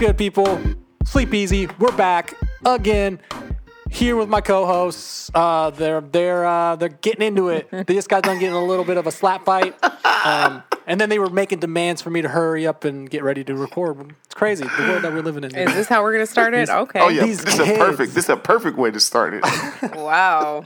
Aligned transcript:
What's 0.00 0.12
good, 0.12 0.16
people? 0.16 0.58
Sleep 1.04 1.34
easy. 1.34 1.68
We're 1.78 1.94
back 1.94 2.32
again. 2.64 3.20
Here 3.90 4.16
with 4.16 4.30
my 4.30 4.40
co-hosts. 4.40 5.30
Uh, 5.34 5.68
they're 5.68 6.00
they're 6.00 6.46
uh, 6.46 6.76
they're 6.76 6.88
getting 6.88 7.20
into 7.20 7.50
it. 7.50 7.68
They 7.70 7.92
just 7.92 8.08
got 8.08 8.22
done 8.22 8.38
getting 8.38 8.54
a 8.56 8.64
little 8.64 8.86
bit 8.86 8.96
of 8.96 9.06
a 9.06 9.10
slap 9.10 9.44
fight, 9.44 9.74
um, 10.24 10.62
and 10.86 10.98
then 10.98 11.10
they 11.10 11.18
were 11.18 11.28
making 11.28 11.58
demands 11.58 12.00
for 12.00 12.08
me 12.08 12.22
to 12.22 12.30
hurry 12.30 12.66
up 12.66 12.84
and 12.86 13.10
get 13.10 13.22
ready 13.22 13.44
to 13.44 13.54
record. 13.54 14.14
It's 14.24 14.34
crazy 14.34 14.64
the 14.64 14.84
world 14.88 15.02
that 15.02 15.12
we're 15.12 15.20
living 15.20 15.44
in. 15.44 15.54
Is 15.54 15.74
this 15.74 15.86
how 15.86 16.02
we're 16.02 16.12
gonna 16.12 16.24
start 16.24 16.54
it? 16.54 16.70
Okay. 16.70 16.98
Oh 16.98 17.08
yeah, 17.08 17.26
These 17.26 17.44
this 17.44 17.58
is 17.58 17.68
a 17.68 17.76
perfect. 17.76 18.14
This 18.14 18.24
is 18.24 18.30
a 18.30 18.38
perfect 18.38 18.78
way 18.78 18.90
to 18.90 19.00
start 19.00 19.34
it. 19.34 19.44
Wow. 19.96 20.64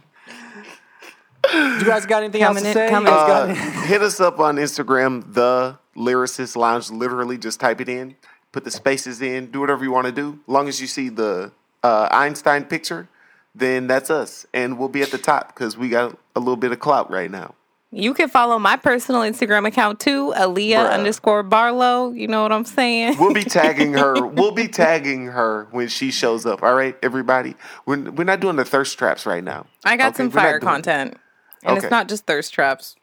you 1.52 1.85
guys 1.85 2.07
got 2.07 2.23
anything 2.23 2.43
else 2.43 2.57
Coming 2.59 2.62
to 2.62 2.69
in- 2.69 2.74
say? 2.74 2.88
coming 2.88 3.12
You 3.12 3.19
guys 3.19 3.29
got 3.29 3.51
Uh, 3.51 3.80
hit 3.87 4.01
us 4.01 4.21
up 4.21 4.38
on 4.38 4.57
Instagram, 4.59 5.35
the 5.35 5.77
Lyricist 5.96 6.55
Lounge. 6.55 6.91
Literally, 6.91 7.37
just 7.37 7.59
type 7.59 7.80
it 7.80 7.88
in, 7.88 8.15
put 8.55 8.63
the 8.65 8.71
spaces 8.71 9.21
in, 9.21 9.51
do 9.51 9.59
whatever 9.61 9.83
you 9.85 9.91
want 9.91 10.07
to 10.07 10.13
do. 10.13 10.39
As 10.47 10.49
long 10.49 10.69
as 10.69 10.81
you 10.81 10.87
see 10.87 11.09
the 11.09 11.51
uh, 11.83 12.09
Einstein 12.13 12.65
picture, 12.65 13.09
then 13.55 13.89
that's 13.89 14.11
us, 14.11 14.47
and 14.55 14.79
we'll 14.79 14.89
be 14.89 15.03
at 15.03 15.11
the 15.11 15.19
top 15.19 15.49
because 15.55 15.77
we 15.77 15.89
got 15.89 16.17
a 16.37 16.39
little 16.41 16.57
bit 16.57 16.71
of 16.73 16.79
clout 16.79 17.11
right 17.11 17.30
now. 17.30 17.55
You 17.91 18.13
can 18.15 18.29
follow 18.29 18.59
my 18.59 18.77
personal 18.77 19.21
Instagram 19.23 19.67
account 19.69 20.01
too, 20.01 20.33
Aaliyah 20.37 20.87
Bruh. 20.87 20.91
underscore 20.93 21.43
Barlow. 21.45 22.11
You 22.11 22.27
know 22.27 22.43
what 22.43 22.51
I'm 22.53 22.65
saying? 22.65 23.17
We'll 23.19 23.33
be 23.35 23.45
tagging 23.45 23.93
her. 23.93 24.27
We'll 24.27 24.51
be 24.53 24.66
tagging 24.66 25.27
her 25.27 25.69
when 25.71 25.87
she 25.89 26.11
shows 26.11 26.45
up. 26.47 26.63
All 26.63 26.75
right, 26.75 26.97
everybody. 27.02 27.55
We're 27.87 28.11
we're 28.11 28.24
not 28.24 28.41
doing 28.41 28.57
the 28.57 28.65
thirst 28.65 28.99
traps 28.99 29.27
right 29.27 29.45
now. 29.45 29.66
I 29.85 29.96
got 29.96 30.09
Okay, 30.15 30.24
some 30.24 30.30
fire 30.30 30.59
content. 30.61 31.16
And 31.63 31.79
Okay. 31.79 31.87
it's 31.87 31.91
not 31.91 32.09
just 32.09 32.27
thirst 32.27 32.52
traps, 32.52 32.96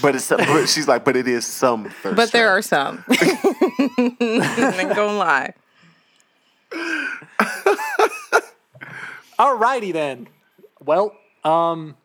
But 0.00 0.14
it's 0.14 0.28
but 0.28 0.66
she's 0.68 0.88
like, 0.88 1.04
but 1.04 1.16
it 1.16 1.26
is 1.28 1.46
some 1.46 1.90
thirst. 1.90 2.16
but 2.16 2.32
there 2.32 2.46
trap. 2.46 2.58
are 2.58 2.62
some. 2.62 3.04
I 3.10 4.76
ain't 4.78 4.94
gonna 4.94 5.18
lie. 5.18 5.54
Alrighty 9.38 9.92
then. 9.92 10.28
Well, 10.84 11.16
um, 11.44 11.96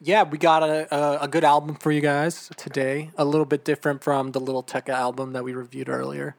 yeah, 0.00 0.22
we 0.22 0.38
got 0.38 0.62
a, 0.62 0.94
a, 0.94 1.18
a 1.22 1.28
good 1.28 1.44
album 1.44 1.74
for 1.76 1.92
you 1.92 2.00
guys 2.00 2.50
today. 2.56 3.10
A 3.16 3.24
little 3.24 3.44
bit 3.44 3.64
different 3.64 4.02
from 4.02 4.32
the 4.32 4.40
Little 4.40 4.62
Tecca 4.62 4.90
album 4.90 5.32
that 5.32 5.44
we 5.44 5.52
reviewed 5.54 5.88
earlier. 5.88 6.36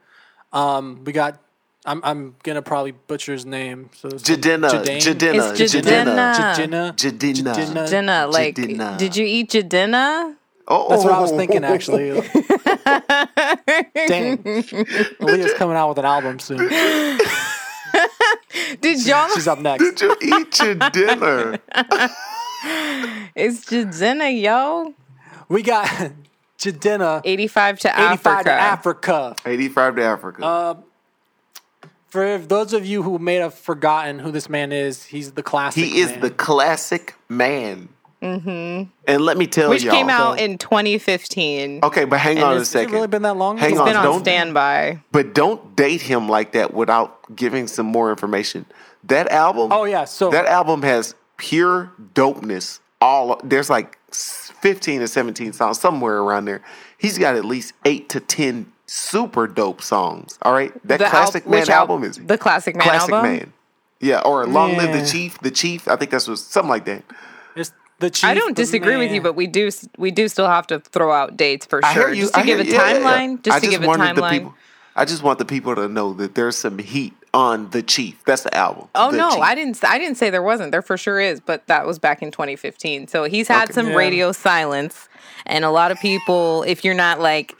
Um, 0.52 1.04
we 1.04 1.12
got. 1.12 1.40
I'm 1.84 2.00
I'm 2.04 2.36
gonna 2.44 2.62
probably 2.62 2.92
butcher 2.92 3.32
his 3.32 3.44
name. 3.44 3.90
So 3.94 4.08
it's 4.08 4.22
Jadina, 4.22 4.70
Jadane? 4.70 5.00
Jadina, 5.00 5.60
It's 5.60 5.74
Jadina, 5.74 6.34
Jadina. 6.34 6.94
Jadina. 6.94 7.54
Jadina. 7.54 7.54
Jadina. 7.88 8.32
Like, 8.32 8.54
Jadina. 8.56 8.96
did 8.98 9.16
you 9.16 9.24
eat 9.26 9.52
your 9.54 9.64
dinner? 9.64 10.36
Oh, 10.68 10.88
That's 10.90 11.02
what 11.02 11.12
I 11.12 11.20
was 11.20 11.32
thinking 11.32 11.64
actually. 11.64 12.10
Dang, 14.06 14.38
Aaliyah's 14.38 15.54
coming 15.54 15.76
out 15.76 15.88
with 15.88 15.98
an 15.98 16.04
album 16.04 16.38
soon. 16.38 16.58
Did 18.80 19.04
y'all? 19.06 19.28
She's 19.34 19.48
up 19.48 19.58
next. 19.58 19.82
Did 19.82 20.00
you 20.00 20.16
eat 20.22 20.58
your 20.60 20.74
dinner? 20.90 21.58
It's 23.34 23.70
your 23.72 23.86
dinner, 23.86 24.26
yo. 24.28 24.94
We 25.48 25.62
got 25.62 25.86
Jadina, 26.58 27.22
85 27.24 27.78
to 27.80 27.88
85 27.88 28.26
Africa. 28.26 28.44
to 28.44 28.52
Africa. 28.52 29.36
85 29.44 29.96
to 29.96 30.02
Africa. 30.04 30.44
Uh, 30.44 30.74
For 32.12 32.36
those 32.36 32.74
of 32.74 32.84
you 32.84 33.02
who 33.02 33.18
may 33.18 33.36
have 33.36 33.54
forgotten 33.54 34.18
who 34.18 34.30
this 34.30 34.50
man 34.50 34.70
is, 34.70 35.04
he's 35.04 35.32
the 35.32 35.42
classic. 35.42 35.82
he 35.82 36.00
is 36.00 36.10
man. 36.10 36.20
the 36.20 36.30
classic 36.30 37.14
man. 37.30 37.88
Mm-hmm. 38.20 38.90
And 39.08 39.22
let 39.24 39.38
me 39.38 39.46
tell 39.46 39.70
Which 39.70 39.82
y'all. 39.82 39.94
came 39.94 40.10
out 40.10 40.38
in 40.38 40.58
2015. 40.58 41.80
okay, 41.82 42.04
but 42.04 42.18
hang 42.20 42.36
and 42.36 42.44
on 42.44 42.52
a 42.52 42.56
it's- 42.56 42.60
Has 42.60 42.68
it 42.68 42.72
second. 42.84 42.92
really 42.92 43.06
been 43.06 43.22
that 43.22 43.38
long? 43.38 43.56
Hang 43.56 43.70
It's 43.70 43.80
on, 43.80 43.86
been 43.86 43.96
on 43.96 44.04
don't- 44.04 44.20
standby. 44.20 45.00
but 45.10 45.34
don't 45.34 45.74
date 45.74 46.02
him 46.02 46.28
like 46.28 46.52
that 46.52 46.74
without 46.74 47.34
giving 47.34 47.66
some 47.66 47.86
more 47.86 48.10
information. 48.10 48.66
That 49.04 49.30
album. 49.32 49.72
Oh 49.72 49.84
yeah, 49.84 50.04
so 50.04 50.30
That 50.30 50.44
album 50.44 50.82
has 50.82 51.14
pure 51.38 51.90
dopeness. 52.14 52.78
All 53.00 53.40
there's 53.42 53.70
like 53.70 53.98
15 54.12 55.00
or 55.00 55.06
17 55.06 55.54
songs 55.54 55.80
somewhere 55.80 56.18
around 56.18 56.44
there. 56.44 56.60
He's 56.98 57.16
got 57.16 57.36
at 57.36 57.44
least 57.46 57.72
eight 57.86 58.08
to 58.10 58.20
10 58.20 58.71
super 58.92 59.46
dope 59.46 59.82
songs. 59.82 60.38
All 60.42 60.52
right, 60.52 60.72
that 60.86 60.98
The 60.98 61.04
al- 61.06 61.10
Classic 61.10 61.46
Man 61.46 61.60
which 61.60 61.70
al- 61.70 61.78
album 61.80 62.04
is 62.04 62.16
the 62.18 62.36
Classic 62.38 62.76
Man 62.76 62.86
Classic 62.86 63.12
album? 63.12 63.30
Man. 63.32 63.52
Yeah, 64.00 64.20
or 64.20 64.46
Long 64.46 64.76
Live 64.76 64.92
the 64.92 65.06
Chief. 65.10 65.38
The 65.40 65.50
Chief. 65.50 65.88
I 65.88 65.96
think 65.96 66.10
that's 66.10 66.28
what 66.28 66.38
something 66.38 66.68
like 66.68 66.84
that. 66.86 67.02
it's 67.56 67.72
the 68.00 68.10
chief. 68.10 68.28
I 68.28 68.34
don't 68.34 68.56
the 68.56 68.62
disagree 68.62 68.96
with 68.96 69.12
you, 69.12 69.20
but 69.22 69.34
we 69.34 69.46
do 69.46 69.70
we 69.96 70.10
do 70.10 70.28
still 70.28 70.48
have 70.48 70.66
to 70.68 70.80
throw 70.80 71.12
out 71.12 71.36
dates 71.36 71.64
for 71.66 71.80
sure, 71.92 72.12
you. 72.12 72.22
just 72.22 72.34
to 72.34 72.40
I 72.40 72.44
give 72.44 72.60
a 72.60 72.64
hear- 72.64 72.74
yeah, 72.74 72.90
yeah, 72.92 72.98
yeah. 72.98 73.04
timeline. 73.28 73.42
Just 73.42 73.56
I 73.56 73.60
to 73.60 73.66
give 73.68 73.82
a 73.82 73.86
wanted 73.86 74.16
the 74.16 74.22
timeline. 74.22 74.30
people. 74.30 74.54
I 74.94 75.04
just 75.06 75.22
want 75.22 75.38
the 75.38 75.44
people 75.46 75.74
to 75.76 75.88
know 75.88 76.12
that 76.14 76.34
there's 76.34 76.56
some 76.56 76.76
heat 76.78 77.14
on 77.32 77.70
the 77.70 77.82
Chief. 77.82 78.22
That's 78.26 78.42
the 78.42 78.54
album. 78.54 78.88
Oh 78.94 79.10
The 79.12 79.16
no, 79.18 79.30
Chief. 79.30 79.40
I 79.40 79.54
didn't. 79.54 79.82
I 79.84 79.98
didn't 79.98 80.16
say 80.16 80.28
there 80.30 80.42
wasn't. 80.42 80.72
There 80.72 80.82
for 80.82 80.96
sure 80.98 81.18
is, 81.20 81.40
but 81.40 81.66
that 81.68 81.86
was 81.86 81.98
back 82.00 82.22
in 82.22 82.30
2015. 82.32 83.06
So 83.08 83.24
he's 83.24 83.46
had 83.48 83.64
Okay. 83.64 83.72
some 83.72 83.88
Yeah. 83.90 83.94
radio 83.94 84.32
silence, 84.32 85.08
and 85.46 85.64
a 85.64 85.70
lot 85.70 85.92
of 85.92 85.98
people, 86.00 86.64
if 86.64 86.84
you're 86.84 86.92
not 86.94 87.20
like 87.20 87.54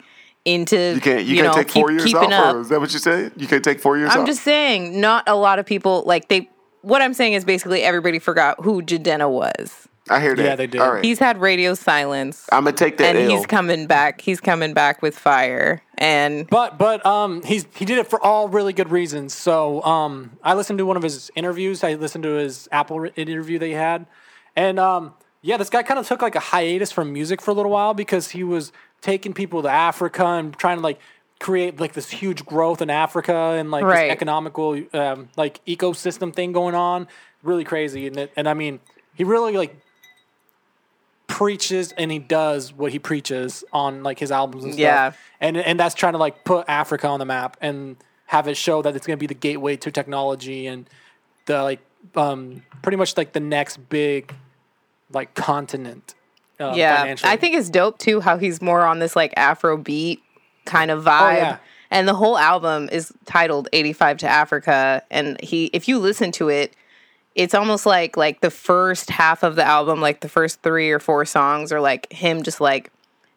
into, 0.45 0.93
You 0.95 1.01
can't. 1.01 1.25
You, 1.25 1.43
know, 1.43 1.53
can't 1.53 1.55
take 1.55 1.67
keep, 1.67 1.81
four 1.81 1.91
years 1.91 2.13
off. 2.13 2.31
up. 2.31 2.55
Or 2.55 2.61
is 2.61 2.69
that 2.69 2.79
what 2.79 2.91
you're 2.91 2.99
saying? 2.99 3.31
You 3.37 3.47
can't 3.47 3.63
take 3.63 3.79
four 3.79 3.97
years 3.97 4.09
off. 4.09 4.17
I'm 4.17 4.25
just 4.25 4.43
saying, 4.43 4.99
not 4.99 5.27
a 5.27 5.35
lot 5.35 5.59
of 5.59 5.65
people 5.65 6.03
like 6.05 6.27
they. 6.27 6.49
What 6.81 7.01
I'm 7.01 7.13
saying 7.13 7.33
is 7.33 7.45
basically 7.45 7.81
everybody 7.81 8.19
forgot 8.19 8.63
who 8.63 8.81
Jidenna 8.81 9.29
was. 9.29 9.87
I 10.09 10.19
hear 10.19 10.35
that. 10.35 10.43
Yeah, 10.43 10.55
they 10.55 10.67
did. 10.67 10.81
All 10.81 10.93
right. 10.93 11.03
He's 11.03 11.19
had 11.19 11.39
radio 11.39 11.75
silence, 11.75 12.47
I'm 12.51 12.65
gonna 12.65 12.75
take 12.75 12.97
that 12.97 13.15
and 13.15 13.31
L. 13.31 13.37
he's 13.37 13.45
coming 13.45 13.87
back. 13.87 14.19
He's 14.19 14.41
coming 14.41 14.73
back 14.73 15.01
with 15.01 15.17
fire, 15.17 15.81
and 15.97 16.47
But 16.49 16.77
but 16.77 17.05
um 17.05 17.41
he's 17.43 17.65
he 17.75 17.85
did 17.85 17.99
it 17.99 18.07
for 18.07 18.21
all 18.21 18.49
really 18.49 18.73
good 18.73 18.91
reasons. 18.91 19.33
So 19.33 19.81
um 19.83 20.31
I 20.43 20.55
listened 20.55 20.79
to 20.79 20.85
one 20.85 20.97
of 20.97 21.03
his 21.03 21.31
interviews. 21.35 21.83
I 21.83 21.93
listened 21.93 22.25
to 22.25 22.31
his 22.31 22.67
Apple 22.71 23.07
interview 23.15 23.59
that 23.59 23.65
he 23.65 23.71
had, 23.71 24.05
and 24.55 24.77
um 24.77 25.13
yeah, 25.41 25.57
this 25.57 25.69
guy 25.69 25.83
kind 25.83 25.99
of 25.99 26.07
took 26.07 26.21
like 26.21 26.35
a 26.35 26.39
hiatus 26.39 26.91
from 26.91 27.11
music 27.13 27.41
for 27.41 27.51
a 27.51 27.53
little 27.53 27.71
while 27.71 27.93
because 27.93 28.29
he 28.29 28.43
was 28.43 28.71
taking 29.03 29.33
people 29.33 29.61
to 29.61 29.69
Africa 29.69 30.25
and 30.25 30.57
trying 30.57 30.77
to 30.77 30.83
like 30.83 30.99
create 31.39 31.77
like 31.79 31.91
this 31.91 32.09
huge 32.09 32.45
growth 32.45 32.81
in 32.81 32.89
Africa 32.89 33.35
and 33.35 33.69
like 33.69 33.83
Right. 33.83 34.05
this 34.07 34.11
economical 34.13 34.81
um, 34.93 35.29
like 35.35 35.63
ecosystem 35.65 36.33
thing 36.33 36.53
going 36.53 36.73
on. 36.73 37.07
Really 37.43 37.65
crazy, 37.65 38.07
and 38.07 38.17
it, 38.17 38.31
and 38.37 38.47
I 38.47 38.53
mean 38.53 38.79
he 39.13 39.25
really 39.25 39.53
like 39.57 39.75
preaches 41.27 41.91
and 41.93 42.11
he 42.11 42.19
does 42.19 42.73
what 42.73 42.91
he 42.91 42.99
preaches 42.99 43.63
on 43.73 44.03
like 44.03 44.19
his 44.19 44.31
albums 44.31 44.63
and 44.63 44.73
stuff. 44.73 44.81
Yeah. 44.81 45.11
And 45.41 45.57
and 45.57 45.79
that's 45.79 45.95
trying 45.95 46.13
to 46.13 46.19
like 46.19 46.43
put 46.45 46.65
Africa 46.69 47.07
on 47.07 47.19
the 47.19 47.25
map 47.25 47.57
and 47.59 47.97
have 48.27 48.47
it 48.47 48.55
show 48.55 48.81
that 48.81 48.95
it's 48.95 49.05
going 49.05 49.17
to 49.17 49.19
be 49.19 49.27
the 49.27 49.33
gateway 49.33 49.75
to 49.77 49.91
technology 49.91 50.65
and 50.67 50.89
the 51.45 51.61
like 51.61 51.79
um 52.15 52.63
pretty 52.81 52.95
much 52.95 53.17
like 53.17 53.33
the 53.33 53.39
next 53.41 53.77
big 53.89 54.33
like 55.11 55.33
continent. 55.35 56.15
Uh, 56.59 56.73
yeah. 56.75 57.15
I 57.23 57.35
think 57.35 57.55
it's 57.55 57.69
dope 57.69 57.97
too 57.97 58.19
how 58.21 58.37
he's 58.37 58.61
more 58.61 58.83
on 58.83 58.99
this 58.99 59.15
like 59.15 59.33
Afro 59.37 59.77
beat 59.77 60.21
kind 60.65 60.91
of 60.91 61.03
vibe. 61.03 61.33
Oh, 61.33 61.37
yeah. 61.37 61.57
And 61.91 62.07
the 62.07 62.13
whole 62.13 62.37
album 62.37 62.89
is 62.91 63.13
titled 63.25 63.67
85 63.73 64.17
to 64.19 64.27
Africa 64.27 65.03
and 65.11 65.39
he 65.41 65.65
if 65.73 65.87
you 65.87 65.99
listen 65.99 66.31
to 66.33 66.49
it 66.49 66.73
it's 67.35 67.53
almost 67.53 67.85
like 67.85 68.15
like 68.17 68.41
the 68.41 68.49
first 68.51 69.09
half 69.09 69.43
of 69.43 69.55
the 69.55 69.63
album 69.63 70.01
like 70.01 70.21
the 70.21 70.29
first 70.29 70.61
3 70.61 70.91
or 70.91 70.99
4 70.99 71.25
songs 71.25 71.71
are 71.71 71.81
like 71.81 72.11
him 72.11 72.43
just 72.43 72.61
like 72.61 72.91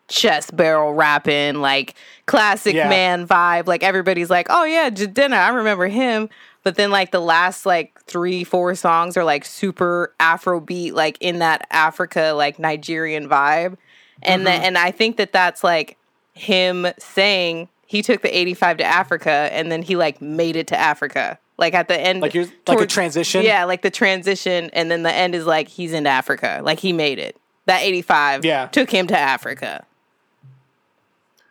chest 0.09 0.57
barrel 0.57 0.95
rapping 0.95 1.57
like 1.57 1.95
classic 2.27 2.75
Yeah. 2.75 2.89
man 2.89 3.27
vibe 3.27 3.67
like 3.67 3.83
everybody's 3.83 4.31
like 4.31 4.47
oh 4.51 4.65
yeah 4.65 4.89
Jidenna 4.91 5.33
I 5.39 5.49
remember 5.49 5.87
him 5.89 6.29
but 6.67 6.75
then 6.75 6.91
like 6.91 7.13
the 7.13 7.21
last 7.21 7.65
like 7.65 7.97
3 8.07 8.43
4 8.43 8.75
songs 8.75 9.17
are 9.17 9.23
like 9.23 9.45
super 9.45 10.13
afro 10.19 10.59
beat 10.59 10.97
like 10.97 11.17
in 11.21 11.39
that 11.39 11.65
Africa 11.71 12.33
like 12.37 12.59
Nigerian 12.59 13.29
vibe 13.29 13.77
and 14.21 14.41
Mm-hmm. 14.41 14.45
then 14.45 14.63
and 14.65 14.77
I 14.79 14.91
think 14.91 15.17
that 15.19 15.31
that's 15.33 15.63
like 15.63 15.97
him 16.35 16.89
saying 16.99 17.69
he 17.87 18.03
took 18.03 18.23
the 18.23 18.37
85 18.37 18.79
to 18.79 18.85
Africa 18.85 19.31
and 19.53 19.71
then 19.71 19.81
he 19.83 19.95
like 19.95 20.21
made 20.21 20.57
it 20.57 20.67
to 20.67 20.77
Africa 20.77 21.39
like 21.57 21.73
at 21.73 21.87
the 21.87 21.99
end 22.01 22.21
Like 22.21 22.35
you're- 22.35 22.51
like 22.67 22.81
a 22.81 22.87
transition? 22.87 23.45
yeah 23.45 23.63
like 23.65 23.83
the 23.83 23.91
transition 23.91 24.69
and 24.73 24.91
then 24.91 25.05
the 25.05 25.13
end 25.13 25.37
is 25.37 25.47
like 25.47 25.69
he's 25.69 25.93
in 25.93 26.05
Africa 26.05 26.61
like 26.65 26.81
he 26.81 26.93
made 26.93 27.21
it 27.21 27.37
that 27.67 27.83
85 27.83 28.45
Yeah. 28.45 28.67
took 28.67 28.91
him 28.91 29.07
to 29.07 29.17
Africa 29.17 29.87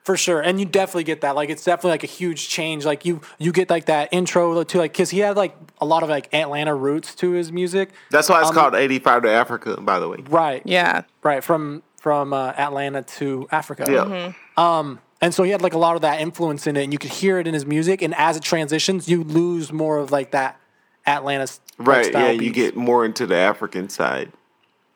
for 0.05 0.15
sure. 0.15 0.39
And 0.39 0.59
you 0.59 0.65
definitely 0.65 1.03
get 1.03 1.21
that. 1.21 1.35
Like 1.35 1.49
it's 1.49 1.63
definitely 1.65 1.91
like 1.91 2.03
a 2.03 2.07
huge 2.21 2.47
change. 2.47 2.85
Like 2.85 3.05
you 3.05 3.19
you 3.39 3.51
get 3.51 3.69
like 3.69 3.85
that 3.85 4.09
intro 4.13 4.63
to 4.63 4.77
like 4.77 4.93
cuz 4.93 5.09
he 5.09 5.19
had 5.19 5.35
like 5.35 5.55
a 5.81 5.85
lot 5.85 6.03
of 6.03 6.09
like 6.09 6.31
Atlanta 6.33 6.73
roots 6.73 7.13
to 7.15 7.31
his 7.31 7.51
music. 7.51 7.89
That's 8.11 8.29
why 8.29 8.39
it's 8.39 8.49
Um, 8.49 8.55
called 8.55 8.75
85 8.75 9.23
to 9.23 9.29
Africa, 9.31 9.81
by 9.81 9.99
the 9.99 10.07
way. 10.07 10.19
Right. 10.29 10.61
yeah 10.63 11.01
Right, 11.23 11.43
from 11.43 11.83
from 11.99 12.31
uh, 12.33 12.53
Atlanta 12.55 13.01
to 13.17 13.47
Africa. 13.51 13.85
Yeah. 13.89 14.05
Mm-hmm. 14.05 14.61
Um, 14.63 14.99
and 15.21 15.33
so 15.33 15.41
he 15.43 15.49
had 15.49 15.61
like 15.63 15.73
a 15.73 15.77
lot 15.79 15.95
of 15.95 16.03
that 16.03 16.21
influence 16.21 16.67
in 16.67 16.77
it, 16.77 16.83
and 16.83 16.93
you 16.93 16.99
could 16.99 17.09
hear 17.09 17.39
it 17.39 17.47
in 17.47 17.53
his 17.55 17.65
music. 17.65 18.03
And 18.03 18.13
as 18.15 18.37
it 18.37 18.43
transitions, 18.43 19.09
you 19.09 19.23
lose 19.23 19.73
more 19.73 19.97
of 19.97 20.11
like 20.11 20.29
that 20.31 20.59
Atlanta 21.07 21.43
s- 21.43 21.59
Right. 21.79 22.05
style 22.05 22.25
Yeah. 22.35 22.41
You 22.41 22.51
get 22.51 22.75
more 22.77 23.03
into 23.05 23.25
the 23.25 23.35
African 23.35 23.89
side. 23.89 24.31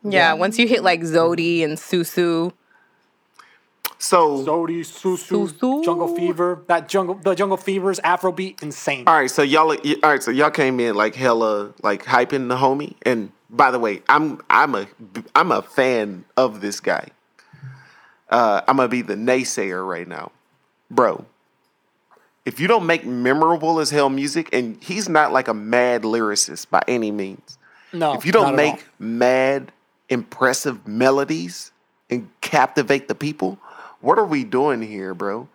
yeah 0.03 0.31
once 0.33 0.57
you 0.59 0.65
hit 0.67 0.81
like 0.83 1.01
Zodi 1.01 1.63
and 1.63 1.77
Susu 1.77 2.53
So, 4.01 4.45
Zodi, 4.45 4.79
Susu, 4.79 5.49
Susu. 5.49 5.83
Jungle 5.83 6.15
Fever. 6.15 6.63
That 6.67 6.87
jungle, 6.87 7.15
the 7.15 7.35
Jungle 7.35 7.57
Fever's 7.57 7.99
Afrobeat, 7.99 8.63
insane. 8.63 9.03
all 9.05 9.15
right, 9.15 9.29
so 9.29 9.43
y'all, 9.43 9.71
all 9.71 9.95
right, 10.03 10.23
so 10.23 10.31
y'all 10.31 10.49
came 10.49 10.79
in 10.79 10.95
like 10.95 11.15
hella, 11.15 11.73
like 11.83 12.05
hyping 12.05 12.47
the 12.47 12.55
homie. 12.55 12.95
And 13.01 13.31
by 13.49 13.71
the 13.71 13.77
way, 13.79 14.01
I'm, 14.07 14.39
I'm 14.49 14.73
a, 14.73 14.87
I'm 15.35 15.51
a 15.51 15.61
fan 15.61 16.23
of 16.37 16.61
this 16.61 16.79
guy. 16.79 17.09
Uh, 18.29 18.61
I'm 18.67 18.77
gonna 18.77 18.87
be 18.87 19.01
the 19.01 19.15
naysayer 19.15 19.85
right 19.85 20.07
now, 20.07 20.31
bro. 20.89 21.25
If 22.45 22.59
you 22.59 22.67
don't 22.67 22.85
make 22.85 23.05
memorable 23.05 23.79
as 23.79 23.89
hell 23.89 24.09
music, 24.09 24.49
and 24.53 24.81
he's 24.81 25.09
not 25.09 25.33
like 25.33 25.47
a 25.49 25.53
mad 25.53 26.03
lyricist 26.03 26.69
by 26.69 26.81
any 26.87 27.11
means. 27.11 27.57
No, 27.91 28.13
if 28.13 28.25
you 28.25 28.31
don't 28.31 28.47
not 28.47 28.55
make 28.55 28.75
all. 28.75 28.79
mad, 28.99 29.71
impressive 30.07 30.87
melodies 30.87 31.71
and 32.09 32.29
captivate 32.41 33.07
the 33.07 33.15
people, 33.15 33.59
what 34.01 34.17
are 34.17 34.25
we 34.25 34.43
doing 34.43 34.81
here, 34.81 35.13
bro? 35.13 35.47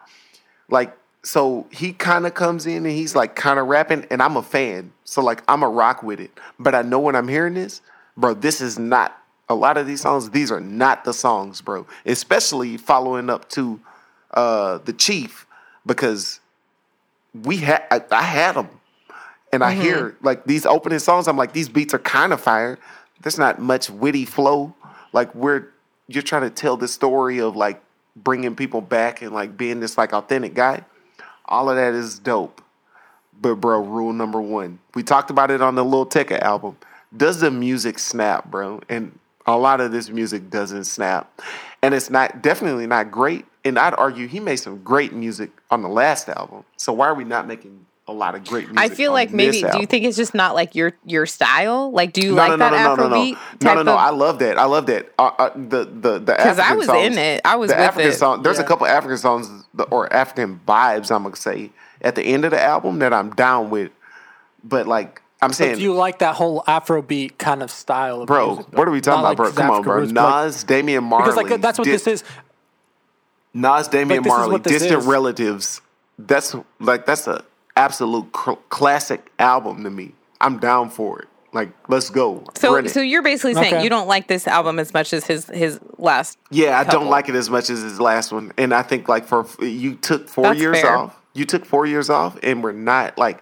Like, 0.69 0.97
so 1.23 1.67
he 1.71 1.93
kind 1.93 2.27
of 2.27 2.35
comes 2.35 2.67
in 2.67 2.85
and 2.85 2.95
he's 2.95 3.15
like 3.15 3.35
kind 3.35 3.59
of 3.59 3.67
rapping, 3.67 4.07
and 4.11 4.23
I'm 4.23 4.37
a 4.37 4.43
fan. 4.43 4.93
So, 5.05 5.23
like, 5.23 5.43
I'm 5.49 5.63
a 5.63 5.69
rock 5.69 6.03
with 6.03 6.21
it. 6.21 6.39
But 6.59 6.75
I 6.75 6.83
know 6.83 6.99
when 6.99 7.17
I'm 7.17 7.29
hearing 7.29 7.55
this, 7.55 7.81
bro, 8.17 8.35
this 8.35 8.61
is 8.61 8.79
not 8.79 9.19
a 9.49 9.55
lot 9.55 9.77
of 9.77 9.87
these 9.87 10.01
songs, 10.01 10.31
these 10.31 10.51
are 10.51 10.61
not 10.61 11.05
the 11.05 11.13
songs, 11.13 11.61
bro. 11.61 11.87
Especially 12.07 12.77
following 12.77 13.29
up 13.31 13.49
to 13.51 13.81
uh 14.33 14.79
the 14.79 14.93
Chief, 14.93 15.47
because 15.87 16.41
we 17.43 17.59
had 17.59 17.83
I, 17.91 18.03
I 18.11 18.23
had 18.23 18.57
them 18.57 18.69
and 19.53 19.63
I 19.63 19.73
hear 19.75 20.17
like 20.23 20.45
these 20.45 20.67
opening 20.67 20.99
songs. 20.99 21.29
I'm 21.29 21.37
like, 21.37 21.53
these 21.53 21.69
beats 21.69 21.95
are 21.95 21.99
kind 21.99 22.33
of 22.33 22.41
fire. 22.41 22.79
There's 23.23 23.39
not 23.39 23.61
much 23.61 23.89
witty 23.89 24.25
flow. 24.25 24.75
Like 25.13 25.35
we're 25.35 25.69
you're 26.09 26.23
trying 26.23 26.43
to 26.43 26.51
tell 26.51 26.77
the 26.77 26.89
story 26.89 27.41
of 27.41 27.55
like 27.57 27.83
bringing 28.17 28.55
people 28.55 28.81
back 28.81 29.23
and 29.23 29.33
like 29.33 29.57
being 29.57 29.81
this 29.81 29.99
like 29.99 30.13
authentic 30.13 30.55
guy. 30.55 30.85
All 31.47 31.69
of 31.69 31.77
that 31.77 31.95
is 31.95 32.19
dope. 32.19 32.63
But 33.41 33.57
bro, 33.57 33.81
rule 33.81 34.13
number 34.13 34.41
one, 34.41 34.79
we 34.95 35.03
talked 35.03 35.31
about 35.31 35.51
it 35.51 35.61
on 35.61 35.75
the 35.75 35.85
Lil 35.85 36.07
Tecca 36.07 36.39
album. 36.41 36.77
Does 37.17 37.41
the 37.41 37.51
music 37.51 37.99
snap, 37.99 38.51
bro? 38.51 38.81
And 38.89 39.19
a 39.47 39.57
lot 39.59 39.81
of 39.81 39.93
this 39.93 40.09
music 40.09 40.51
doesn't 40.51 40.85
snap, 40.85 41.43
and 41.83 41.95
it's 41.95 42.11
not 42.11 42.43
definitely 42.43 42.87
not 42.87 43.11
great. 43.11 43.45
And 43.65 43.79
I'd 43.79 43.95
argue 43.95 44.27
he 44.27 44.41
made 44.41 44.57
some 44.57 44.83
great 44.83 45.13
music 45.13 45.51
on 45.71 45.83
the 45.83 45.89
last 45.89 46.29
album. 46.29 46.65
So 46.77 46.93
why 46.93 47.09
are 47.09 47.15
we 47.15 47.25
not 47.25 47.47
making 47.47 47.87
a 48.07 48.13
lot 48.13 48.35
of 48.35 48.45
great 48.45 48.67
music? 48.71 48.79
I 48.79 48.89
feel 48.95 49.11
on 49.11 49.15
like 49.15 49.33
maybe. 49.33 49.63
this 49.63 49.73
Do 49.73 49.81
you 49.81 49.87
think 49.87 50.05
it's 50.05 50.17
just 50.17 50.35
not 50.35 50.55
like 50.55 50.75
your 50.75 50.93
your 51.07 51.25
style? 51.27 51.91
Like, 51.91 52.13
do 52.13 52.21
you 52.21 52.31
No, 52.33 52.37
like 52.37 52.51
no, 52.51 52.57
that 52.59 52.71
no, 52.73 52.95
no, 52.95 52.95
no, 52.97 53.09
no, 53.09 53.17
Afrobeat 53.17 53.33
no, 53.33 53.39
type 53.39 53.63
no, 53.63 53.75
no, 53.75 53.83
no. 53.83 53.93
of? 53.95 53.99
I 53.99 54.11
love 54.11 54.39
that. 54.41 54.59
I 54.59 54.65
love 54.65 54.87
that. 54.87 55.13
Uh, 55.19 55.31
uh, 55.39 55.51
the 55.55 55.85
the 55.85 56.19
the 56.19 56.35
'Cause 56.39 56.59
I 56.59 56.75
was 56.75 56.87
songs, 56.87 57.07
in 57.07 57.19
it. 57.19 57.41
I 57.45 57.57
was 57.57 57.71
the 57.71 57.77
with 57.77 57.85
African 57.85 58.11
it. 58.11 58.15
song. 58.15 58.43
There's 58.43 58.59
a 58.59 58.65
couple 58.65 58.87
African 58.87 59.19
songs 59.19 59.65
or 59.91 60.13
African 60.13 60.61
vibes. 60.67 61.11
I'm 61.11 61.23
gonna 61.23 61.37
say 61.37 61.71
at 62.03 62.15
the 62.15 62.23
end 62.23 62.45
of 62.45 62.51
the 62.51 62.63
album 62.63 62.99
that 62.99 63.13
I'm 63.15 63.31
down 63.31 63.71
with. 63.71 63.91
But 64.63 64.87
like 64.87 65.23
I'm 65.43 65.53
saying, 65.53 65.73
If 65.73 65.81
you 65.81 65.93
like 65.95 66.19
that 66.21 66.35
whole 66.37 66.63
Afrobeat 66.67 67.37
kind 67.39 67.63
of 67.63 67.71
style 67.71 68.23
of 68.23 68.27
bro, 68.27 68.55
music, 68.57 68.73
what 68.77 68.87
are 68.89 68.91
we 68.91 69.01
talking 69.01 69.23
Not 69.23 69.33
about, 69.33 69.37
bro? 69.37 69.47
like 69.47 69.55
Come 69.57 69.71
on, 69.71 69.83
bro. 69.83 69.95
roots, 69.97 70.13
Nas, 70.13 70.65
Damian 70.65 71.05
Marley. 71.05 71.25
because 71.33 71.37
like 71.51 71.61
that's 71.61 71.79
what 71.79 71.85
Di- 71.85 71.91
this 71.93 72.07
is. 72.07 72.25
Nas, 73.53 73.89
Damian 73.89 74.23
this 74.23 74.33
is 74.33 74.37
Marley, 74.39 74.59
Distant 74.61 75.01
is. 75.01 75.07
Relatives. 75.07 75.81
That's 76.19 76.55
like 76.81 77.07
that's 77.07 77.27
a 77.27 77.45
absolute 77.77 78.27
cl- 78.37 78.57
classic 78.69 79.31
album 79.39 79.85
to 79.85 79.91
me. 79.91 80.13
I'm 80.41 80.59
down 80.59 80.91
for 80.91 81.21
it. 81.23 81.29
Like, 81.53 81.71
let's 81.89 82.11
go. 82.11 82.43
so, 82.57 82.85
so 82.89 83.01
you're 83.01 83.23
basically 83.23 83.55
saying 83.55 83.75
Okay. 83.75 83.85
you 83.85 83.89
don't 83.89 84.09
like 84.09 84.27
this 84.27 84.49
album 84.49 84.81
as 84.81 84.93
much 84.93 85.13
as 85.13 85.25
his 85.25 85.47
his 85.47 85.79
last. 85.99 86.37
Yeah, 86.51 86.81
I 86.81 86.85
couple. 86.85 87.01
don't 87.03 87.11
like 87.11 87.29
it 87.29 87.37
as 87.37 87.49
much 87.49 87.71
as 87.71 87.81
his 87.81 88.01
last 88.01 88.33
one, 88.33 88.53
and 88.59 88.75
I 88.75 88.83
think 88.83 89.09
like 89.09 89.25
for 89.25 89.47
you 89.65 89.95
took 89.95 90.29
four 90.29 90.45
That's 90.45 90.59
years 90.61 90.81
fair. 90.81 90.97
off. 90.97 91.21
You 91.33 91.45
took 91.45 91.65
four 91.65 91.87
years 91.87 92.11
off, 92.11 92.37
and 92.43 92.63
we're 92.63 92.73
not 92.73 93.19
like 93.19 93.41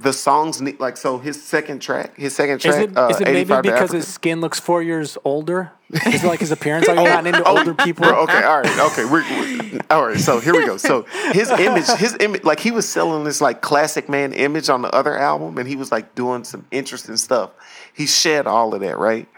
the 0.00 0.12
songs 0.14 0.62
need 0.62 0.80
like 0.80 0.96
so. 0.96 1.18
His 1.18 1.42
second 1.42 1.80
track, 1.80 2.16
his 2.16 2.34
second 2.34 2.56
Is 2.56 2.62
track, 2.62 2.88
it, 2.88 2.96
uh, 2.96 3.08
is 3.08 3.20
it 3.20 3.24
maybe 3.24 3.54
because 3.60 3.92
his 3.92 4.08
skin 4.08 4.40
looks 4.40 4.58
four 4.58 4.82
years 4.82 5.18
older? 5.24 5.72
Is 5.90 6.24
it 6.24 6.26
like 6.26 6.40
his 6.40 6.50
appearance? 6.50 6.88
Are 6.88 6.94
you 6.96 7.04
not 7.04 7.26
into 7.26 7.44
older 7.48 7.74
people? 7.74 8.06
Bro, 8.06 8.22
okay, 8.22 8.42
all 8.42 8.62
right, 8.62 8.78
okay, 8.92 9.04
we're, 9.04 9.22
we 9.22 9.78
all 9.90 10.06
right. 10.06 10.18
So 10.18 10.40
here 10.40 10.54
we 10.54 10.64
go. 10.64 10.78
So 10.78 11.02
his 11.32 11.50
image, 11.50 11.86
his 11.98 12.16
image, 12.18 12.44
like 12.44 12.60
he 12.60 12.70
was 12.70 12.88
selling 12.88 13.24
this 13.24 13.42
like 13.42 13.60
classic 13.60 14.08
man 14.08 14.32
image 14.32 14.70
on 14.70 14.80
the 14.80 14.92
other 14.94 15.18
album, 15.18 15.58
and 15.58 15.68
he 15.68 15.76
was 15.76 15.92
like 15.92 16.14
doing 16.14 16.44
some 16.44 16.66
interesting 16.70 17.18
stuff. 17.18 17.50
He 17.92 18.06
shed 18.06 18.46
all 18.46 18.72
of 18.74 18.80
that, 18.80 18.96
right? 18.98 19.28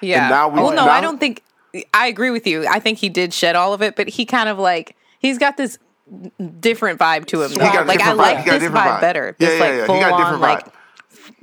Yeah. 0.00 0.28
now 0.28 0.48
we- 0.48 0.60
well, 0.60 0.70
no, 0.70 0.86
now- 0.86 0.92
I 0.92 1.00
don't 1.00 1.18
think. 1.18 1.42
I 1.92 2.06
agree 2.06 2.30
with 2.30 2.46
you. 2.46 2.68
I 2.68 2.78
think 2.78 2.98
he 2.98 3.08
did 3.08 3.34
shed 3.34 3.56
all 3.56 3.72
of 3.74 3.82
it, 3.82 3.96
but 3.96 4.06
he 4.08 4.24
kind 4.26 4.48
of 4.48 4.60
like 4.60 4.94
he's 5.18 5.38
got 5.38 5.56
this 5.56 5.76
different 6.60 6.98
vibe 6.98 7.26
to 7.26 7.42
him. 7.42 7.50
He 7.50 7.56
got 7.58 7.86
like 7.86 8.00
I 8.00 8.12
like 8.12 8.38
He 8.38 8.44
got 8.44 8.56
a 8.56 8.58
this 8.60 8.70
vibe, 8.70 8.86
vibe. 8.96 9.00
better. 9.00 9.36
Yeah, 9.38 9.48
This 9.48 9.58
yeah, 9.60 9.64
like 9.66 9.74
yeah. 9.74 9.80
He 9.82 9.86
full 9.86 10.00
got 10.00 10.10
a 10.10 10.14
on 10.14 10.20
different 10.20 10.40
like 10.42 10.64
vibe. 10.66 10.72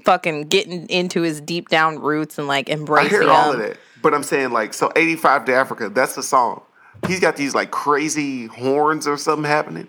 fucking 0.06 0.42
getting 0.48 0.88
into 0.90 1.22
his 1.22 1.42
deep 1.42 1.70
down 1.70 2.00
roots 2.00 2.38
and 2.38 2.48
like 2.48 2.70
I 2.70 2.74
embracing 2.74 3.10
hear 3.10 3.20
them. 3.22 3.30
all 3.30 3.54
of 3.54 3.60
that, 3.60 3.78
but 4.02 4.14
I'm 4.14 4.24
saying 4.24 4.52
like 4.52 4.74
so 4.74 4.92
85 4.96 5.46
to 5.46 5.54
Africa. 5.54 5.90
That's 5.90 6.16
the 6.16 6.24
song. 6.24 6.62
He's 7.08 7.20
got 7.20 7.36
these 7.36 7.56
like 7.56 7.72
crazy 7.72 8.46
horns 8.46 9.08
or 9.08 9.18
something 9.18 9.46
happening, 9.50 9.88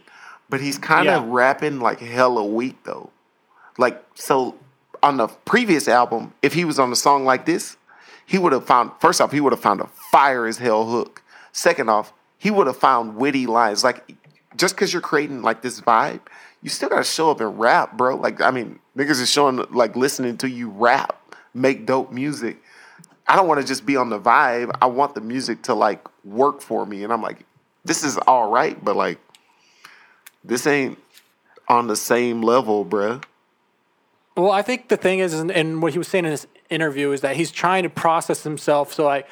but 0.48 0.60
he's 0.60 0.78
kind 0.78 1.08
of 1.08 1.24
Yeah. 1.26 1.30
rapping 1.32 1.80
like 1.80 2.00
hella 2.00 2.44
weak 2.44 2.82
though. 2.84 3.10
Like 3.78 4.02
so 4.14 4.54
on 5.02 5.16
the 5.18 5.28
previous 5.28 5.88
album, 5.88 6.32
if 6.42 6.54
he 6.54 6.64
was 6.64 6.78
on 6.78 6.90
a 6.92 6.96
song 6.96 7.24
like 7.24 7.44
this, 7.44 7.76
he 8.24 8.38
would 8.38 8.52
have 8.52 8.64
found 8.66 8.92
first 9.00 9.20
off 9.20 9.32
he 9.32 9.40
would 9.40 9.52
have 9.52 9.60
found 9.60 9.80
a 9.80 9.86
fire 10.10 10.46
as 10.46 10.58
hell 10.58 10.86
hook. 10.88 11.22
Second 11.52 11.90
off, 11.90 12.14
he 12.38 12.50
would 12.50 12.66
have 12.66 12.76
found 12.78 13.16
witty 13.16 13.46
lines. 13.46 13.84
Like 13.84 14.14
just 14.56 14.74
because 14.74 14.92
you're 14.92 15.02
creating 15.02 15.42
like 15.42 15.62
this 15.62 15.80
vibe, 15.80 16.20
you 16.62 16.68
still 16.68 16.88
gotta 16.88 17.04
show 17.04 17.30
up 17.30 17.40
and 17.40 17.58
rap, 17.58 17.96
bro. 17.96 18.16
Like 18.16 18.40
I 18.40 18.50
mean, 18.50 18.78
niggas 18.96 19.20
is 19.20 19.30
showing 19.30 19.64
like 19.70 19.96
listening 19.96 20.36
to 20.38 20.48
you 20.48 20.68
rap, 20.70 21.36
make 21.54 21.86
dope 21.86 22.12
music. 22.12 22.58
I 23.26 23.36
don't 23.36 23.48
want 23.48 23.60
to 23.60 23.66
just 23.66 23.86
be 23.86 23.96
on 23.96 24.10
the 24.10 24.20
vibe. 24.20 24.76
I 24.82 24.86
want 24.86 25.14
the 25.14 25.20
music 25.20 25.62
to 25.62 25.74
like 25.74 26.06
work 26.24 26.60
for 26.60 26.84
me. 26.84 27.04
And 27.04 27.12
I'm 27.12 27.22
like, 27.22 27.44
this 27.84 28.04
is 28.04 28.18
all 28.18 28.50
right, 28.50 28.82
but 28.84 28.96
like, 28.96 29.18
this 30.44 30.66
ain't 30.66 30.98
on 31.68 31.86
the 31.86 31.96
same 31.96 32.42
level, 32.42 32.84
bruh. 32.84 33.22
Well, 34.36 34.50
I 34.50 34.62
think 34.62 34.88
the 34.88 34.96
thing 34.96 35.18
is, 35.18 35.34
and- 35.34 35.82
what 35.82 35.92
he 35.92 35.98
was 35.98 36.08
saying 36.08 36.24
in 36.24 36.30
this 36.30 36.46
interview 36.70 37.12
is 37.12 37.20
that 37.20 37.36
he's 37.36 37.50
trying 37.50 37.82
to 37.82 37.90
process 37.90 38.42
himself. 38.42 38.92
So, 38.92 39.04
like, 39.04 39.28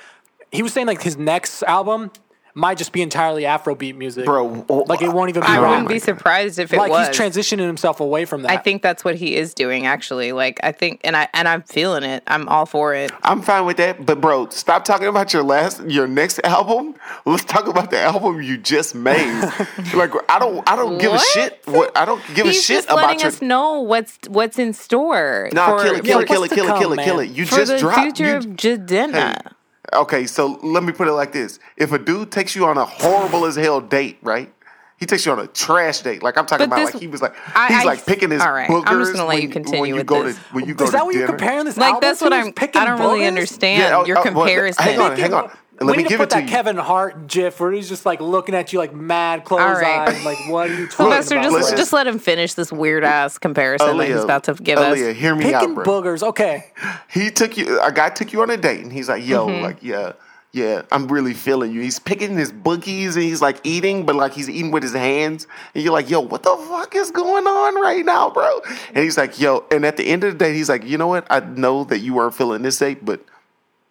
he 0.52 0.62
was 0.62 0.72
saying 0.72 0.86
like 0.86 1.02
his 1.02 1.16
next 1.16 1.62
album 1.62 2.10
might 2.54 2.78
just 2.78 2.92
be 2.92 3.02
entirely 3.02 3.42
Afrobeat 3.42 3.95
music, 3.97 4.25
Bro, 4.25 4.66
oh, 4.69 4.85
Like, 4.88 5.02
it 5.02 5.12
won't 5.12 5.28
even 5.30 5.42
be 5.42 5.47
I 5.49 5.59
rap. 5.61 5.71
wouldn't 5.71 5.88
be 5.88 5.99
surprised 5.99 6.59
if 6.59 6.73
it 6.73 6.76
was. 6.76 6.88
like 6.88 7.09
was. 7.09 7.09
he's 7.09 7.16
transitioning 7.19 7.66
himself 7.66 8.00
away 8.00 8.25
from 8.25 8.42
that. 8.42 8.50
I 8.50 8.57
think 8.57 8.83
that's 8.83 9.04
what 9.04 9.14
he 9.16 9.37
is 9.37 9.54
doing 9.54 9.87
actually. 9.87 10.33
Like 10.33 10.59
I 10.62 10.73
think 10.73 11.00
and 11.04 11.16
I 11.16 11.28
and 11.35 11.47
I'm 11.49 11.62
feeling 11.62 12.02
it. 12.02 12.23
I'm 12.26 12.49
all 12.49 12.66
for 12.66 12.95
it. 12.95 13.12
I'm 13.23 13.42
fine 13.42 13.66
with 13.66 13.76
that, 13.78 14.04
but 14.04 14.21
bro, 14.21 14.49
stop 14.50 14.85
talking 14.85 15.07
about 15.07 15.33
your 15.33 15.42
last, 15.42 15.83
your 15.85 16.07
next 16.07 16.40
album. 16.45 16.95
Let's 17.25 17.45
talk 17.45 17.66
about 17.66 17.90
the 17.90 17.99
album 18.00 18.42
you 18.42 18.57
just 18.59 18.95
made. 18.95 19.42
like, 19.95 20.12
I 20.28 20.38
don't, 20.38 20.69
I 20.69 20.76
don't 20.76 20.99
give 20.99 21.12
a 21.12 21.19
shit. 21.19 21.61
What 21.66 21.97
I 21.97 22.04
don't 22.04 22.23
give 22.35 22.47
He's 22.47 22.59
a 22.59 22.62
shit 22.62 22.76
just 22.78 22.88
about 22.88 23.02
letting 23.07 23.21
your. 23.21 23.28
us 23.28 23.42
know 23.42 23.80
what's 23.80 24.19
what's 24.28 24.59
in 24.59 24.73
store. 24.73 25.49
Nah, 25.52 25.83
kill 25.83 25.95
it, 25.97 26.04
kill 26.04 26.21
it, 26.21 26.26
kill 26.28 26.42
it, 26.45 26.50
kill 26.50 26.64
it, 26.66 26.78
kill 26.78 26.92
it, 26.92 27.04
kill 27.04 27.21
it. 27.21 27.30
You 27.30 27.47
for 27.47 27.57
just 27.57 27.73
the 27.73 27.78
dropped. 27.78 28.00
future 28.00 28.26
you- 28.33 28.37
of 28.37 28.45
Jidenna. 28.47 29.12
Hey, 29.42 29.50
Okay, 29.92 30.26
so 30.26 30.59
let 30.62 30.82
me 30.82 30.92
put 30.92 31.09
it 31.09 31.12
like 31.12 31.32
this: 31.32 31.59
If 31.76 31.92
a 31.92 31.99
dude 31.99 32.30
takes 32.30 32.54
you 32.54 32.64
on 32.66 32.78
a 32.78 32.85
horrible 32.85 33.44
as 33.44 33.56
hell 33.56 33.80
date, 33.80 34.18
right? 34.23 34.52
He 34.99 35.06
takes 35.06 35.25
you 35.25 35.32
on 35.32 35.38
a 35.38 35.47
trash 35.47 36.00
date. 36.00 36.23
Like 36.23 36.37
I'm 36.37 36.44
talking 36.44 36.68
But 36.68 36.75
about, 36.76 36.85
this- 36.87 36.94
like 36.94 37.00
he 37.00 37.06
was 37.09 37.23
like 37.23 37.35
I- 37.56 37.68
he's 37.68 37.78
I- 37.78 37.85
like 37.85 38.04
picking 38.04 38.30
his 38.30 38.42
all 38.42 38.52
right, 38.52 38.68
boogers. 38.68 38.82
I'm 38.87 38.99
just 39.00 39.12
gonna 39.14 39.25
let 39.26 39.35
when, 39.37 39.42
you 39.42 39.49
continue 39.49 39.80
when 39.80 39.88
you 39.88 39.94
with 39.97 40.06
go 40.06 40.23
this. 40.25 40.37
to 40.37 40.42
when 40.52 40.66
you 40.66 40.75
go 40.75 40.85
is 40.85 40.90
to 40.90 40.97
that 40.99 41.06
what 41.06 41.14
you're 41.14 41.26
comparing 41.26 41.64
this 41.64 41.78
Like 41.78 41.94
album 41.94 42.00
that's 42.02 42.18
to? 42.18 42.26
what 42.26 42.35
He's 42.35 42.47
I'm. 42.49 42.52
picking 42.52 42.82
I 42.82 42.85
don't 42.85 43.00
really 43.00 43.20
boogers? 43.20 43.26
understand 43.28 43.82
Yeah, 43.82 43.97
oh, 43.97 44.04
your 44.04 44.18
oh, 44.18 44.23
well, 44.25 44.32
comparison. 44.44 44.85
hang 44.85 44.99
on, 45.00 45.16
hang 45.16 45.32
on. 45.32 45.50
We 45.80 45.87
Let 45.87 45.96
me 45.96 46.02
need 46.02 46.08
to 46.10 46.16
put 46.18 46.25
it 46.25 46.30
that 46.30 46.42
you. 46.42 46.49
Kevin 46.50 46.76
Hart 46.76 47.26
gif 47.26 47.58
where 47.58 47.72
he's 47.72 47.88
just 47.88 48.04
like 48.04 48.20
looking 48.20 48.54
at 48.54 48.70
you 48.72 48.78
like 48.78 48.92
mad 48.94 49.44
closed 49.46 49.62
All 49.62 49.72
right. 49.72 50.08
eyes. 50.10 50.25
Like, 50.26 50.37
what 50.49 50.68
are 50.68 50.75
you 50.75 50.87
talking 50.88 51.06
Sylvester, 51.06 51.37
about? 51.37 51.42
just 51.44 51.54
Let's 51.54 51.66
just, 51.70 51.76
just- 51.78 51.92
let 51.94 52.06
him 52.06 52.18
finish 52.18 52.52
this 52.52 52.70
weird 52.70 53.02
ass 53.02 53.38
comparison 53.38 53.96
that 53.96 54.06
he's 54.08 54.22
about 54.22 54.44
to 54.44 54.54
give 54.54 54.78
Aaliyah, 54.78 55.10
us. 55.12 55.16
hear 55.16 55.34
me 55.34 55.44
Picking 55.44 55.54
out, 55.56 55.75
bro. 55.75 55.84
boogers. 55.84 56.22
Okay. 56.22 56.66
he 57.10 57.30
took 57.30 57.56
you. 57.56 57.80
A 57.80 57.90
guy 57.90 58.10
took 58.10 58.30
you 58.32 58.42
on 58.42 58.50
a 58.50 58.58
date, 58.58 58.80
and 58.82 58.92
he's 58.92 59.08
like, 59.08 59.26
"Yo, 59.26 59.46
Mm-hmm. 59.46 59.62
like, 59.62 59.82
yeah, 59.82 60.12
yeah, 60.52 60.82
I'm 60.92 61.08
really 61.08 61.32
feeling 61.32 61.72
you." 61.72 61.80
He's 61.80 61.99
picking 61.99 62.37
his 62.37 62.52
bookies, 62.52 63.16
and 63.16 63.25
he's 63.25 63.40
like 63.40 63.58
eating, 63.64 64.04
but 64.04 64.16
like 64.16 64.34
he's 64.34 64.50
eating 64.50 64.72
with 64.72 64.82
his 64.82 64.92
hands, 64.92 65.46
and 65.75 65.82
you're 65.82 65.94
like, 65.94 66.10
"Yo, 66.10 66.20
what 66.20 66.42
the 66.42 66.56
fuck 66.68 66.94
is 66.94 67.10
going 67.10 67.46
on 67.46 67.80
right 67.80 68.04
now, 68.04 68.28
bro?" 68.28 68.60
And 68.92 69.02
he's 69.02 69.16
like, 69.16 69.40
"Yo," 69.40 69.64
and 69.70 69.87
at 69.87 69.96
the 69.96 70.04
end 70.06 70.25
of 70.25 70.32
the 70.34 70.38
day, 70.44 70.52
he's 70.52 70.68
like, 70.68 70.84
"You 70.84 70.99
know 70.99 71.06
what? 71.06 71.26
I 71.30 71.40
know 71.40 71.84
that 71.84 72.00
you 72.00 72.12
weren't 72.12 72.34
feeling 72.34 72.60
this 72.60 72.76
date, 72.76 73.02
but 73.02 73.25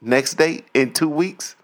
next 0.01 0.35
date 0.35 0.65
in 0.75 0.93
two 0.93 1.09
weeks, 1.09 1.55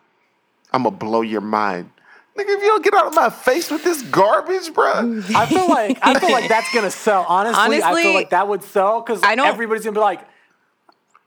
I'm 0.76 0.84
gonna 0.84 0.96
blow 0.96 1.22
your 1.22 1.42
mind." 1.42 1.90
Nigga, 2.38 2.50
if 2.50 2.62
you 2.62 2.68
don't 2.68 2.84
get 2.84 2.94
out 2.94 3.08
of 3.08 3.16
my 3.16 3.30
face 3.30 3.72
with 3.72 3.84
this 3.86 4.02
garbage, 4.02 4.74
bro. 4.74 5.22
I 5.36 5.46
feel 5.46 5.70
like 5.70 5.98
I 6.02 6.20
feel 6.20 6.32
like 6.32 6.50
that's 6.50 6.72
gonna 6.74 6.92
sell. 6.92 7.26
Honestly, 7.30 7.82
I 7.82 7.96
feel 8.04 8.14
like 8.14 8.30
that 8.32 8.48
would 8.50 8.62
sell 8.64 9.02
because 9.02 9.24
I 9.24 9.36
don't- 9.36 9.48
everybody's 9.48 9.86
gonna 9.86 9.94
be 9.96 10.02
like, 10.02 10.20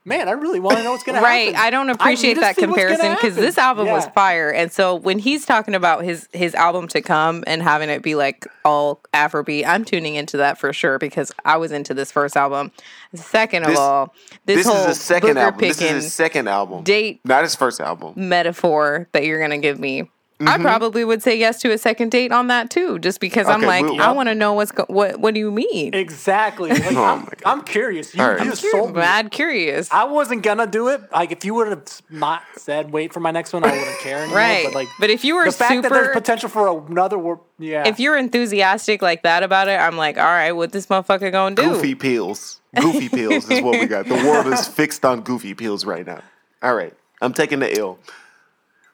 man, 0.09 0.29
I 0.29 0.33
really 0.33 0.59
want 0.61 0.79
to 0.79 0.83
know 0.83 0.93
what's 0.93 1.05
gonna 1.05 1.19
happen. 1.19 1.31
right 1.55 1.55
i 1.57 1.71
don't 1.71 1.91
appreciate 1.91 2.35
to 2.35 2.41
that 2.41 2.57
see 2.57 2.67
what's 2.67 2.77
gonna 2.83 2.88
comparison 2.97 3.15
because 3.15 3.37
this 3.37 3.59
album 3.59 3.87
was 3.88 4.07
fire 4.15 4.50
and 4.50 4.73
so 4.73 4.95
when 4.95 5.19
he's 5.19 5.45
talking 5.47 5.75
about 5.75 6.03
his 6.05 6.29
his 6.33 6.55
album 6.55 6.88
to 6.88 7.00
come 7.00 7.45
and 7.47 7.62
having 7.62 7.88
it 7.91 8.03
be 8.03 8.15
like 8.15 8.47
all 8.65 9.00
afrobeat 9.15 9.65
i'm 9.67 9.85
tuning 9.85 10.15
into 10.15 10.37
that 10.38 10.59
for 10.59 10.73
sure 10.73 10.99
because 10.99 11.31
i 11.45 11.57
was 11.57 11.71
into 11.73 11.93
this 11.95 12.11
first 12.11 12.37
album 12.37 12.73
second 13.15 13.62
of 13.65 13.69
This- 13.71 13.79
all 13.79 14.15
this, 14.47 14.57
This, 14.59 14.67
whole 14.67 14.77
is 14.77 14.87
his 14.87 15.00
second 15.00 15.37
album. 15.38 15.61
This 15.61 15.77
is 15.77 15.83
picking 15.83 15.95
his 15.97 16.12
second 16.12 16.49
album. 16.49 16.85
date 16.85 17.21
Not 17.25 17.43
his 17.43 17.55
first 17.55 17.81
album. 17.81 18.15
metaphor 18.17 19.09
that 19.12 19.25
you're 19.25 19.41
gonna 19.41 19.59
give 19.59 19.79
me 19.79 20.11
Mm-hmm. 20.38 20.47
I 20.49 20.59
probably 20.59 21.04
would 21.04 21.21
say 21.21 21.37
yes 21.37 21.61
to 21.62 21.73
a 21.73 21.78
second 21.78 22.11
date 22.12 22.30
on 22.30 22.47
that 22.47 22.71
too, 22.71 23.00
just 23.00 23.18
because 23.18 23.49
I'm 23.49 23.61
like, 23.62 23.83
we'll- 23.85 24.00
I 24.00 24.12
want 24.12 24.28
to 24.28 24.37
know 24.37 24.52
what's 24.52 24.71
go- 24.71 24.85
what. 24.88 25.18
What 25.18 25.35
do 25.35 25.40
you 25.40 25.50
mean? 25.50 25.92
Exactly. 25.95 26.71
Like, 26.71 26.92
Oh 26.92 27.02
I'm, 27.04 27.18
my 27.23 27.25
God. 27.25 27.37
I'm 27.45 27.62
curious. 27.64 28.14
You, 28.14 28.23
All 28.23 28.28
right. 28.28 28.38
you 28.38 28.45
I'm 28.45 28.50
just 28.50 28.62
sold 28.71 28.90
me. 28.95 29.00
Mad 29.00 29.33
curious. 29.33 29.88
I 29.90 30.04
wasn't 30.04 30.45
gonna 30.45 30.68
do 30.68 30.88
it. 30.88 31.00
Like 31.11 31.33
if 31.33 31.45
you 31.45 31.54
would 31.54 31.66
have 31.68 31.83
not 32.09 32.45
said 32.57 32.92
wait 32.92 33.12
for 33.12 33.18
my 33.18 33.33
next 33.33 33.52
one, 33.52 33.64
I 33.64 33.73
wouldn't 33.76 33.99
care 34.00 34.18
anymore. 34.18 34.37
Right. 34.37 34.64
But 34.66 34.75
like 34.75 34.88
But 35.00 35.11
if 35.11 35.25
you 35.25 35.35
were 35.35 35.45
the 35.47 35.50
fact 35.50 35.83
that 35.83 35.90
there's 35.92 36.07
super- 36.07 36.21
potential 36.21 36.49
for 36.49 36.87
another 36.87 37.18
word, 37.18 37.40
yeah. 37.59 37.88
if 37.88 37.99
you're 37.99 38.16
enthusiastic 38.16 39.02
like 39.02 39.25
that 39.25 39.42
about 39.42 39.66
it, 39.66 39.80
I'm 39.80 39.97
like, 39.97 40.18
all 40.18 40.25
right, 40.25 40.52
what 40.52 40.71
this 40.71 40.87
motherfucker 40.87 41.33
gonna 41.33 41.57
do? 41.57 41.62
Goofy 41.62 41.97
pills. 41.97 42.61
Goofy 42.80 43.09
pills 43.09 43.50
is 43.50 43.61
what 43.61 43.80
we 43.80 43.87
got. 43.87 44.07
The 44.07 44.14
world 44.14 44.47
is 44.47 44.68
fixed 44.68 45.04
on 45.04 45.23
goofy 45.23 45.54
pills 45.54 45.85
right 45.85 46.07
now. 46.07 46.23
All 46.62 46.75
right. 46.76 46.95
I'm 47.21 47.33
taking 47.33 47.59
the 47.59 47.76
L. 47.76 47.99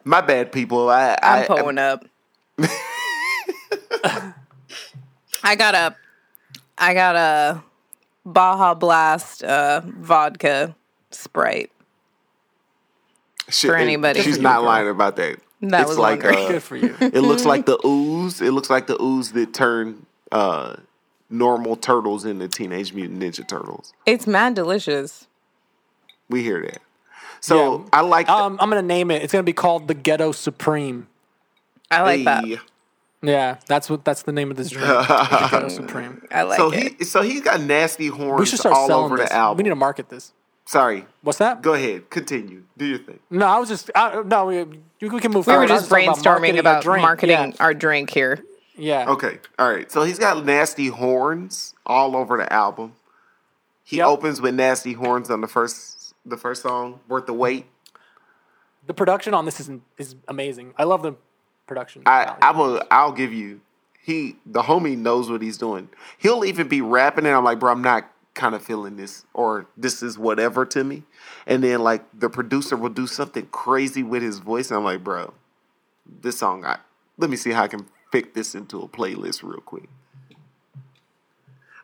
My 0.05 0.21
bad, 0.21 0.53
people. 0.53 0.91
I, 0.91 1.19
I'm 1.23 1.43
I, 1.43 1.47
pulling 1.47 1.79
up. 1.79 2.05
I 5.43 5.57
got 5.57 5.75
a, 5.75 5.97
I 6.79 6.95
got 6.95 7.17
a 7.17 7.63
Baja 8.25 8.75
Blast 8.75 9.43
uh, 9.45 9.81
vodka 9.85 10.75
Sprite. 11.11 11.71
shit, 13.49 13.71
for 13.71 13.77
anybody. 13.77 14.23
She's 14.23 14.39
not 14.39 14.57
girl. 14.57 14.65
lying 14.65 14.89
about 14.89 15.17
that. 15.17 15.39
That 15.61 15.83
it's 15.83 15.89
was 15.91 15.99
like 15.99 16.25
uh, 16.25 16.49
Good 16.49 16.63
for 16.63 16.77
you. 16.77 16.95
it 17.01 17.21
looks 17.21 17.45
like 17.45 17.65
the 17.67 17.79
ooze. 17.87 18.41
It 18.41 18.53
looks 18.53 18.69
like 18.69 18.87
the 18.87 19.01
ooze 19.01 19.33
that 19.33 19.55
turned 19.55 20.05
uh, 20.31 20.77
normal 21.31 21.77
turtles 21.77 22.25
into 22.25 22.49
Teenage 22.49 22.93
Mutant 22.93 23.23
Ninja 23.23 23.47
Turtles. 23.47 23.93
It's 24.05 24.27
mad 24.27 24.55
delicious. 24.55 25.27
We 26.29 26.43
hear 26.43 26.63
that. 26.63 26.81
So 27.45 27.81
Yeah. 27.81 27.85
I 27.93 28.01
like. 28.01 28.27
um, 28.31 28.57
I'm 28.59 28.71
gonna 28.71 28.81
name 28.81 29.11
it. 29.11 29.23
It's 29.23 29.31
gonna 29.33 29.43
be 29.43 29.53
called 29.53 29.87
the 29.87 29.93
Ghetto 29.93 30.33
Supreme. 30.33 31.09
I 31.91 32.01
like 32.01 32.25
that. 32.25 32.45
Yeah, 33.21 33.57
that's 33.67 33.91
what 33.91 34.03
that's 34.03 34.23
the 34.23 34.33
name 34.33 34.51
of 34.51 34.57
this 34.57 34.71
drink. 34.71 34.87
Ghetto 34.89 35.69
Supreme. 35.69 36.27
I 36.31 36.45
like 36.45 36.57
so 36.57 36.73
it. 36.73 36.95
he 36.99 37.05
so 37.05 37.21
he's 37.21 37.43
got 37.43 37.61
nasty 37.61 38.09
We 38.11 38.17
horns 38.17 38.49
should 38.49 38.61
start 38.61 38.75
all 38.75 38.87
selling 38.87 39.05
over 39.05 39.17
this. 39.19 39.29
the 39.29 39.35
album. 39.37 39.59
We 39.59 39.63
need 39.65 39.71
to 39.71 39.77
market 39.77 40.09
this. 40.09 40.33
Sorry, 40.65 41.05
What's 41.21 41.37
that? 41.39 41.61
go 41.61 41.75
ahead, 41.75 42.09
continue, 42.09 42.63
do 42.79 42.87
your 42.87 42.99
thing. 42.99 43.19
No, 43.29 43.45
I 43.47 43.59
was 43.59 43.69
just 43.69 43.91
I, 43.95 44.23
no. 44.23 44.47
We, 44.47 44.65
we 44.65 45.21
can 45.21 45.31
move. 45.31 45.45
Forward. 45.45 45.69
We 45.69 45.69
were 45.69 45.69
forward. 45.69 45.71
I 45.71 45.75
was 45.75 45.83
just 45.83 45.91
talking 45.91 46.09
brainstorming 46.09 46.25
marketing 46.25 46.57
our 46.57 46.61
about 46.61 46.83
drink. 46.83 47.03
marketing 47.03 47.37
Yeah. 47.37 47.53
our 47.61 47.75
drink 47.75 48.09
here. 48.11 48.43
Yeah. 48.77 49.11
Okay, 49.11 49.39
all 49.59 49.71
right. 49.71 49.93
So 49.93 50.03
he's 50.05 50.19
got 50.19 50.43
nasty 50.47 50.87
horns 50.89 51.75
all 51.85 52.17
over 52.17 52.39
the 52.39 52.51
album. 52.51 52.95
He 53.85 53.99
Yep. 53.99 54.07
opens 54.07 54.41
with 54.41 54.55
nasty 54.55 54.95
horns 54.95 55.29
on 55.31 55.43
the 55.43 55.47
first 55.49 56.04
the 56.25 56.37
first 56.37 56.63
song, 56.63 57.01
"Worth 57.09 57.27
the 57.27 57.33
Wait." 57.33 57.67
The 58.87 58.95
production 58.95 59.35
on 59.35 59.45
this 59.45 59.61
is 59.61 59.71
is 59.99 60.17
amazing. 60.29 60.75
I 60.77 60.85
love 60.85 61.03
the 61.03 61.17
production. 61.67 62.03
I. 62.07 62.37
I 62.41 62.51
will 62.53 62.83
I'll 62.91 63.13
give 63.13 63.33
you 63.33 63.61
he 64.05 64.37
the 64.45 64.63
homie 64.63 64.99
knows 64.99 65.31
what 65.31 65.41
he's 65.41 65.57
doing. 65.57 65.89
He'll 66.19 66.45
even 66.45 66.69
be 66.69 66.83
rapping 66.83 67.25
and 67.25 67.35
I'm 67.35 67.43
like, 67.43 67.59
bro, 67.59 67.73
I'm 67.73 67.81
not 67.81 68.11
kind 68.35 68.55
of 68.55 68.63
feeling 68.63 68.97
this 68.97 69.25
or 69.33 69.67
this 69.77 70.03
is 70.03 70.19
whatever 70.19 70.67
to 70.67 70.85
me. 70.85 71.05
And 71.47 71.65
then 71.65 71.81
like 71.81 72.05
the 72.13 72.29
producer 72.29 72.77
will 72.77 72.91
do 72.91 73.07
something 73.07 73.47
crazy 73.47 74.03
with 74.03 74.23
his 74.23 74.41
voice 74.41 74.71
and 74.71 74.77
I'm 74.77 74.85
like, 74.85 75.03
bro, 75.03 75.33
this 76.21 76.39
song 76.39 76.67
I 76.67 76.79
let 77.17 77.31
me 77.31 77.37
see 77.37 77.51
how 77.53 77.63
I 77.63 77.69
can 77.69 77.87
fit 78.13 78.35
this 78.35 78.55
into 78.55 78.83
a 78.83 78.89
playlist 78.89 79.43
real 79.43 79.61
quick. 79.61 79.89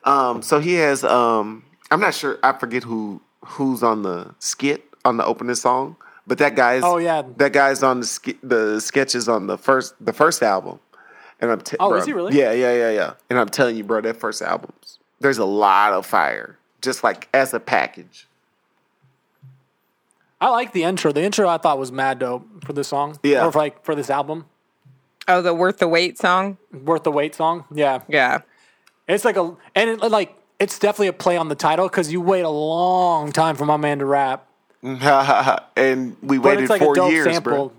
Um 0.04 0.42
so 0.42 0.60
he 0.60 0.74
has 0.74 1.04
um 1.04 1.64
I'm 1.90 2.00
not 2.00 2.12
sure 2.12 2.38
I 2.42 2.52
forget 2.52 2.82
who 2.82 3.22
who's 3.44 3.82
on 3.82 4.02
the 4.02 4.34
skit 4.38 4.84
on 5.04 5.16
the 5.16 5.24
opening 5.24 5.54
song, 5.54 5.96
but 6.26 6.38
that 6.38 6.54
guy's 6.56 6.82
Oh, 6.84 6.98
yeah. 6.98 7.22
that 7.38 7.52
guy's 7.52 7.82
on 7.82 8.00
the 8.00 8.06
sk- 8.06 8.40
the 8.42 8.80
sketches 8.80 9.28
on 9.28 9.46
the 9.46 9.56
first 9.58 9.94
the 10.04 10.12
first 10.12 10.42
album. 10.42 10.78
And 11.40 11.50
I'm 11.50 11.60
t- 11.60 11.76
Oh, 11.80 11.88
bro, 11.88 11.98
is 11.98 12.04
he 12.06 12.12
really? 12.12 12.36
Yeah, 12.38 12.52
yeah, 12.52 12.74
yeah, 12.74 12.90
yeah. 12.90 13.12
And 13.30 13.38
I'm 13.38 13.48
telling 13.48 13.76
you, 13.76 13.84
bro, 13.84 14.00
that 14.02 14.16
first 14.16 14.42
album's 14.42 14.98
there's 15.20 15.38
a 15.38 15.44
lot 15.44 15.92
of 15.92 16.04
fire, 16.06 16.58
just 16.82 17.02
like 17.04 17.28
as 17.34 17.52
a 17.54 17.60
package. 17.60 18.26
I 20.40 20.48
like 20.48 20.72
the 20.72 20.84
intro. 20.84 21.12
The 21.12 21.22
intro 21.22 21.48
I 21.48 21.58
thought 21.58 21.78
was 21.78 21.92
mad 21.92 22.18
dope 22.18 22.64
for 22.64 22.72
this 22.72 22.88
song. 22.88 23.18
Yeah. 23.22 23.44
Or 23.46 23.52
for, 23.52 23.58
like 23.58 23.84
for 23.84 23.94
this 23.94 24.08
album. 24.08 24.46
Oh, 25.28 25.42
the 25.42 25.52
worth 25.54 25.78
the 25.78 25.88
wait 25.88 26.18
song. 26.18 26.56
Worth 26.72 27.02
the 27.04 27.12
wait 27.12 27.34
song. 27.34 27.64
Yeah. 27.72 28.00
Yeah, 28.08 28.40
It's 29.06 29.24
like 29.24 29.36
a 29.36 29.54
and 29.74 29.90
it, 29.90 30.00
like 30.10 30.34
it's 30.60 30.78
definitely 30.78 31.08
a 31.08 31.12
play 31.12 31.36
on 31.36 31.48
the 31.48 31.54
title 31.56 31.88
because 31.88 32.12
you 32.12 32.20
wait 32.20 32.42
a 32.42 32.48
long 32.50 33.32
time 33.32 33.56
for 33.56 33.64
my 33.66 33.76
man 33.76 33.98
to 33.98 34.04
rap. 34.04 34.46
and 34.82 36.16
we 36.22 36.38
waited 36.38 36.68
like 36.70 36.80
four 36.80 36.98
a 36.98 37.10
years, 37.10 37.24
sample. 37.32 37.72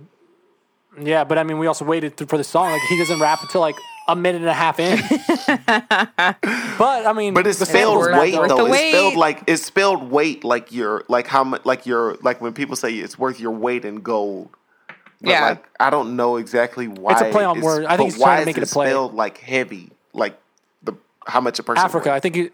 bro. 0.98 1.04
Yeah, 1.04 1.24
but 1.24 1.38
I 1.38 1.44
mean, 1.44 1.58
we 1.58 1.68
also 1.68 1.86
waited 1.86 2.18
for 2.30 2.38
the 2.38 2.44
song. 2.44 2.72
Like 2.72 2.82
he 2.90 2.98
doesn't 2.98 3.20
rap 3.20 3.40
until 3.42 3.62
like 3.62 3.76
a 4.08 4.16
minute 4.16 4.42
and 4.42 4.50
a 4.50 4.54
half 4.54 4.80
in. 4.80 5.00
but 5.78 7.06
I 7.08 7.14
mean, 7.16 7.34
But 7.34 7.48
it's 7.48 7.60
spelled 7.60 7.70
sample's 7.70 7.98
worth- 8.08 8.12
mad 8.12 8.20
weight 8.22 8.34
though. 8.50 8.58
the 8.58 8.64
It's 8.66 8.72
wait. 8.72 8.90
spelled 8.92 9.16
like 9.16 9.44
it's 9.48 9.64
spelled 9.66 10.12
weight 10.12 10.44
like 10.44 10.72
you're 10.72 11.04
like 11.08 11.28
how 11.28 11.44
much 11.44 11.66
like 11.66 11.86
you're 11.86 12.18
like 12.22 12.42
when 12.42 12.54
people 12.54 12.76
say 12.76 12.94
it's 12.94 13.18
worth 13.18 13.40
your 13.40 13.52
weight 13.52 13.86
in 13.86 13.98
gold. 14.02 14.50
But 15.22 15.30
Yeah. 15.30 15.46
like 15.50 15.66
I 15.80 15.90
don't 15.90 16.16
know 16.16 16.38
exactly 16.38 16.88
why 16.88 17.14
It's 17.14 17.22
a 17.22 17.30
play 17.32 17.46
on 17.46 17.58
it's- 17.58 17.64
word. 17.64 17.86
I 17.86 17.98
think 17.98 18.12
he's 18.12 18.20
trying 18.22 18.30
why 18.38 18.40
to 18.42 18.46
make 18.46 18.58
it 18.58 18.64
it 18.64 18.70
a 18.70 18.74
play. 18.74 18.88
spelled 18.88 19.14
like 19.14 19.38
heavy, 19.38 19.92
like 20.14 20.38
the 20.84 20.94
how 21.26 21.42
much 21.42 21.58
a 21.60 21.64
person 21.64 21.84
Africa. 21.86 22.10
weighs? 22.10 22.16
I 22.18 22.20
think 22.20 22.36
he, 22.36 22.50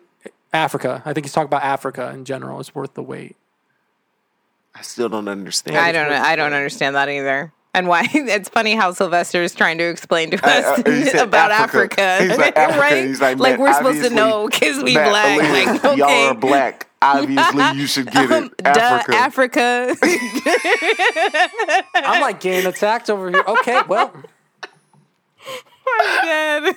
Africa. 0.54 1.02
I 1.06 1.14
think 1.14 1.26
he's 1.26 1.34
talking 1.34 1.48
about 1.48 1.64
Africa 1.64 2.12
in 2.14 2.26
general. 2.26 2.60
It's 2.60 2.74
worth 2.74 2.94
the 2.94 3.04
wait. 3.04 3.36
I 4.76 4.82
still 4.82 5.10
don't 5.10 5.28
understand. 5.28 5.78
I 5.78 5.92
don't. 5.92 6.12
I 6.12 6.36
don't 6.36 6.54
understand 6.54 6.96
that 6.96 7.10
either. 7.10 7.52
And 7.74 7.88
why? 7.88 8.08
It's 8.14 8.50
funny 8.50 8.76
how 8.76 8.92
Sylvester 8.92 9.44
is 9.44 9.54
trying 9.54 9.78
to 9.80 9.84
explain 9.86 10.32
to 10.32 10.38
us 10.38 10.80
uh, 10.80 10.92
he 10.92 11.10
about 11.18 11.52
Africa. 11.52 12.02
Africa, 12.02 12.28
He's 12.30 12.38
like, 12.46 12.58
Africa. 12.58 12.80
right? 12.80 13.06
He's 13.08 13.22
like, 13.22 13.38
like 13.40 13.60
we're 13.60 13.74
supposed 13.74 14.04
to 14.04 14.10
know 14.10 14.48
because 14.50 14.84
we 14.84 14.94
Matt, 14.96 15.10
black. 15.10 15.40
Aaliyah, 15.42 15.66
Like 15.74 15.86
okay, 15.86 15.98
y'all 15.98 16.10
are 16.30 16.34
black. 16.36 16.88
Obviously, 17.02 17.64
you 17.80 17.86
should 17.88 18.10
get 18.10 18.32
Um, 18.32 18.46
it. 18.46 18.58
duh, 18.64 19.04
Africa. 19.12 19.16
Africa. 19.16 19.96
I'm 21.96 22.22
like 22.22 22.40
getting 22.40 22.66
attacked 22.68 23.10
over 23.12 23.30
here. 23.30 23.44
Okay, 23.48 23.82
well, 23.88 24.12
God. 25.96 26.76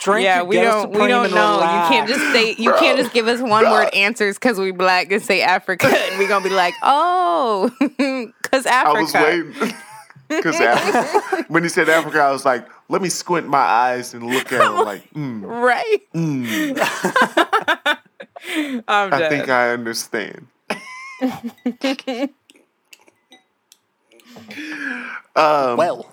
Drink. 0.00 0.24
yeah, 0.24 0.42
we 0.42 0.56
don't. 0.56 0.90
We 0.90 1.06
don't 1.06 1.26
and 1.26 1.34
know. 1.34 1.60
You 1.60 1.88
can't 1.88 2.08
just 2.08 2.32
say. 2.32 2.54
You 2.58 2.72
can't 2.74 2.98
just 2.98 3.12
give 3.12 3.28
us 3.28 3.40
one 3.40 3.64
word 3.70 3.94
answers 3.94 4.36
because 4.36 4.58
we 4.58 4.72
black 4.72 5.12
and 5.12 5.22
say 5.22 5.42
Africa, 5.42 5.86
and 5.86 6.18
we're 6.18 6.28
gonna 6.28 6.42
be 6.48 6.54
like, 6.54 6.74
oh, 6.82 7.70
because 7.80 8.66
I 8.66 8.92
was 9.00 9.14
Africa. 9.14 9.52
waiting. 9.54 9.74
Because 10.28 10.60
when 11.48 11.64
he 11.64 11.68
said 11.68 11.88
Africa, 11.88 12.20
I 12.20 12.30
was 12.30 12.44
like, 12.44 12.64
let 12.88 13.02
me 13.02 13.08
squint 13.08 13.48
my 13.48 13.58
eyes 13.58 14.14
and 14.14 14.24
look 14.24 14.52
at 14.52 14.60
him 14.64 14.76
like, 14.84 15.12
mm, 15.12 15.42
Right. 15.44 15.98
I'm 18.86 19.12
I 19.12 19.18
dead. 19.18 19.28
think 19.28 19.48
I 19.48 19.70
understand. 19.70 20.46
well. 25.34 26.06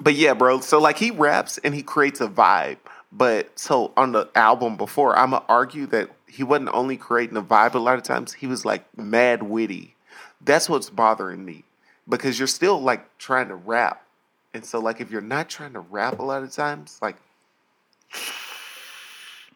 But 0.00 0.14
yeah, 0.14 0.34
bro. 0.34 0.60
So 0.60 0.78
like 0.78 0.98
he 0.98 1.10
raps 1.10 1.58
and 1.58 1.74
he 1.74 1.82
creates 1.82 2.20
a 2.20 2.28
vibe. 2.28 2.76
But 3.16 3.56
so 3.58 3.92
on 3.96 4.10
the 4.12 4.28
album 4.34 4.76
before, 4.76 5.16
I'm 5.16 5.30
gonna 5.30 5.44
argue 5.48 5.86
that 5.86 6.10
he 6.26 6.42
wasn't 6.42 6.70
only 6.74 6.96
creating 6.96 7.36
a 7.36 7.42
vibe 7.42 7.74
a 7.74 7.78
lot 7.78 7.96
of 7.96 8.02
times, 8.02 8.32
he 8.32 8.46
was 8.48 8.64
like 8.64 8.84
mad 8.98 9.44
witty. 9.44 9.94
That's 10.40 10.68
what's 10.68 10.90
bothering 10.90 11.44
me. 11.44 11.62
Because 12.08 12.38
you're 12.38 12.48
still 12.48 12.80
like 12.80 13.16
trying 13.18 13.48
to 13.48 13.54
rap. 13.54 14.04
And 14.52 14.64
so 14.64 14.80
like 14.80 15.00
if 15.00 15.10
you're 15.12 15.20
not 15.20 15.48
trying 15.48 15.74
to 15.74 15.80
rap 15.80 16.18
a 16.18 16.22
lot 16.22 16.42
of 16.42 16.52
times, 16.52 16.98
like 17.00 17.16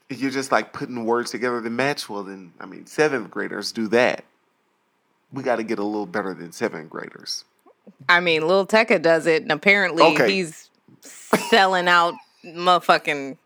if 0.08 0.20
you're 0.20 0.30
just 0.30 0.52
like 0.52 0.72
putting 0.72 1.04
words 1.04 1.30
together 1.32 1.60
to 1.60 1.70
match, 1.70 2.08
well 2.08 2.22
then 2.22 2.52
I 2.60 2.66
mean 2.66 2.86
seventh 2.86 3.30
graders 3.30 3.72
do 3.72 3.88
that. 3.88 4.24
We 5.32 5.42
gotta 5.42 5.64
get 5.64 5.78
a 5.78 5.84
little 5.84 6.06
better 6.06 6.32
than 6.32 6.52
seventh 6.52 6.90
graders. 6.90 7.44
I 8.08 8.20
mean, 8.20 8.46
Lil 8.46 8.66
Tecca 8.66 9.00
does 9.00 9.26
it, 9.26 9.42
and 9.42 9.50
apparently 9.50 10.02
Okay. 10.04 10.30
he's 10.30 10.70
selling 11.02 11.88
out 11.88 12.14
motherfucking 12.44 13.36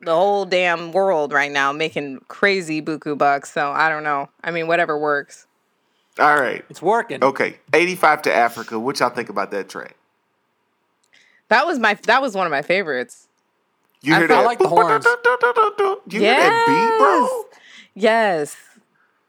the 0.00 0.14
whole 0.14 0.44
damn 0.44 0.92
world 0.92 1.32
right 1.32 1.50
now, 1.50 1.72
making 1.72 2.20
crazy 2.28 2.80
buku 2.80 3.16
bucks. 3.16 3.52
So 3.52 3.70
I 3.70 3.88
don't 3.88 4.04
know. 4.04 4.28
I 4.42 4.50
mean, 4.50 4.66
whatever 4.66 4.98
works. 4.98 5.46
All 6.18 6.40
right. 6.40 6.64
It's 6.68 6.82
working. 6.82 7.22
Okay. 7.22 7.58
85 7.72 8.22
to 8.22 8.34
Africa. 8.34 8.78
What 8.78 8.98
y'all 9.00 9.10
think 9.10 9.28
about 9.28 9.50
that 9.52 9.68
track? 9.68 9.96
That 11.48 11.66
was 11.66 11.78
my 11.78 11.94
that 12.04 12.20
was 12.20 12.34
one 12.34 12.46
of 12.46 12.50
my 12.50 12.62
favorites. 12.62 13.28
You 14.02 14.14
I 14.14 14.18
hear 14.18 14.28
felt 14.28 14.42
that? 14.42 14.46
like 14.46 14.58
the 14.58 14.68
horns. 14.68 15.04
You 16.08 16.20
hear 16.20 16.34
that 16.34 16.64
beat, 16.66 16.98
bro? 16.98 17.44
Yes. 17.94 18.56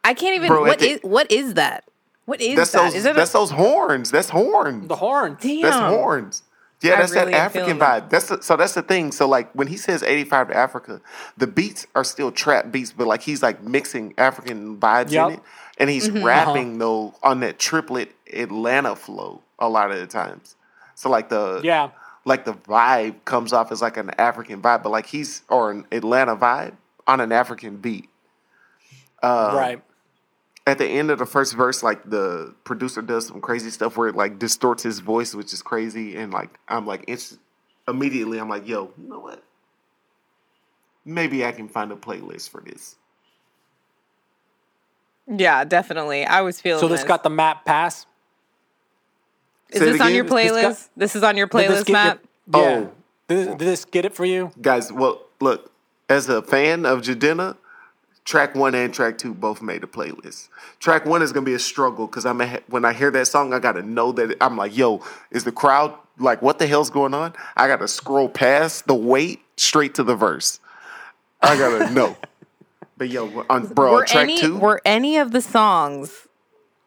I 0.04 0.14
can't 0.14 0.36
even. 0.36 0.48
bro, 0.48 0.62
what 0.62 0.80
the, 0.80 0.90
is 0.92 1.00
what 1.02 1.32
is 1.32 1.56
that? 1.56 1.86
What 2.26 2.42
is 2.42 2.56
That's 2.56 2.72
that? 2.72 2.84
those. 2.84 2.94
Is 2.94 3.06
it 3.06 3.16
that's 3.16 3.32
a, 3.32 3.38
those 3.38 3.52
horns. 3.52 4.12
That's 4.12 4.30
horns. 4.30 4.88
The 4.88 4.96
horns. 4.96 5.38
damn? 5.42 5.62
That's 5.62 5.76
horns. 5.78 6.44
Yeah, 6.82 6.96
that's 6.98 7.12
really 7.14 7.34
that 7.34 7.40
African 7.56 7.78
vibe. 7.78 8.10
That's 8.10 8.28
the, 8.30 8.42
so 8.42 8.56
that's 8.56 8.74
the 8.74 8.82
thing. 8.82 9.12
So 9.12 9.28
like 9.28 9.52
when 9.54 9.68
he 9.68 9.76
says 9.78 10.02
85 10.02 10.48
to 10.50 10.56
Africa, 10.58 11.02
the 11.38 11.46
beats 11.48 11.86
are 11.96 12.04
still 12.06 12.32
trap 12.32 12.72
beats, 12.72 12.92
but 12.94 13.06
like 13.08 13.22
he's 13.22 13.44
like 13.44 13.62
mixing 13.64 14.14
African 14.18 14.78
vibes 14.78 15.12
Yup. 15.12 15.32
in 15.32 15.38
it. 15.38 15.44
And 15.78 15.90
he's 15.90 16.10
Mm-hmm. 16.10 16.24
rapping 16.26 16.78
though 16.78 17.16
on 17.24 17.42
that 17.42 17.60
triplet 17.60 18.12
Atlanta 18.34 18.96
flow 18.96 19.42
a 19.60 19.68
lot 19.70 19.92
of 19.92 19.98
the 19.98 20.08
times. 20.08 20.56
So 20.96 21.10
like 21.10 21.30
the 21.30 21.62
Yeah. 21.64 21.90
like 22.26 22.46
the 22.46 22.54
vibe 22.54 23.16
comes 23.26 23.52
off 23.54 23.72
as 23.72 23.82
like 23.82 23.98
an 23.98 24.12
African 24.18 24.62
vibe, 24.62 24.84
but 24.84 24.90
like 24.90 25.06
he's 25.08 25.42
or 25.50 25.72
an 25.72 25.86
Atlanta 25.92 26.36
vibe 26.38 26.74
on 27.08 27.20
an 27.20 27.32
African 27.32 27.78
beat. 27.78 28.10
Uh, 29.22 29.52
right. 29.54 29.82
At 30.70 30.78
the 30.78 30.86
end 30.86 31.10
of 31.10 31.18
the 31.18 31.26
first 31.26 31.56
verse, 31.56 31.82
like 31.82 32.08
the 32.08 32.54
producer 32.64 33.02
does 33.02 33.26
some 33.26 33.42
crazy 33.42 33.72
stuff 33.72 33.98
where 33.98 34.08
it 34.08 34.16
like 34.16 34.38
distorts 34.38 34.84
his 34.84 35.00
voice, 35.00 35.34
which 35.34 35.52
is 35.52 35.64
crazy. 35.64 36.16
And 36.16 36.32
like 36.32 36.60
I'm 36.68 36.86
like 36.86 37.06
inst- 37.08 37.40
immediately, 37.88 38.38
I'm 38.40 38.50
like, 38.50 38.68
yo, 38.68 38.94
you 39.02 39.10
know 39.10 39.20
what? 39.20 39.44
Maybe 41.06 41.44
I 41.44 41.54
can 41.54 41.68
find 41.68 41.92
a 41.92 41.96
playlist 41.96 42.50
for 42.52 42.62
this. 42.62 42.98
Yeah, 45.28 45.64
definitely. 45.64 46.24
I 46.24 46.42
was 46.42 46.62
feeling. 46.62 46.82
So 46.82 46.88
this 46.88 47.04
got 47.04 47.24
the 47.24 47.32
map 47.32 47.66
pass. 47.66 48.06
Is 49.72 49.80
Say 49.80 49.92
this 49.94 50.02
on 50.02 50.14
your 50.14 50.24
again? 50.26 50.36
This 50.38 50.52
playlist? 50.52 50.62
got- 50.62 50.90
This, 50.98 51.16
is 51.16 51.24
on 51.24 51.36
your 51.36 51.48
playlist 51.48 51.92
map. 51.92 52.20
your- 52.54 52.62
yeah. 52.62 52.78
Oh. 52.78 52.92
Did, 53.28 53.58
did 53.58 53.60
this 53.60 53.86
get 53.86 54.06
it 54.06 54.14
for 54.14 54.26
you? 54.26 54.52
Guys, 54.62 54.92
well, 54.94 55.26
look, 55.42 55.72
as 56.10 56.30
a 56.30 56.44
fan 56.44 56.86
of 56.86 57.02
Jidenna, 57.02 57.58
track 58.30 58.54
one 58.54 58.76
and 58.76 58.94
track 58.94 59.18
two 59.18 59.34
both 59.34 59.60
made 59.60 59.84
a 59.84 59.88
playlist. 59.88 60.50
Track 60.80 61.06
one 61.06 61.24
is 61.24 61.32
gonna 61.34 61.46
be 61.46 61.56
a 61.56 61.60
struggle 61.60 62.06
because 62.06 62.28
I'm 62.28 62.40
a, 62.42 62.60
when 62.68 62.86
I 62.86 62.94
hear 62.94 63.10
that 63.12 63.26
song, 63.26 63.54
I 63.54 63.60
gotta 63.60 63.82
know 63.82 64.12
that 64.14 64.38
I'm 64.40 64.56
like, 64.56 64.78
yo, 64.78 65.02
is 65.32 65.44
the 65.46 65.52
crowd 65.52 65.96
like, 66.20 66.42
what 66.42 66.60
the 66.60 66.68
hell's 66.68 66.92
going 66.92 67.16
on? 67.16 67.34
I 67.58 67.68
gotta 67.68 67.88
scroll 67.88 68.30
past 68.30 68.86
the 68.86 68.94
wait 68.94 69.42
straight 69.58 69.96
to 69.96 70.04
the 70.04 70.16
verse. 70.16 70.60
I 71.42 71.58
gotta 71.58 71.92
know. 71.94 72.16
But 72.98 73.10
yo, 73.10 73.46
on 73.50 73.66
bro, 73.68 73.94
were 73.94 74.02
on 74.02 74.06
track 74.06 74.24
any 74.26 74.38
two, 74.40 74.58
were 74.58 74.80
any 74.86 75.18
of 75.18 75.32
the 75.32 75.42
songs 75.42 76.28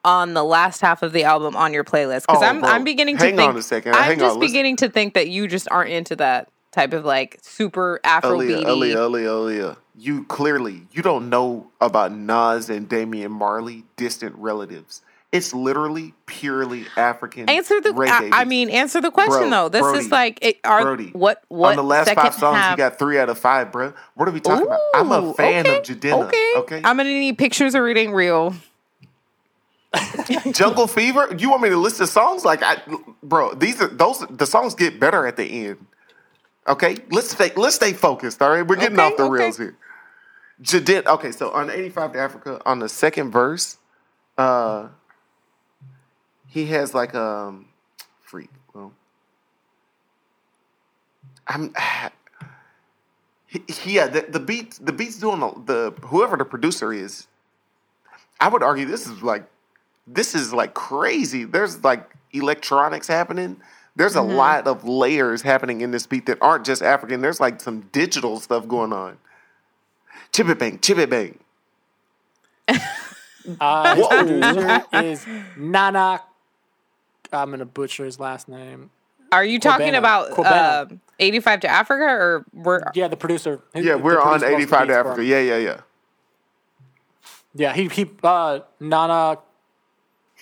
on 0.04 0.34
the 0.34 0.44
last 0.44 0.80
half 0.80 1.02
of 1.02 1.12
the 1.12 1.24
album 1.24 1.56
on 1.56 1.72
your 1.72 1.84
playlist? 1.84 2.22
Because 2.22 2.42
Oh, 2.42 2.46
I'm 2.46 2.60
bro. 2.60 2.68
I'm 2.70 2.84
beginning 2.84 3.16
to 3.16 3.24
Hang 3.24 3.36
think 3.36 3.48
on 3.48 3.56
a 3.56 3.62
second. 3.62 3.94
I'm 3.96 4.04
Hang 4.04 4.18
just 4.20 4.34
on, 4.34 4.40
beginning 4.40 4.76
to 4.76 4.88
think 4.88 5.14
that 5.14 5.28
you 5.28 5.48
just 5.48 5.68
aren't 5.72 5.90
into 5.90 6.14
that 6.16 6.48
type 6.72 6.92
of 6.92 7.04
like 7.04 7.38
super 7.42 8.00
Afro 8.02 8.38
Aaliyah. 8.38 8.64
Aaliyah, 8.64 8.94
Aaliyah, 8.94 9.26
Aaliyah. 9.26 9.76
You 9.96 10.24
clearly 10.24 10.82
you 10.90 11.02
don't 11.02 11.30
know 11.30 11.70
about 11.80 12.12
Nas 12.12 12.68
and 12.68 12.88
Damian 12.88 13.30
Marley, 13.30 13.84
distant 13.96 14.34
relatives. 14.36 15.02
It's 15.30 15.54
literally 15.54 16.12
purely 16.26 16.84
African. 16.94 17.48
Answer 17.48 17.80
the. 17.80 17.94
I, 17.94 18.42
I 18.42 18.44
mean, 18.44 18.68
answer 18.68 19.00
the 19.00 19.10
question 19.10 19.48
Bro, 19.48 19.50
though. 19.50 19.68
This 19.70 19.80
Brody, 19.80 19.98
is 20.00 20.10
like, 20.10 20.38
it, 20.42 20.58
are 20.62 20.82
Brody, 20.82 21.08
what 21.12 21.42
what 21.48 21.70
on 21.70 21.76
the 21.76 21.82
last 21.82 22.08
second 22.08 22.22
five 22.22 22.34
songs, 22.34 22.58
half? 22.58 22.72
you 22.72 22.76
got 22.76 22.98
three 22.98 23.18
out 23.18 23.30
of 23.30 23.38
five, 23.38 23.72
bro. 23.72 23.94
What 24.14 24.28
are 24.28 24.32
we 24.32 24.40
talking 24.40 24.66
about? 24.66 24.80
I'm 24.94 25.10
a 25.10 25.32
fan 25.32 25.66
okay, 25.66 25.78
of 25.78 25.84
Jidenna. 25.84 26.26
Okay. 26.26 26.52
Okay, 26.56 26.76
I'm 26.84 26.98
gonna 26.98 27.04
need 27.04 27.38
pictures 27.38 27.74
of 27.74 27.82
reading 27.82 28.12
real. 28.12 28.54
Jungle 30.52 30.86
Fever. 30.86 31.34
You 31.38 31.48
want 31.48 31.62
me 31.62 31.70
to 31.70 31.78
list 31.78 31.96
the 31.98 32.06
songs? 32.06 32.44
Like, 32.44 32.62
I, 32.62 32.76
bro, 33.22 33.54
these 33.54 33.80
are 33.80 33.88
those. 33.88 34.26
The 34.28 34.46
songs 34.46 34.74
get 34.74 35.00
better 35.00 35.26
at 35.26 35.38
the 35.38 35.44
end. 35.44 35.86
Okay, 36.68 36.96
let's 37.10 37.30
stay. 37.30 37.50
Let's 37.56 37.76
stay 37.76 37.92
focused. 37.92 38.40
All 38.42 38.50
right, 38.50 38.66
we're 38.66 38.76
getting 38.76 38.98
Okay, 38.98 39.06
off 39.12 39.16
the 39.16 39.24
okay. 39.24 39.32
rails 39.44 39.56
here. 39.58 39.76
Jadid. 40.62 41.06
Okay, 41.06 41.32
so 41.32 41.50
on 41.50 41.70
85 41.70 42.12
to 42.12 42.18
Africa, 42.20 42.62
on 42.64 42.78
the 42.78 42.88
second 42.88 43.32
verse, 43.32 43.78
uh, 44.38 44.88
he 46.46 46.66
has 46.66 46.94
like 46.94 47.14
um, 47.14 47.66
freak. 48.22 48.50
Well, 48.74 48.92
I'm. 51.46 51.74
He, 53.46 53.62
he- 53.68 53.94
yeah, 53.96 54.06
the, 54.06 54.22
the 54.22 54.40
beat, 54.40 54.78
the 54.80 54.92
beats 54.92 55.18
doing 55.18 55.40
the, 55.40 55.52
the 55.66 56.06
whoever 56.06 56.38
the 56.38 56.44
producer 56.46 56.90
is. 56.90 57.26
I 58.40 58.48
would 58.48 58.62
argue 58.62 58.86
this 58.86 59.06
is 59.06 59.22
like 59.22 59.44
this 60.06 60.34
is 60.34 60.54
like 60.54 60.72
crazy. 60.72 61.44
There's 61.44 61.84
like 61.84 62.10
electronics 62.32 63.06
happening. 63.06 63.60
There's 63.94 64.16
a 64.16 64.20
Mm-hmm. 64.20 64.34
lot 64.36 64.66
of 64.66 64.84
layers 64.84 65.42
happening 65.42 65.80
in 65.82 65.90
this 65.90 66.06
beat 66.06 66.26
that 66.26 66.38
aren't 66.40 66.64
just 66.64 66.82
African. 66.82 67.20
There's 67.20 67.40
like 67.40 67.60
some 67.60 67.82
digital 67.92 68.40
stuff 68.40 68.66
going 68.68 68.92
on. 68.92 69.18
Chip 70.32 70.48
it 70.48 70.58
bang, 70.58 70.78
chip 70.80 70.98
it 70.98 71.10
bang. 71.10 71.38
Uh, 73.60 73.96
Whoa. 73.98 75.00
is 75.00 75.26
Nana. 75.56 76.20
I'm 77.32 77.50
gonna 77.50 77.64
butcher 77.64 78.04
his 78.04 78.20
last 78.20 78.48
name. 78.48 78.90
Are 79.32 79.44
you 79.44 79.58
talking 79.58 79.96
about 79.96 80.30
Kwabena. 80.30 80.92
uh, 80.92 80.94
85 81.18 81.60
to 81.60 81.68
Africa 81.68 82.04
or 82.04 82.44
we're 82.52 82.82
Yeah, 82.94 83.08
the 83.08 83.16
producer. 83.16 83.60
His- 83.74 83.84
Yeah, 83.84 83.96
the 83.96 83.98
we're 83.98 84.20
on 84.20 84.38
producer 84.38 84.46
most 84.52 84.60
85 84.62 84.86
to 84.88 84.94
Africa. 84.94 85.14
from- 85.16 85.24
Yeah, 85.24 85.40
yeah, 85.40 85.56
yeah. 85.56 85.80
Yeah, 87.54 87.72
he 87.72 87.88
he 87.88 88.10
uh 88.22 88.60
Nana 88.78 89.38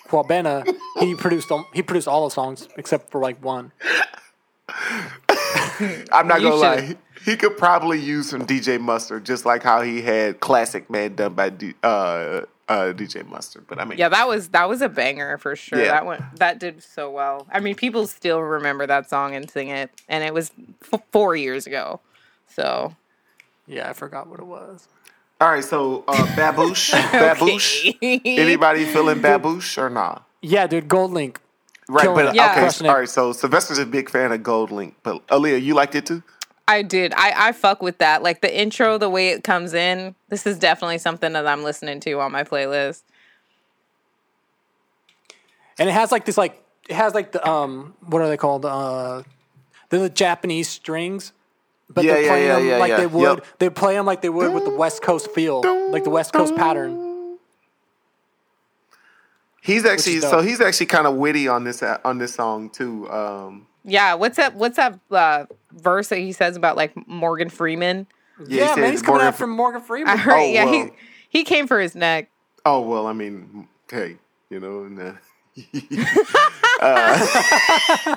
Kwabena, 0.07 0.67
he 0.99 1.15
produced 1.15 1.49
them 1.49 1.65
he 1.73 1.81
produced 1.81 2.07
all 2.07 2.25
the 2.27 2.31
songs 2.33 2.67
except 2.77 3.11
for 3.11 3.21
like 3.21 3.43
one. 3.43 3.71
I'm 6.11 6.27
not 6.27 6.41
gonna 6.41 6.55
lie. 6.55 6.81
He, 6.81 6.95
he 7.25 7.35
could 7.35 7.57
probably 7.57 7.99
use 7.99 8.29
some 8.29 8.45
DJ 8.45 8.79
Mustard, 8.79 9.25
just 9.25 9.45
like 9.45 9.63
how 9.63 9.81
he 9.81 10.01
had 10.01 10.39
Classic 10.39 10.89
Man 10.89 11.15
done 11.15 11.33
by 11.33 11.49
D, 11.49 11.73
uh, 11.83 12.41
uh, 12.67 12.93
DJ 12.93 13.27
Mustard. 13.27 13.65
But 13.67 13.79
I 13.79 13.85
mean, 13.85 13.97
Yeah, 13.97 14.09
that 14.09 14.27
was 14.27 14.49
that 14.49 14.69
was 14.69 14.81
a 14.81 14.89
banger 14.89 15.37
for 15.37 15.55
sure. 15.55 15.79
Yeah. 15.79 15.91
That 15.91 16.05
went 16.05 16.21
that 16.37 16.59
did 16.59 16.83
so 16.83 17.09
well. 17.11 17.47
I 17.51 17.59
mean, 17.59 17.75
people 17.75 18.07
still 18.07 18.39
remember 18.39 18.87
that 18.87 19.09
song 19.09 19.35
and 19.35 19.49
sing 19.49 19.69
it, 19.69 19.91
and 20.07 20.23
it 20.23 20.33
was 20.33 20.51
f- 20.93 21.01
four 21.11 21.35
years 21.35 21.67
ago. 21.67 21.99
So 22.47 22.95
Yeah, 23.67 23.89
I 23.89 23.93
forgot 23.93 24.27
what 24.27 24.39
it 24.39 24.45
was. 24.45 24.87
All 25.41 25.49
right. 25.49 25.63
So 25.63 26.03
uh, 26.07 26.13
Babouche, 26.35 26.91
Babouche. 26.91 27.97
Anybody 28.25 28.85
feeling 28.85 29.19
Babouche 29.19 29.77
or 29.77 29.89
not? 29.89 30.25
Yeah, 30.41 30.67
dude, 30.67 30.87
GoldLink. 30.87 31.37
Right, 31.89 32.03
Killing 32.03 32.15
but 32.15 32.25
it. 32.27 32.35
Yeah. 32.35 32.51
okay. 32.51 32.61
Crushing 32.61 32.87
All 32.87 32.95
it. 32.95 32.99
right, 32.99 33.09
so 33.09 33.33
Sylvester's 33.33 33.79
a 33.79 33.85
big 33.85 34.09
fan 34.09 34.31
of 34.31 34.41
GoldLink, 34.41 34.93
but 35.03 35.25
Aaliyah, 35.27 35.61
you 35.61 35.73
liked 35.73 35.95
it 35.95 36.05
too. 36.05 36.23
I 36.67 36.83
did. 36.83 37.13
I 37.17 37.49
I 37.49 37.51
fuck 37.51 37.81
with 37.81 37.97
that. 37.97 38.23
Like 38.23 38.41
the 38.41 38.55
intro, 38.59 38.97
the 38.97 39.09
way 39.09 39.29
it 39.29 39.43
comes 39.43 39.73
in. 39.73 40.15
This 40.29 40.45
is 40.47 40.57
definitely 40.57 40.99
something 40.99 41.33
that 41.33 41.45
I'm 41.45 41.63
listening 41.63 41.99
to 42.01 42.19
on 42.21 42.31
my 42.31 42.43
playlist. 42.43 43.01
And 45.77 45.89
it 45.89 45.93
has 45.93 46.11
like 46.11 46.25
this 46.25 46.37
like 46.37 46.63
it 46.87 46.95
has 46.95 47.13
like 47.13 47.31
the 47.33 47.45
um 47.49 47.95
what 48.05 48.21
are 48.21 48.29
they 48.29 48.37
called? 48.37 48.63
Uh 48.65 49.23
they're 49.89 49.99
the 49.99 50.09
Japanese 50.09 50.69
strings. 50.69 51.33
But 51.93 52.05
Yeah, 52.05 52.13
they're 52.13 52.21
yeah, 52.23 52.29
playing 52.29 52.47
yeah, 52.47 52.55
them 52.55 52.67
yeah, 52.67 52.77
like 52.77 52.89
yeah. 52.89 52.97
they 52.97 53.07
would. 53.07 53.21
Yep. 53.37 53.45
They 53.59 53.69
play 53.69 53.93
them 53.95 54.05
like 54.05 54.21
they 54.21 54.29
would 54.29 54.53
with 54.53 54.65
the 54.65 54.75
West 54.75 55.01
Coast 55.01 55.31
feel, 55.31 55.61
like 55.91 56.03
the 56.03 56.09
West 56.09 56.33
Coast 56.33 56.55
pattern. 56.55 57.37
He's 59.61 59.85
actually 59.85 60.21
so 60.21 60.41
he's 60.41 60.59
actually 60.61 60.87
kind 60.87 61.05
of 61.05 61.15
witty 61.15 61.47
on 61.47 61.63
this 61.63 61.83
on 61.83 62.17
this 62.17 62.33
song 62.33 62.69
too. 62.69 63.09
Um, 63.11 63.67
Yeah. 63.83 64.15
What's 64.15 64.37
that? 64.37 64.55
What's 64.55 64.77
that 64.77 64.99
uh, 65.11 65.45
verse 65.71 66.07
that 66.09 66.19
he 66.19 66.31
says 66.31 66.55
about 66.55 66.77
like 66.77 66.93
Morgan 67.07 67.49
Freeman? 67.49 68.07
he 68.47 68.57
Yeah, 68.57 68.73
said 68.73 68.81
man, 68.81 68.91
he's 68.91 69.01
coming 69.01 69.21
Morgan- 69.21 69.37
from 69.37 69.49
Morgan 69.51 69.81
Freeman. 69.81 70.13
I 70.13 70.17
heard. 70.17 70.33
Oh, 70.33 70.51
yeah, 70.51 70.65
well. 70.65 70.73
he 70.85 70.91
he 71.29 71.43
came 71.43 71.67
for 71.67 71.79
his 71.79 71.95
neck. 71.95 72.29
Oh 72.65 72.81
well, 72.81 73.05
I 73.05 73.13
mean, 73.13 73.67
hey, 73.89 74.17
you 74.49 74.59
know, 74.59 74.83
and, 74.83 74.99
uh, 74.99 75.13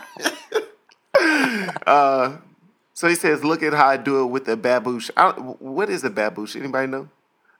uh, 1.86 2.36
so 2.94 3.08
he 3.08 3.14
says, 3.14 3.44
"Look 3.44 3.62
at 3.62 3.74
how 3.74 3.88
I 3.88 3.96
do 3.98 4.22
it 4.22 4.26
with 4.26 4.48
a 4.48 4.56
babouche." 4.56 5.10
I 5.16 5.32
what 5.32 5.90
is 5.90 6.04
a 6.04 6.10
babouche? 6.10 6.56
Anybody 6.56 6.86
know? 6.86 7.08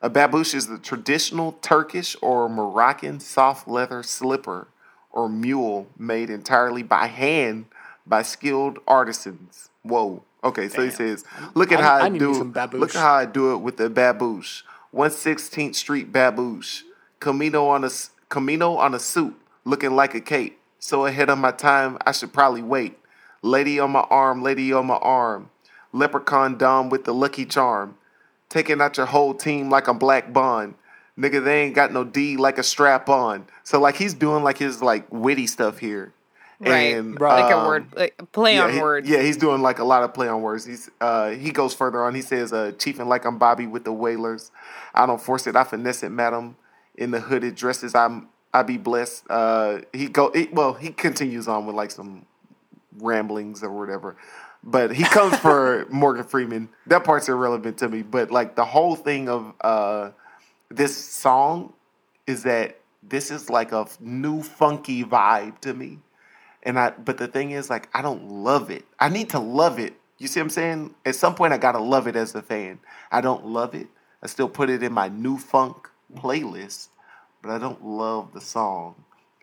A 0.00 0.08
babouche 0.08 0.54
is 0.54 0.66
the 0.68 0.78
traditional 0.78 1.52
Turkish 1.60 2.16
or 2.22 2.48
Moroccan 2.48 3.20
soft 3.20 3.66
leather 3.68 4.02
slipper 4.02 4.68
or 5.10 5.28
mule 5.28 5.86
made 5.98 6.30
entirely 6.30 6.82
by 6.82 7.06
hand 7.06 7.66
by 8.06 8.22
skilled 8.22 8.78
artisans. 8.86 9.70
Whoa. 9.82 10.22
Okay, 10.42 10.68
so 10.68 10.82
he 10.84 10.90
says, 10.90 11.24
"Look 11.54 11.72
at 11.72 11.80
I- 11.80 11.82
how 11.82 11.94
I, 11.94 12.04
I 12.04 12.08
do 12.10 12.40
it. 12.40 12.72
Look 12.74 12.94
at 12.94 13.00
how 13.00 13.14
I 13.14 13.24
do 13.24 13.52
it 13.52 13.58
with 13.58 13.76
the 13.78 13.88
babouche. 13.90 14.62
116th 14.94 15.74
Street 15.74 16.12
babouche. 16.12 16.82
Camino 17.18 17.66
on 17.66 17.84
a 17.84 17.90
Camino 18.28 18.76
on 18.76 18.94
a 18.94 18.98
suit, 18.98 19.34
looking 19.64 19.96
like 19.96 20.14
a 20.14 20.20
cape. 20.20 20.58
So 20.78 21.06
ahead 21.06 21.30
of 21.30 21.38
my 21.38 21.50
time, 21.50 21.96
I 22.06 22.12
should 22.12 22.32
probably 22.32 22.62
wait. 22.62 22.98
Lady 23.44 23.78
on 23.78 23.90
my 23.90 24.06
arm, 24.08 24.42
lady 24.42 24.72
on 24.72 24.86
my 24.86 24.96
arm. 24.96 25.50
Leprechaun 25.92 26.56
Dom 26.56 26.88
with 26.88 27.04
the 27.04 27.12
lucky 27.12 27.44
charm. 27.44 27.98
Taking 28.48 28.80
out 28.80 28.96
your 28.96 29.04
whole 29.04 29.34
team 29.34 29.68
like 29.68 29.86
a 29.86 29.92
black 29.92 30.32
bond. 30.32 30.76
Nigga, 31.18 31.44
they 31.44 31.64
ain't 31.64 31.74
got 31.74 31.92
no 31.92 32.04
D 32.04 32.38
like 32.38 32.56
a 32.56 32.62
strap 32.62 33.10
on. 33.10 33.46
So 33.62 33.78
like 33.78 33.96
he's 33.96 34.14
doing 34.14 34.42
like 34.42 34.56
his 34.56 34.80
like 34.80 35.06
witty 35.12 35.46
stuff 35.46 35.76
here. 35.78 36.14
Right. 36.58 36.96
And, 36.96 37.20
like 37.20 37.52
a 37.52 37.58
um, 37.58 37.66
word, 37.66 37.86
like 37.94 38.32
play 38.32 38.54
yeah, 38.54 38.64
on 38.64 38.72
he- 38.72 38.80
words. 38.80 39.06
Yeah, 39.06 39.20
he's 39.20 39.36
doing 39.36 39.60
like 39.60 39.78
a 39.78 39.84
lot 39.84 40.04
of 40.04 40.14
play 40.14 40.26
on 40.26 40.40
words. 40.40 40.64
He's 40.64 40.90
uh 41.02 41.32
he 41.32 41.50
goes 41.50 41.74
further 41.74 42.02
on. 42.02 42.14
He 42.14 42.22
says, 42.22 42.50
uh, 42.50 42.72
chiefing 42.78 43.08
like 43.08 43.26
I'm 43.26 43.36
Bobby 43.36 43.66
with 43.66 43.84
the 43.84 43.92
Wailers. 43.92 44.52
I 44.94 45.04
don't 45.04 45.20
force 45.20 45.46
it, 45.46 45.54
I 45.54 45.64
finesse 45.64 46.02
it, 46.02 46.08
madam. 46.10 46.56
In 46.94 47.10
the 47.10 47.20
hooded 47.20 47.56
dresses, 47.56 47.94
I'm 47.94 48.28
I 48.54 48.62
be 48.62 48.78
blessed. 48.78 49.24
Uh 49.28 49.80
he 49.92 50.08
go 50.08 50.32
he, 50.32 50.48
well, 50.50 50.72
he 50.72 50.92
continues 50.92 51.46
on 51.46 51.66
with 51.66 51.76
like 51.76 51.90
some 51.90 52.24
ramblings 52.98 53.62
or 53.62 53.70
whatever. 53.70 54.16
But 54.62 54.92
he 54.94 55.04
comes 55.04 55.36
for 55.38 55.86
Morgan 55.90 56.24
Freeman. 56.24 56.68
That 56.86 57.04
part's 57.04 57.28
irrelevant 57.28 57.78
to 57.78 57.88
me. 57.88 58.02
But 58.02 58.30
like 58.30 58.56
the 58.56 58.64
whole 58.64 58.96
thing 58.96 59.28
of 59.28 59.54
uh 59.60 60.10
this 60.70 60.96
song 60.96 61.72
is 62.26 62.42
that 62.44 62.80
this 63.02 63.30
is 63.30 63.50
like 63.50 63.72
a 63.72 63.86
new 64.00 64.42
funky 64.42 65.04
vibe 65.04 65.60
to 65.60 65.74
me. 65.74 65.98
And 66.62 66.78
I 66.78 66.90
but 66.90 67.18
the 67.18 67.28
thing 67.28 67.50
is 67.50 67.68
like 67.68 67.88
I 67.94 68.02
don't 68.02 68.30
love 68.30 68.70
it. 68.70 68.84
I 68.98 69.08
need 69.08 69.30
to 69.30 69.38
love 69.38 69.78
it. 69.78 69.94
You 70.18 70.28
see 70.28 70.40
what 70.40 70.44
I'm 70.44 70.50
saying? 70.50 70.94
At 71.04 71.16
some 71.16 71.34
point 71.34 71.52
I 71.52 71.58
gotta 71.58 71.80
love 71.80 72.06
it 72.06 72.16
as 72.16 72.34
a 72.34 72.42
fan. 72.42 72.78
I 73.12 73.20
don't 73.20 73.46
love 73.46 73.74
it. 73.74 73.88
I 74.22 74.26
still 74.26 74.48
put 74.48 74.70
it 74.70 74.82
in 74.82 74.92
my 74.92 75.08
new 75.08 75.36
funk 75.36 75.90
playlist, 76.16 76.88
but 77.42 77.50
I 77.50 77.58
don't 77.58 77.84
love 77.84 78.32
the 78.32 78.40
song. 78.40 78.94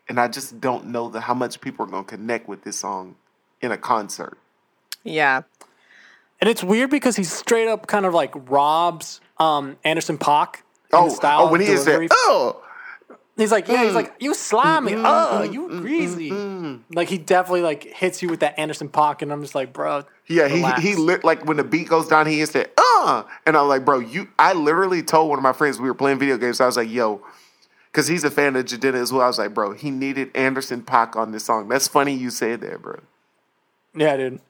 And 0.08 0.18
I 0.18 0.26
just 0.26 0.60
don't 0.60 0.86
know 0.86 1.08
the, 1.08 1.20
how 1.20 1.34
much 1.34 1.60
people 1.60 1.86
are 1.86 1.88
gonna 1.88 2.04
connect 2.04 2.48
with 2.48 2.64
this 2.64 2.80
song 2.80 3.14
in 3.62 3.72
a 3.72 3.78
concert. 3.78 4.36
Yeah. 5.04 5.42
And 6.40 6.50
it's 6.50 6.62
weird 6.64 6.90
because 6.90 7.16
he's 7.16 7.32
straight 7.32 7.68
up 7.68 7.86
kind 7.86 8.04
of 8.04 8.12
like 8.14 8.32
robs 8.50 9.20
um, 9.38 9.76
Anderson 9.84 10.18
Paak. 10.18 10.56
in 10.56 10.62
Oh, 10.92 11.04
the 11.08 11.14
style 11.14 11.42
oh 11.42 11.50
when 11.52 11.60
of 11.60 11.66
he 11.68 11.72
is 11.72 11.84
there, 11.84 12.06
oh, 12.10 12.62
He's 13.34 13.50
like, 13.50 13.66
yeah, 13.66 13.82
he's 13.84 13.92
Mm. 13.92 13.94
like, 13.94 14.14
you 14.20 14.34
slimy, 14.34 14.92
oh, 14.94 15.42
you 15.42 15.66
greasy. 15.80 16.30
Like 16.94 17.08
he 17.08 17.16
definitely 17.16 17.62
like 17.62 17.84
hits 17.84 18.22
you 18.22 18.28
with 18.28 18.40
that 18.40 18.58
Anderson 18.58 18.90
Paak, 18.90 19.22
and 19.22 19.32
I'm 19.32 19.40
just 19.40 19.54
like, 19.54 19.72
bro. 19.72 20.04
Yeah, 20.26 20.48
he 20.48 20.56
relax. 20.56 20.82
he 20.82 20.94
lit 20.96 21.24
like 21.24 21.46
when 21.46 21.56
the 21.56 21.64
beat 21.64 21.88
goes 21.88 22.08
down, 22.08 22.26
he 22.26 22.40
hits 22.40 22.52
that 22.52 22.72
uh, 22.76 23.22
and 23.46 23.56
I'm 23.56 23.68
like, 23.68 23.84
bro, 23.86 24.00
you. 24.00 24.28
I 24.38 24.52
literally 24.52 25.02
told 25.02 25.30
one 25.30 25.38
of 25.38 25.42
my 25.42 25.54
friends 25.54 25.80
we 25.80 25.88
were 25.88 25.94
playing 25.94 26.18
video 26.18 26.36
games. 26.36 26.60
I 26.60 26.66
was 26.66 26.76
like, 26.76 26.90
yo, 26.90 27.22
because 27.90 28.06
he's 28.06 28.22
a 28.22 28.30
fan 28.30 28.54
of 28.54 28.66
Jidenna 28.66 28.94
as 29.00 29.12
well. 29.12 29.22
I 29.22 29.28
was 29.28 29.38
like, 29.38 29.54
bro, 29.54 29.72
he 29.72 29.90
needed 29.90 30.30
Anderson 30.36 30.82
Paak 30.82 31.16
on 31.16 31.32
this 31.32 31.44
song. 31.44 31.68
That's 31.68 31.88
funny 31.88 32.12
you 32.14 32.28
said 32.28 32.60
that, 32.60 32.82
bro. 32.82 33.00
Yeah, 33.94 34.16
dude. 34.16 34.40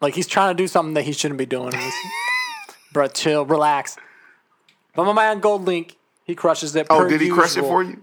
Like 0.00 0.14
he's 0.14 0.26
trying 0.26 0.56
to 0.56 0.62
do 0.62 0.66
something 0.68 0.94
that 0.94 1.02
he 1.04 1.12
shouldn't 1.12 1.38
be 1.38 1.46
doing. 1.46 1.68
It's- 1.74 1.92
bro, 2.92 3.08
chill, 3.08 3.44
relax. 3.44 3.96
But 4.94 5.04
my 5.04 5.12
man 5.12 5.40
GoldLink, 5.42 5.96
he 6.24 6.34
crushes 6.34 6.74
it. 6.76 6.86
Oh, 6.88 7.00
per 7.00 7.08
did 7.08 7.20
he 7.20 7.28
crush 7.28 7.56
it 7.56 7.60
for 7.62 7.82
you? 7.82 8.02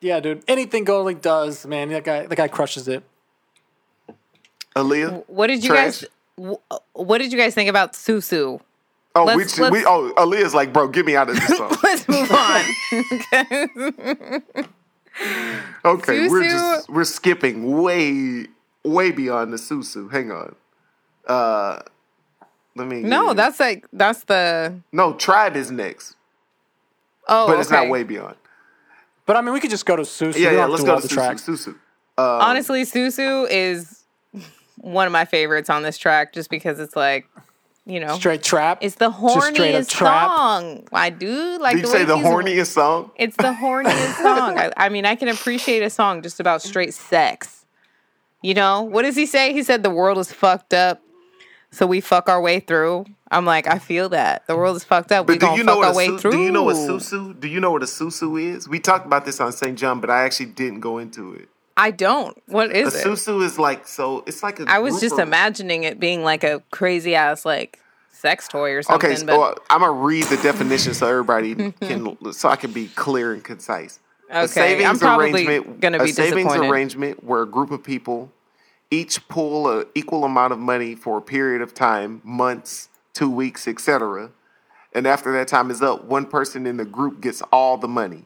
Yeah, 0.00 0.20
dude. 0.20 0.42
Anything 0.48 0.84
GoldLink 0.86 1.20
does, 1.20 1.66
man, 1.66 1.90
that 1.90 2.02
guy, 2.04 2.26
that 2.26 2.34
guy 2.36 2.48
crushes 2.48 2.88
it. 2.88 3.02
Aaliyah? 4.74 5.24
What 5.28 5.48
did 5.48 5.62
you 5.62 5.70
Trash? 5.70 6.04
guys? 6.36 6.56
What 6.94 7.18
did 7.18 7.30
you 7.32 7.38
guys 7.38 7.54
think 7.54 7.68
about 7.70 7.92
Susu? 7.92 8.60
Oh, 9.14 9.24
let's- 9.24 9.58
we, 9.58 9.64
we 9.64 9.70
let's- 9.70 9.86
oh 9.86 10.12
Aaliyah's 10.16 10.54
like, 10.54 10.72
bro, 10.72 10.88
get 10.88 11.04
me 11.06 11.14
out 11.14 11.28
of 11.28 11.36
this 11.36 11.46
song. 11.58 11.76
Let's 11.82 12.08
move 12.08 12.30
on. 12.32 12.64
Okay, 15.84 16.28
we're 16.28 16.42
just 16.42 16.88
we're 16.90 17.04
skipping 17.04 17.80
way 17.82 18.46
way 18.84 19.10
beyond 19.10 19.52
the 19.52 19.56
susu. 19.56 20.10
Hang 20.10 20.30
on. 20.30 20.54
Uh 21.26 21.82
let 22.76 22.88
me 22.88 23.02
no, 23.02 23.34
that's 23.34 23.60
like 23.60 23.86
that's 23.92 24.24
the 24.24 24.74
no 24.92 25.14
tribe 25.14 25.56
is 25.56 25.70
next, 25.70 26.16
oh. 27.28 27.46
but 27.46 27.60
it's 27.60 27.70
okay. 27.70 27.82
not 27.84 27.90
way 27.90 28.02
beyond. 28.02 28.36
But 29.26 29.36
I 29.36 29.40
mean, 29.40 29.54
we 29.54 29.60
could 29.60 29.70
just 29.70 29.86
go 29.86 29.96
to 29.96 30.02
Susu. 30.02 30.36
Yeah, 30.38 30.52
yeah. 30.52 30.66
Let's 30.66 30.82
do 30.82 30.86
go 30.88 30.94
all 30.94 31.00
to 31.00 31.08
the 31.08 31.14
susu. 31.14 31.16
tracks. 31.16 31.42
Susu. 31.46 31.76
Honestly, 32.18 32.82
Susu 32.82 33.48
is 33.50 34.04
one 34.76 35.06
of 35.06 35.12
my 35.12 35.24
favorites 35.24 35.70
on 35.70 35.82
this 35.82 35.96
track, 35.96 36.32
just 36.32 36.50
because 36.50 36.78
it's 36.78 36.94
like, 36.94 37.26
you 37.86 38.00
know, 38.00 38.16
Straight 38.16 38.42
trap. 38.42 38.78
it's 38.82 38.96
the 38.96 39.10
Just 39.10 39.54
straight 39.54 39.74
up 39.74 39.84
horniest 39.84 39.90
song. 39.90 40.88
I 40.92 41.10
do 41.10 41.58
like 41.58 41.76
Did 41.76 41.80
you 41.80 41.86
the 41.86 41.92
say 41.92 41.98
way 42.00 42.04
the 42.04 42.16
horniest 42.16 42.66
song? 42.72 43.10
It's 43.16 43.36
the 43.36 43.52
horniest 43.52 44.22
song. 44.22 44.58
I, 44.58 44.72
I 44.76 44.88
mean, 44.90 45.06
I 45.06 45.14
can 45.14 45.28
appreciate 45.28 45.82
a 45.82 45.90
song 45.90 46.22
just 46.22 46.40
about 46.40 46.62
straight 46.62 46.94
sex. 46.94 47.63
You 48.44 48.52
know, 48.52 48.82
what 48.82 49.02
does 49.02 49.16
he 49.16 49.24
say? 49.24 49.54
He 49.54 49.62
said 49.62 49.82
the 49.82 49.88
world 49.88 50.18
is 50.18 50.30
fucked 50.30 50.74
up, 50.74 51.00
so 51.70 51.86
we 51.86 52.02
fuck 52.02 52.28
our 52.28 52.42
way 52.42 52.60
through. 52.60 53.06
I'm 53.30 53.46
like, 53.46 53.66
I 53.66 53.78
feel 53.78 54.10
that 54.10 54.46
the 54.46 54.54
world 54.54 54.76
is 54.76 54.84
fucked 54.84 55.12
up. 55.12 55.26
we 55.28 55.36
do 55.36 55.46
gonna 55.46 55.56
you 55.56 55.64
know 55.64 55.72
fuck 55.72 55.78
what 55.78 55.86
our 55.86 55.92
a 55.94 55.96
way 55.96 56.06
su- 56.08 56.18
through. 56.18 56.30
do 56.32 56.38
you 56.42 56.52
know 56.52 56.62
what 56.62 56.76
susu? 56.76 57.40
Do 57.40 57.48
you 57.48 57.58
know 57.58 57.70
what 57.70 57.82
a 57.82 57.86
susu 57.86 58.38
is? 58.38 58.68
We 58.68 58.80
talked 58.80 59.06
about 59.06 59.24
this 59.24 59.40
on 59.40 59.50
St. 59.50 59.78
John, 59.78 59.98
but 59.98 60.10
I 60.10 60.24
actually 60.24 60.46
didn't 60.46 60.80
go 60.80 60.98
into 60.98 61.32
it. 61.32 61.48
I 61.78 61.90
don't. 61.90 62.36
What 62.46 62.68
A 62.70 62.76
is 62.80 62.94
it? 62.94 63.06
susu 63.06 63.42
is 63.42 63.58
like 63.58 63.88
so. 63.88 64.22
It's 64.26 64.42
like 64.42 64.60
a. 64.60 64.66
I 64.68 64.78
was 64.80 65.00
just 65.00 65.14
of- 65.14 65.20
imagining 65.20 65.84
it 65.84 65.98
being 65.98 66.22
like 66.22 66.44
a 66.44 66.62
crazy 66.70 67.14
ass 67.14 67.46
like 67.46 67.80
sex 68.12 68.46
toy 68.46 68.72
or 68.72 68.82
something. 68.82 69.08
Okay, 69.10 69.16
so 69.18 69.24
but 69.24 69.40
uh, 69.40 69.54
I'm 69.70 69.80
gonna 69.80 69.92
read 69.92 70.24
the 70.26 70.36
definition 70.36 70.92
so 70.92 71.08
everybody 71.08 71.72
can, 71.80 72.32
so 72.34 72.50
I 72.50 72.56
can 72.56 72.72
be 72.72 72.88
clear 72.88 73.32
and 73.32 73.42
concise. 73.42 74.00
A 74.30 74.40
Okay, 74.44 74.46
savings 74.48 74.88
I'm 74.88 74.98
probably 74.98 75.32
arrangement, 75.46 75.80
gonna 75.80 75.98
be 76.02 76.10
a 76.10 76.12
savings 76.12 76.54
arrangement 76.54 77.24
where 77.24 77.42
a 77.42 77.46
group 77.46 77.70
of 77.70 77.82
people 77.82 78.30
each 78.94 79.26
pool 79.28 79.68
a 79.68 79.86
equal 79.94 80.24
amount 80.24 80.52
of 80.52 80.58
money 80.58 80.94
for 80.94 81.18
a 81.18 81.22
period 81.22 81.60
of 81.60 81.74
time, 81.74 82.20
months, 82.24 82.88
two 83.12 83.30
weeks, 83.30 83.66
etc. 83.66 84.30
And 84.92 85.06
after 85.06 85.32
that 85.32 85.48
time 85.48 85.70
is 85.70 85.82
up, 85.82 86.04
one 86.04 86.26
person 86.26 86.66
in 86.66 86.76
the 86.76 86.84
group 86.84 87.20
gets 87.20 87.42
all 87.52 87.76
the 87.76 87.88
money. 87.88 88.24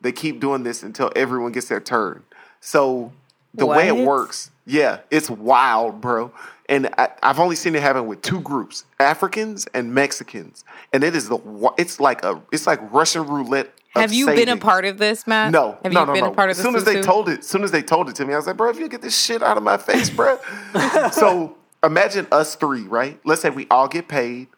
They 0.00 0.12
keep 0.12 0.40
doing 0.40 0.62
this 0.62 0.82
until 0.82 1.12
everyone 1.14 1.52
gets 1.52 1.68
their 1.68 1.80
turn. 1.80 2.24
So 2.60 3.12
the 3.54 3.66
way 3.66 3.88
it 3.88 3.96
works, 3.96 4.50
yeah, 4.66 5.00
it's 5.10 5.30
wild, 5.30 6.00
bro. 6.00 6.32
And 6.68 6.90
I, 6.98 7.08
I've 7.22 7.40
only 7.40 7.56
seen 7.56 7.74
it 7.74 7.82
happen 7.82 8.06
with 8.06 8.20
two 8.22 8.40
groups: 8.40 8.84
Africans 9.00 9.66
and 9.74 9.94
Mexicans. 9.94 10.64
And 10.92 11.02
it 11.02 11.16
is 11.16 11.28
the 11.28 11.72
it's 11.78 12.00
like 12.00 12.24
a 12.24 12.42
it's 12.52 12.66
like 12.66 12.80
Russian 12.92 13.26
roulette. 13.26 13.72
Have 13.94 14.12
you 14.12 14.26
been 14.26 14.48
a 14.48 14.56
part 14.56 14.84
of 14.84 14.98
this, 14.98 15.26
Matt? 15.26 15.52
No, 15.52 15.78
Have 15.82 15.92
no, 15.92 16.00
you 16.00 16.06
no, 16.06 16.12
been 16.12 16.24
no. 16.24 16.30
a 16.30 16.34
part 16.34 16.50
of 16.50 16.52
as 16.52 16.56
this? 16.58 16.66
soon 16.66 16.76
as 16.76 16.84
they 16.84 17.00
told 17.00 17.28
it, 17.28 17.40
as 17.40 17.46
soon 17.46 17.64
as 17.64 17.70
they 17.70 17.82
told 17.82 18.08
it 18.08 18.14
to 18.16 18.24
me, 18.24 18.34
I 18.34 18.36
was 18.36 18.46
like, 18.46 18.56
bro, 18.56 18.70
if 18.70 18.78
you 18.78 18.88
get 18.88 19.02
this 19.02 19.18
shit 19.18 19.42
out 19.42 19.56
of 19.56 19.62
my 19.62 19.76
face, 19.76 20.10
bro. 20.10 20.38
so 21.12 21.56
imagine 21.82 22.26
us 22.30 22.54
three, 22.54 22.82
right? 22.82 23.18
Let's 23.24 23.42
say 23.42 23.50
we 23.50 23.66
all 23.70 23.88
get 23.88 24.08
paid 24.08 24.48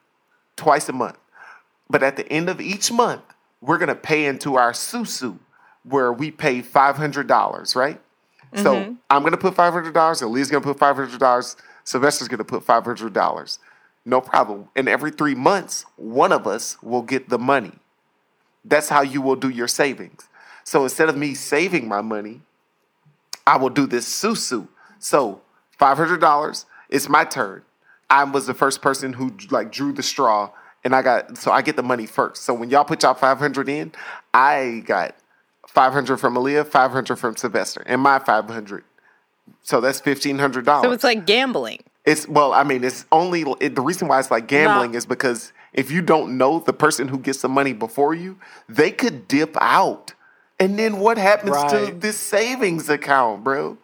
twice 0.57 0.89
a 0.89 0.93
month, 0.93 1.19
but 1.89 2.03
at 2.03 2.17
the 2.17 2.31
end 2.31 2.49
of 2.49 2.61
each 2.61 2.93
month, 2.93 3.23
we're 3.61 3.79
gonna 3.79 3.95
pay 3.95 4.27
into 4.27 4.57
our 4.57 4.73
susu, 4.73 5.39
where 5.85 6.13
we 6.13 6.31
pay 6.31 6.63
five 6.63 6.97
hundred 6.97 7.27
dollars, 7.27 7.77
right? 7.77 8.01
Mm-hmm. 8.53 8.63
So 8.63 8.97
I'm 9.11 9.23
gonna 9.23 9.37
put 9.37 9.55
five 9.55 9.73
hundred 9.73 9.95
dollars. 9.95 10.23
Eli's 10.23 10.51
gonna 10.51 10.65
put 10.65 10.79
five 10.79 10.97
hundred 10.97 11.21
dollars. 11.21 11.57
Sylvester's 11.85 12.29
gonna 12.29 12.45
put 12.45 12.65
five 12.65 12.85
hundred 12.85 13.13
dollars. 13.13 13.59
No 14.05 14.21
problem. 14.21 14.69
And 14.75 14.89
every 14.89 15.11
three 15.11 15.35
months, 15.35 15.85
one 15.97 16.33
of 16.33 16.47
us 16.47 16.83
will 16.83 17.03
get 17.03 17.29
the 17.29 17.39
money. 17.39 17.73
That's 18.65 18.89
how 18.89 19.03
you 19.03 19.21
will 19.23 19.37
do 19.37 19.49
your 19.49 19.69
savings. 19.69 20.29
So 20.65 20.83
instead 20.85 21.09
of 21.09 21.17
me 21.17 21.35
saving 21.35 21.89
my 21.89 22.01
money, 22.01 22.43
I 23.47 23.57
will 23.57 23.71
do 23.71 23.87
this 23.87 24.07
susu. 24.09 24.69
So 24.99 25.41
five 25.79 25.97
hundred 25.97 26.21
dollars. 26.21 26.67
It's 26.89 27.09
my 27.09 27.25
turn. 27.25 27.63
I 28.11 28.25
was 28.25 28.47
the 28.47 28.55
first 28.55 28.83
person 28.83 29.13
who 29.15 29.33
like 29.51 29.71
drew 29.73 29.93
the 29.93 30.03
straw, 30.03 30.51
and 30.85 30.95
I 30.95 31.03
got 31.03 31.39
so 31.39 31.51
I 31.53 31.63
get 31.63 31.77
the 31.77 31.83
money 31.83 32.07
first. 32.07 32.43
So 32.43 32.53
when 32.53 32.71
y'all 32.71 32.85
put 32.85 33.03
y'all 33.03 33.15
five 33.15 33.39
hundred 33.39 33.69
in, 33.69 33.93
I 34.35 34.83
got 34.85 35.15
five 35.67 35.93
hundred 35.93 36.19
from 36.19 36.35
Aaliyah, 36.35 36.67
five 36.67 36.91
hundred 36.91 37.17
from 37.17 37.37
Sylvester, 37.37 37.83
and 37.87 38.01
my 38.01 38.19
five 38.19 38.47
hundred. 38.49 38.85
So 39.63 39.81
that's 39.81 40.01
fifteen 40.01 40.39
hundred 40.39 40.67
dollars. 40.67 40.85
So 40.85 40.93
it's 40.93 41.05
like 41.05 41.27
gambling. 41.27 41.81
It's 42.05 42.27
well, 42.29 42.53
I 42.53 42.65
mean, 42.65 42.83
it's 42.85 43.05
only 43.13 43.45
it, 43.61 43.75
the 43.75 43.83
reason 43.83 44.09
why 44.09 44.19
it's 44.19 44.31
like 44.31 44.47
gambling 44.47 44.93
Nah. 44.93 44.99
is 44.99 45.07
because 45.07 45.53
if 45.73 45.91
you 45.91 46.03
don't 46.03 46.37
know 46.37 46.59
the 46.61 46.73
person 46.73 47.09
who 47.09 47.19
gets 47.19 47.43
the 47.43 47.49
money 47.49 47.73
before 47.73 48.15
you, 48.15 48.39
they 48.69 48.91
could 48.91 49.29
dip 49.29 49.57
out, 49.61 50.15
and 50.59 50.79
then 50.79 50.99
what 50.99 51.17
happens 51.19 51.57
to 51.71 51.95
this 51.99 52.19
savings 52.19 52.89
account, 52.89 53.45
bro? 53.45 53.79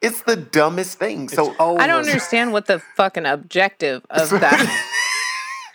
It's 0.00 0.20
the 0.22 0.36
dumbest 0.36 0.98
thing. 0.98 1.28
So 1.30 1.50
It's 1.50 1.60
over. 1.60 1.80
I 1.80 1.86
don't 1.86 2.00
understand 2.00 2.52
what 2.52 2.66
the 2.66 2.78
fucking 2.78 3.24
objective 3.24 4.04
of 4.10 4.28
that 4.40 4.60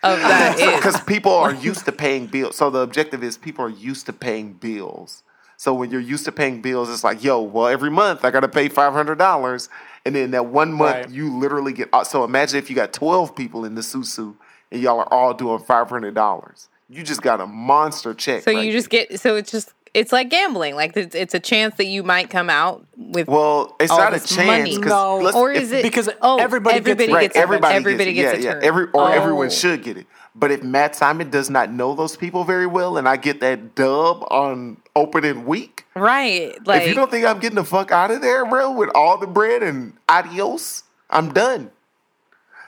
of 0.04 0.20
that 0.22 0.60
is. 0.60 0.76
because 0.76 1.02
people 1.02 1.34
are 1.34 1.54
used 1.54 1.86
to 1.86 1.92
paying 1.92 2.28
bills. 2.28 2.56
So 2.56 2.70
the 2.70 2.80
objective 2.80 3.24
is 3.24 3.38
people 3.38 3.66
are 3.66 3.70
used 3.70 4.06
to 4.06 4.14
paying 4.14 4.54
bills. 4.54 5.24
So 5.58 5.74
when 5.74 5.92
you're 5.92 6.00
used 6.00 6.24
to 6.26 6.32
paying 6.32 6.62
bills, 6.62 6.90
it's 6.90 7.04
like, 7.04 7.22
yo, 7.22 7.42
well, 7.42 7.68
every 7.68 7.90
month 7.90 8.24
I 8.24 8.32
got 8.32 8.42
to 8.42 8.48
pay 8.48 8.70
five 8.70 8.94
hundred 8.94 9.18
dollars, 9.18 9.68
and 10.06 10.16
then 10.16 10.32
that 10.32 10.46
one 10.46 10.72
month 10.72 11.08
Right. 11.08 11.10
you 11.10 11.36
literally 11.38 11.74
get. 11.74 11.90
uh, 11.92 12.04
So 12.06 12.24
imagine 12.24 12.60
if 12.60 12.70
you 12.70 12.76
got 12.76 12.94
twelve 12.94 13.36
people 13.36 13.66
in 13.66 13.76
the 13.76 13.82
susu, 13.82 14.36
and 14.72 14.82
y'all 14.82 15.00
are 15.00 15.14
all 15.14 15.34
doing 15.34 15.60
five 15.60 15.90
hundred 15.90 16.14
dollars. 16.16 16.70
You 16.90 17.04
just 17.04 17.22
got 17.22 17.40
a 17.42 17.46
monster 17.48 18.14
check. 18.14 18.44
So 18.44 18.52
right 18.54 18.66
you 18.66 18.72
just 18.72 18.90
get 18.90 19.20
so 19.20 19.36
it's 19.36 19.52
just 19.52 19.74
it's 19.94 20.12
like 20.12 20.30
gambling. 20.30 20.76
Like 20.76 20.96
it's, 20.96 21.16
it's 21.16 21.34
a 21.34 21.40
chance 21.40 21.76
that 21.78 21.86
you 21.86 22.04
might 22.04 22.30
come 22.30 22.50
out 22.50 22.86
with. 22.96 23.28
Well, 23.28 23.76
it's 23.80 23.92
all 23.92 23.98
not 23.98 24.14
a 24.14 24.20
chance 24.20 24.36
money. 24.46 24.76
'cause 24.78 24.86
No. 24.86 25.18
let's- 25.18 25.36
or 25.36 25.52
if- 25.52 25.64
is 25.64 25.72
it 25.72 25.82
because 25.84 26.10
oh, 26.22 26.38
everybody 26.40 26.76
gets 26.80 26.90
everybody 26.90 27.12
it. 27.12 27.14
right? 27.16 27.22
gets 27.24 27.36
it. 27.36 27.40
Everybody, 27.40 27.76
everybody 27.76 28.14
gets, 28.14 28.32
gets, 28.34 28.38
it. 28.38 28.42
a 28.42 28.48
yeah, 28.48 28.54
turn. 28.54 28.62
yeah. 28.62 28.68
Every 28.68 28.84
or 28.94 29.04
Oh. 29.04 29.12
everyone 29.12 29.50
should 29.50 29.84
get 29.84 29.98
it. 29.98 30.06
But 30.36 30.52
if 30.52 30.64
Matt 30.64 30.96
Simon 30.96 31.30
does 31.32 31.50
not 31.50 31.72
know 31.72 31.96
those 31.96 32.16
people 32.16 32.44
very 32.44 32.68
well, 32.68 32.98
and 32.98 33.10
I 33.10 33.18
get 33.18 33.40
that 33.42 33.74
dub 33.76 34.24
on 34.32 34.78
opening 34.96 35.46
week, 35.46 35.86
right. 35.96 36.56
Like 36.68 36.84
if 36.84 36.88
you 36.90 36.94
don't 36.96 37.10
think 37.12 37.26
I'm 37.26 37.40
getting 37.40 37.56
the 37.56 37.64
fuck 37.66 37.92
out 37.92 38.12
of 38.12 38.22
there, 38.22 38.46
bro, 38.46 38.72
with 38.72 38.90
all 38.96 39.18
the 39.18 39.28
bread 39.28 39.64
and 39.64 39.94
adios, 40.08 40.84
I'm 41.10 41.34
done. 41.34 41.72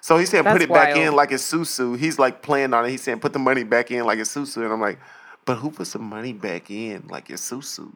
So 0.02 0.18
he's 0.18 0.30
saying 0.30 0.44
put 0.44 0.54
That's 0.54 0.64
it 0.66 0.70
back 0.70 0.96
in 0.98 1.16
like 1.16 1.32
it's 1.32 1.50
Susu. 1.50 1.98
He's 1.98 2.18
like 2.18 2.42
playing 2.42 2.74
on 2.74 2.86
it. 2.86 2.90
He's 2.90 3.04
saying 3.04 3.20
put 3.20 3.34
the 3.34 3.40
money 3.40 3.64
back 3.64 3.92
in 3.92 4.04
like 4.06 4.20
it's 4.20 4.36
Susu. 4.36 4.58
And 4.58 4.74
I'm 4.74 4.82
like, 4.82 5.00
but 5.46 5.56
who 5.56 5.72
puts 5.72 5.94
the 5.94 6.00
money 6.00 6.34
back 6.34 6.72
in 6.72 7.08
like 7.08 7.30
it's 7.30 7.48
Susu? 7.50 7.94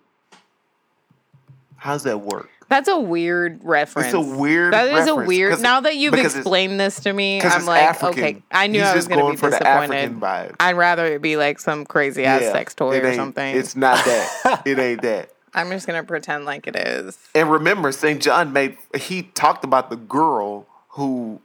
How's 1.77 2.03
that 2.03 2.21
work? 2.21 2.49
That's 2.67 2.87
a 2.87 2.99
weird 2.99 3.59
reference. 3.63 4.07
It's 4.07 4.15
a 4.15 4.19
weird 4.19 4.73
That 4.73 4.87
is 4.89 5.07
a 5.07 5.15
weird. 5.15 5.61
Now 5.61 5.81
that 5.81 5.97
you've 5.97 6.15
explained 6.15 6.79
this 6.79 6.99
to 7.01 7.13
me, 7.13 7.41
I'm 7.41 7.65
like, 7.65 7.83
African. 7.83 8.23
okay, 8.23 8.43
I 8.51 8.67
knew 8.67 8.79
He's 8.79 8.87
I 8.87 8.95
was 8.95 9.07
going 9.07 9.23
to 9.23 9.31
be 9.31 9.37
for 9.37 9.51
disappointed. 9.51 10.23
I'd 10.59 10.75
rather 10.75 11.05
it 11.05 11.21
be 11.21 11.37
like 11.37 11.59
some 11.59 11.85
crazy 11.85 12.25
ass 12.25 12.41
Yeah, 12.41 12.51
sex 12.53 12.73
toy 12.73 12.99
or 12.99 13.13
something. 13.13 13.55
It's 13.55 13.75
not 13.75 14.03
that. 14.03 14.63
it 14.65 14.79
ain't 14.79 15.01
that. 15.03 15.29
I'm 15.53 15.69
just 15.69 15.87
gonna 15.87 16.03
pretend 16.03 16.43
like 16.43 16.67
it 16.67 16.75
is. 16.75 17.17
And 17.33 17.49
remember, 17.49 17.93
St. 17.93 18.21
John 18.21 18.51
made 18.51 18.77
he 18.93 19.23
talked 19.23 19.63
about 19.63 19.89
the 19.89 19.95
girl 19.95 20.67
who 20.89 21.39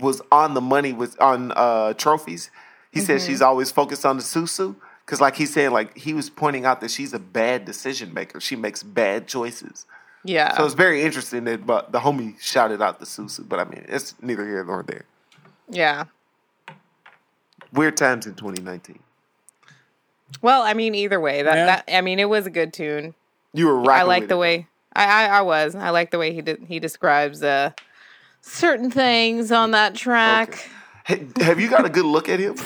was 0.00 0.20
on 0.32 0.54
the 0.54 0.60
money 0.60 0.92
with 0.92 1.20
on 1.20 1.52
uh 1.56 1.94
trophies. 1.94 2.50
He 2.90 3.00
said 3.00 3.18
Mm-hmm. 3.18 3.26
she's 3.26 3.42
always 3.42 3.70
focused 3.70 4.04
on 4.06 4.16
the 4.16 4.22
susu. 4.22 4.76
Cause 5.06 5.20
like 5.20 5.36
he's 5.36 5.52
saying, 5.52 5.70
like 5.70 5.96
he 5.96 6.12
was 6.12 6.28
pointing 6.28 6.66
out 6.66 6.80
that 6.82 6.90
she's 6.90 7.12
a 7.14 7.18
bad 7.18 7.64
decision 7.64 8.12
maker. 8.12 8.40
She 8.40 8.56
makes 8.56 8.82
bad 8.82 9.26
choices. 9.26 9.86
Yeah. 10.24 10.54
So 10.56 10.64
it's 10.66 10.74
very 10.74 11.02
interesting 11.02 11.44
that 11.44 11.66
but 11.66 11.92
the 11.92 12.00
homie 12.00 12.38
shouted 12.40 12.82
out 12.82 12.98
the 13.00 13.06
susu. 13.06 13.48
But 13.48 13.58
I 13.60 13.64
mean, 13.64 13.84
it's 13.88 14.14
neither 14.20 14.44
here 14.46 14.64
nor 14.64 14.82
there. 14.82 15.04
yeah. 15.70 16.04
Weird 17.72 17.96
times 17.96 18.26
in 18.26 18.34
2019. 18.34 18.98
Well, 20.42 20.62
I 20.62 20.74
mean, 20.74 20.94
either 20.94 21.20
way, 21.20 21.42
that, 21.42 21.54
Yeah. 21.54 21.66
that 21.66 21.84
I 21.92 22.00
mean, 22.00 22.18
it 22.18 22.28
was 22.28 22.46
a 22.46 22.50
good 22.50 22.72
tune. 22.72 23.14
You 23.52 23.66
were 23.66 23.78
right. 23.80 24.00
I 24.00 24.02
like 24.04 24.28
the 24.28 24.36
way 24.36 24.66
I, 24.94 25.04
I 25.26 25.38
I 25.38 25.42
was. 25.42 25.74
I 25.74 25.90
like 25.90 26.10
the 26.10 26.18
way 26.18 26.32
he 26.34 26.42
did. 26.42 26.64
He 26.68 26.80
describes 26.80 27.42
uh 27.42 27.70
certain 28.48 28.90
things 28.90 29.52
on 29.52 29.70
that 29.72 29.94
track. 29.94 30.68
Hey, 31.06 31.26
have 31.40 31.58
you 31.60 31.68
got 31.70 31.84
a 31.84 31.88
good 31.88 32.04
look 32.04 32.28
at 32.28 32.38
him? 32.40 32.56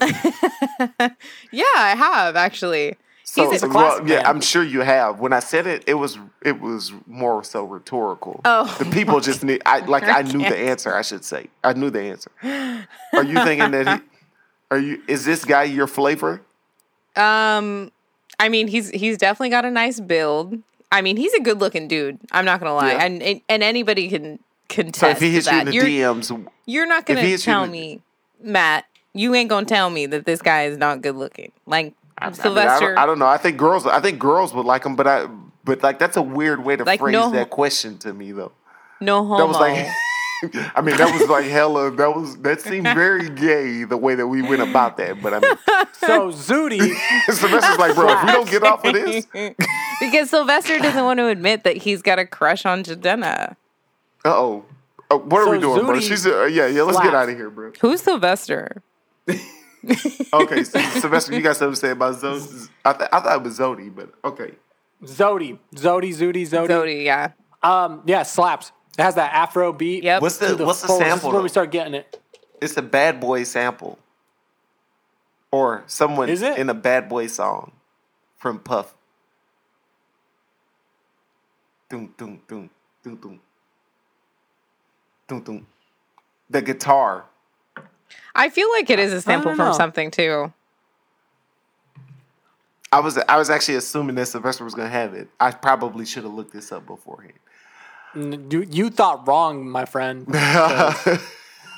Yeah, 1.50 1.64
I 1.76 1.94
have 1.96 2.36
actually. 2.36 2.96
So, 3.24 3.50
He's 3.50 3.62
a 3.62 3.68
well, 3.68 3.98
yeah, 4.08 4.16
man. 4.16 4.26
I'm 4.26 4.40
sure 4.40 4.62
you 4.62 4.80
have. 4.80 5.20
When 5.20 5.32
I 5.34 5.40
said 5.40 5.66
it, 5.66 5.84
it 5.86 5.94
was 5.94 6.18
it 6.42 6.60
was 6.60 6.92
more 7.06 7.44
so 7.44 7.64
rhetorical. 7.64 8.40
Oh, 8.44 8.74
the 8.78 8.86
people 8.86 9.20
just 9.20 9.44
need. 9.44 9.60
I 9.66 9.80
like. 9.80 10.04
I 10.04 10.22
knew 10.22 10.38
the 10.38 10.56
answer. 10.56 10.94
I 10.94 11.02
should 11.02 11.24
say. 11.24 11.48
I 11.62 11.74
knew 11.74 11.90
the 11.90 12.00
answer. 12.00 12.30
Are 13.12 13.24
you 13.24 13.34
thinking 13.44 13.70
that? 13.72 14.00
He, 14.00 14.06
are 14.70 14.78
you? 14.78 15.02
Is 15.08 15.24
this 15.26 15.44
guy 15.44 15.64
your 15.64 15.86
flavor? 15.86 16.40
Um, 17.16 17.90
I 18.40 18.48
mean, 18.48 18.66
he's 18.68 18.88
he's 18.90 19.18
definitely 19.18 19.50
got 19.50 19.64
a 19.66 19.70
nice 19.70 20.00
build. 20.00 20.58
I 20.90 21.02
mean, 21.02 21.18
he's 21.18 21.34
a 21.34 21.40
good 21.40 21.58
looking 21.60 21.86
dude. 21.86 22.18
I'm 22.32 22.46
not 22.46 22.60
gonna 22.60 22.74
lie, 22.74 22.92
Yeah. 22.92 23.04
and 23.04 23.42
and 23.48 23.62
anybody 23.62 24.08
can 24.08 24.38
contest 24.68 25.00
So 25.00 25.08
if 25.08 25.20
he 25.20 25.30
hits 25.30 25.50
you 25.50 25.58
in 25.58 25.66
the 25.66 25.72
you're, 25.74 25.84
DMs, 25.84 26.46
you're 26.66 26.86
not 26.86 27.06
gonna 27.06 27.20
he 27.22 27.30
hits 27.30 27.46
you 27.46 27.52
tell 27.52 27.64
in 27.64 27.70
the- 27.72 27.78
me, 27.78 28.00
Matt. 28.42 28.84
You 29.14 29.34
ain't 29.34 29.48
gonna 29.48 29.66
tell 29.66 29.90
me 29.90 30.06
that 30.06 30.26
this 30.26 30.42
guy 30.42 30.64
is 30.64 30.76
not 30.78 31.00
good 31.02 31.16
looking. 31.16 31.50
Like 31.66 31.94
I, 32.18 32.26
I 32.26 32.30
mean, 32.30 32.38
I 32.38 32.42
Sylvester. 32.42 32.88
don't, 32.94 32.98
I 32.98 33.06
don't 33.06 33.18
know. 33.18 33.26
I 33.26 33.36
think 33.38 33.56
girls. 33.56 33.86
I 33.86 34.00
think 34.00 34.18
girls 34.18 34.52
would 34.54 34.66
like 34.66 34.84
him, 34.84 34.96
but 34.96 35.06
I. 35.06 35.26
But 35.64 35.82
like 35.82 35.98
that's 35.98 36.16
a 36.16 36.22
weird 36.22 36.64
way 36.64 36.76
to 36.76 36.84
Like, 36.84 37.00
phrase 37.00 37.12
no- 37.12 37.30
that 37.30 37.50
question 37.50 37.98
to 37.98 38.12
me, 38.14 38.32
though. 38.32 38.52
no 39.00 39.24
homo. 39.24 39.38
That 39.38 39.46
was 39.48 39.56
like. 39.58 39.86
I 40.76 40.82
mean, 40.82 40.96
that 40.98 41.12
was 41.18 41.28
like 41.28 41.46
hella. 41.46 41.90
That 41.90 42.14
was 42.14 42.36
that 42.42 42.60
seemed 42.60 42.84
very 42.84 43.28
gay 43.34 43.82
the 43.82 43.96
way 43.96 44.14
that 44.14 44.28
we 44.28 44.40
went 44.40 44.62
about 44.62 44.96
that. 44.98 45.20
But 45.20 45.34
I 45.34 45.38
mean, 45.40 45.50
So 45.94 46.30
Zooty, 46.30 46.78
Sylvester's 47.26 47.76
like, 47.78 47.96
bro, 47.96 48.08
if 48.08 48.24
we 48.24 48.30
don't 48.30 48.48
get 48.48 48.62
off 48.62 48.84
of 48.84 48.92
this, 48.94 49.26
because 50.00 50.30
Sylvester 50.30 50.78
doesn't 50.78 51.02
want 51.04 51.18
to 51.18 51.26
admit 51.26 51.64
that 51.64 51.78
he's 51.78 52.02
got 52.02 52.20
a 52.20 52.24
crush 52.26 52.64
on 52.66 52.84
Jidenna. 52.84 53.56
Uh 54.24 54.36
oh. 54.36 54.64
What 55.10 55.40
are 55.40 55.44
So 55.44 55.50
we 55.52 55.58
doing, 55.60 55.86
bro? 55.86 55.96
Zooty 55.96 56.02
She's 56.02 56.26
uh, 56.26 56.44
yeah, 56.44 56.66
yeah. 56.66 56.82
Let's 56.82 57.00
get 57.00 57.14
out 57.14 57.28
of 57.28 57.36
here, 57.36 57.50
bro. 57.50 57.72
Who's 57.80 58.02
Sylvester? 58.02 58.82
Okay, 60.32 60.64
so, 60.64 60.80
Sylvester, 60.80 61.34
you 61.34 61.40
got 61.40 61.56
something 61.56 61.74
to 61.74 61.80
say 61.80 61.90
about 61.92 62.16
Zodi? 62.16 62.68
I, 62.84 62.92
th- 62.92 63.08
I 63.12 63.20
thought 63.20 63.36
it 63.36 63.42
was 63.44 63.58
Zodi, 63.58 63.94
but 63.94 64.12
okay. 64.24 64.52
Zodi, 65.04 65.58
Zodi, 65.74 66.10
Zooty, 66.14 66.42
Zodi. 66.42 66.68
Zodi, 66.68 67.04
yeah. 67.04 67.30
Um, 67.62 68.02
yeah, 68.04 68.24
slaps. 68.24 68.72
It 68.98 69.02
has 69.02 69.14
that 69.14 69.32
Afro 69.32 69.72
beat. 69.72 70.02
Yep. 70.02 70.22
What's 70.22 70.38
the 70.38 70.56
to 70.56 70.64
what's 70.64 70.82
the 70.82 70.88
fullest. 70.88 71.04
This 71.04 71.12
sample? 71.12 71.30
is 71.30 71.34
where 71.34 71.42
we 71.42 71.48
start 71.48 71.70
getting 71.70 71.94
it. 71.94 72.20
It's 72.60 72.76
a 72.76 72.82
bad 72.82 73.20
boy 73.20 73.44
sample, 73.44 73.98
or 75.52 75.84
someone 75.86 76.28
Is 76.28 76.42
it? 76.42 76.58
in 76.58 76.68
a 76.68 76.74
bad 76.74 77.08
boy 77.08 77.28
song 77.28 77.72
from 78.36 78.58
Puff. 78.58 78.94
Doom 81.88 82.12
doom 82.18 82.40
doom 82.48 82.70
doom 83.04 83.16
doom 83.16 83.40
doom 85.28 85.40
doom. 85.42 85.66
The 86.50 86.62
guitar. 86.62 87.26
I 88.34 88.48
feel 88.48 88.70
like 88.70 88.90
it 88.90 88.98
is 88.98 89.12
a 89.12 89.20
sample 89.20 89.54
from 89.54 89.74
something 89.74 90.10
too. 90.10 90.52
I 92.90 93.00
was 93.00 93.18
I 93.18 93.36
was 93.36 93.50
actually 93.50 93.76
assuming 93.76 94.16
that 94.16 94.26
Sylvester 94.26 94.64
was 94.64 94.74
gonna 94.74 94.88
have 94.88 95.14
it. 95.14 95.28
I 95.38 95.50
probably 95.50 96.06
should 96.06 96.24
have 96.24 96.32
looked 96.32 96.52
this 96.52 96.72
up 96.72 96.86
beforehand. 96.86 97.34
You 98.14 98.66
you 98.70 98.90
thought 98.90 99.28
wrong, 99.28 99.68
my 99.68 99.84
friend. 99.84 100.26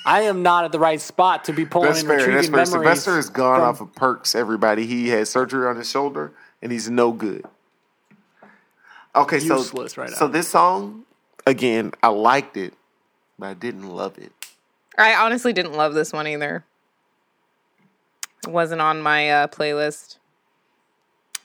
I 0.07 0.23
am 0.23 0.43
not 0.43 0.65
at 0.65 0.73
the 0.73 0.79
right 0.79 1.01
spot 1.01 1.45
to 1.45 1.53
be 1.53 1.67
pulling 1.67 1.89
That's 1.89 2.01
and 2.01 2.09
fair. 2.09 2.19
That's 2.19 2.27
retrieving 2.29 2.51
fair. 2.53 2.65
memories. 2.65 2.71
Sylvester 3.03 3.19
is 3.19 3.29
gone 3.29 3.59
from- 3.59 3.69
off 3.69 3.81
of 3.81 3.95
perks. 3.95 4.35
Everybody, 4.35 4.87
he 4.87 5.09
had 5.09 5.27
surgery 5.29 5.67
on 5.67 5.77
his 5.77 5.91
shoulder, 5.91 6.33
and 6.63 6.71
he's 6.73 6.89
no 6.89 7.13
good. 7.13 7.45
Okay, 9.15 9.41
so 9.41 9.65
right 9.97 10.11
so 10.11 10.29
this 10.29 10.47
song 10.47 11.05
again, 11.45 11.93
I 12.03 12.09
liked 12.09 12.57
it, 12.57 12.75
but 13.41 13.47
I 13.49 13.55
didn't 13.55 13.89
love 13.89 14.19
it. 14.19 14.33
I 14.97 15.15
honestly 15.15 15.53
didn't 15.53 15.73
love 15.73 15.95
this 15.95 16.13
one 16.13 16.27
either. 16.29 16.65
It 18.47 18.51
wasn't 18.51 18.81
on 18.81 19.03
my 19.03 19.31
uh, 19.31 19.47
playlist. 19.49 20.19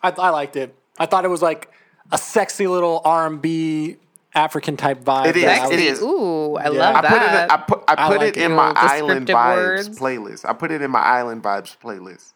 I, 0.03 0.09
I 0.17 0.29
liked 0.29 0.55
it. 0.55 0.75
I 0.99 1.05
thought 1.05 1.25
it 1.25 1.29
was 1.29 1.41
like 1.41 1.71
a 2.11 2.17
sexy 2.17 2.67
little 2.67 3.01
R 3.03 3.25
and 3.27 3.41
B 3.41 3.97
African 4.33 4.77
type 4.77 5.03
vibe. 5.03 5.27
It 5.27 5.37
is, 5.37 5.43
that 5.45 5.61
I 5.63 5.67
was- 5.67 5.77
is. 5.77 6.01
Ooh, 6.01 6.55
I 6.55 6.63
Yeah. 6.65 6.69
love 6.69 6.95
I 6.95 7.01
put 7.07 7.21
it. 7.21 7.25
In, 7.25 7.31
that. 7.31 7.51
I 7.51 7.57
put. 7.57 7.83
I 7.87 7.93
I 7.95 8.07
like 8.09 8.21
it 8.21 8.37
in 8.37 8.51
it. 8.51 8.55
my 8.55 8.73
Island 8.75 9.25
descriptive 9.27 9.35
Vibes 9.35 9.55
words. 9.55 9.99
playlist. 9.99 10.45
I 10.49 10.53
put 10.53 10.71
it 10.71 10.81
in 10.81 10.91
my 10.91 10.99
Island 11.01 11.43
Vibes 11.43 11.75
playlist. 11.81 12.33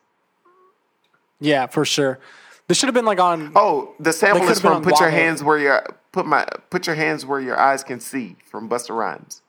Yeah, 1.39 1.67
for 1.67 1.86
sure. 1.86 2.19
This 2.67 2.78
should 2.78 2.88
have 2.88 2.93
been 2.93 3.06
like 3.06 3.19
on. 3.19 3.52
Oh, 3.56 3.93
the 4.00 4.13
sample 4.13 4.48
is 4.50 4.60
from 4.60 4.84
"Put 4.84 5.00
Your 5.00 5.10
Hands 5.10 5.41
Where 5.43 5.58
Your 5.58 5.86
Put 6.12 6.26
My 6.26 6.45
Put 6.69 6.86
Your 6.88 6.95
Hands 6.95 7.26
Where 7.26 7.39
Your 7.39 7.58
Eyes 7.60 7.84
Can 7.84 8.00
See" 8.00 8.36
from 8.45 8.69
Busta 8.69 8.95
Rhymes. 8.95 9.41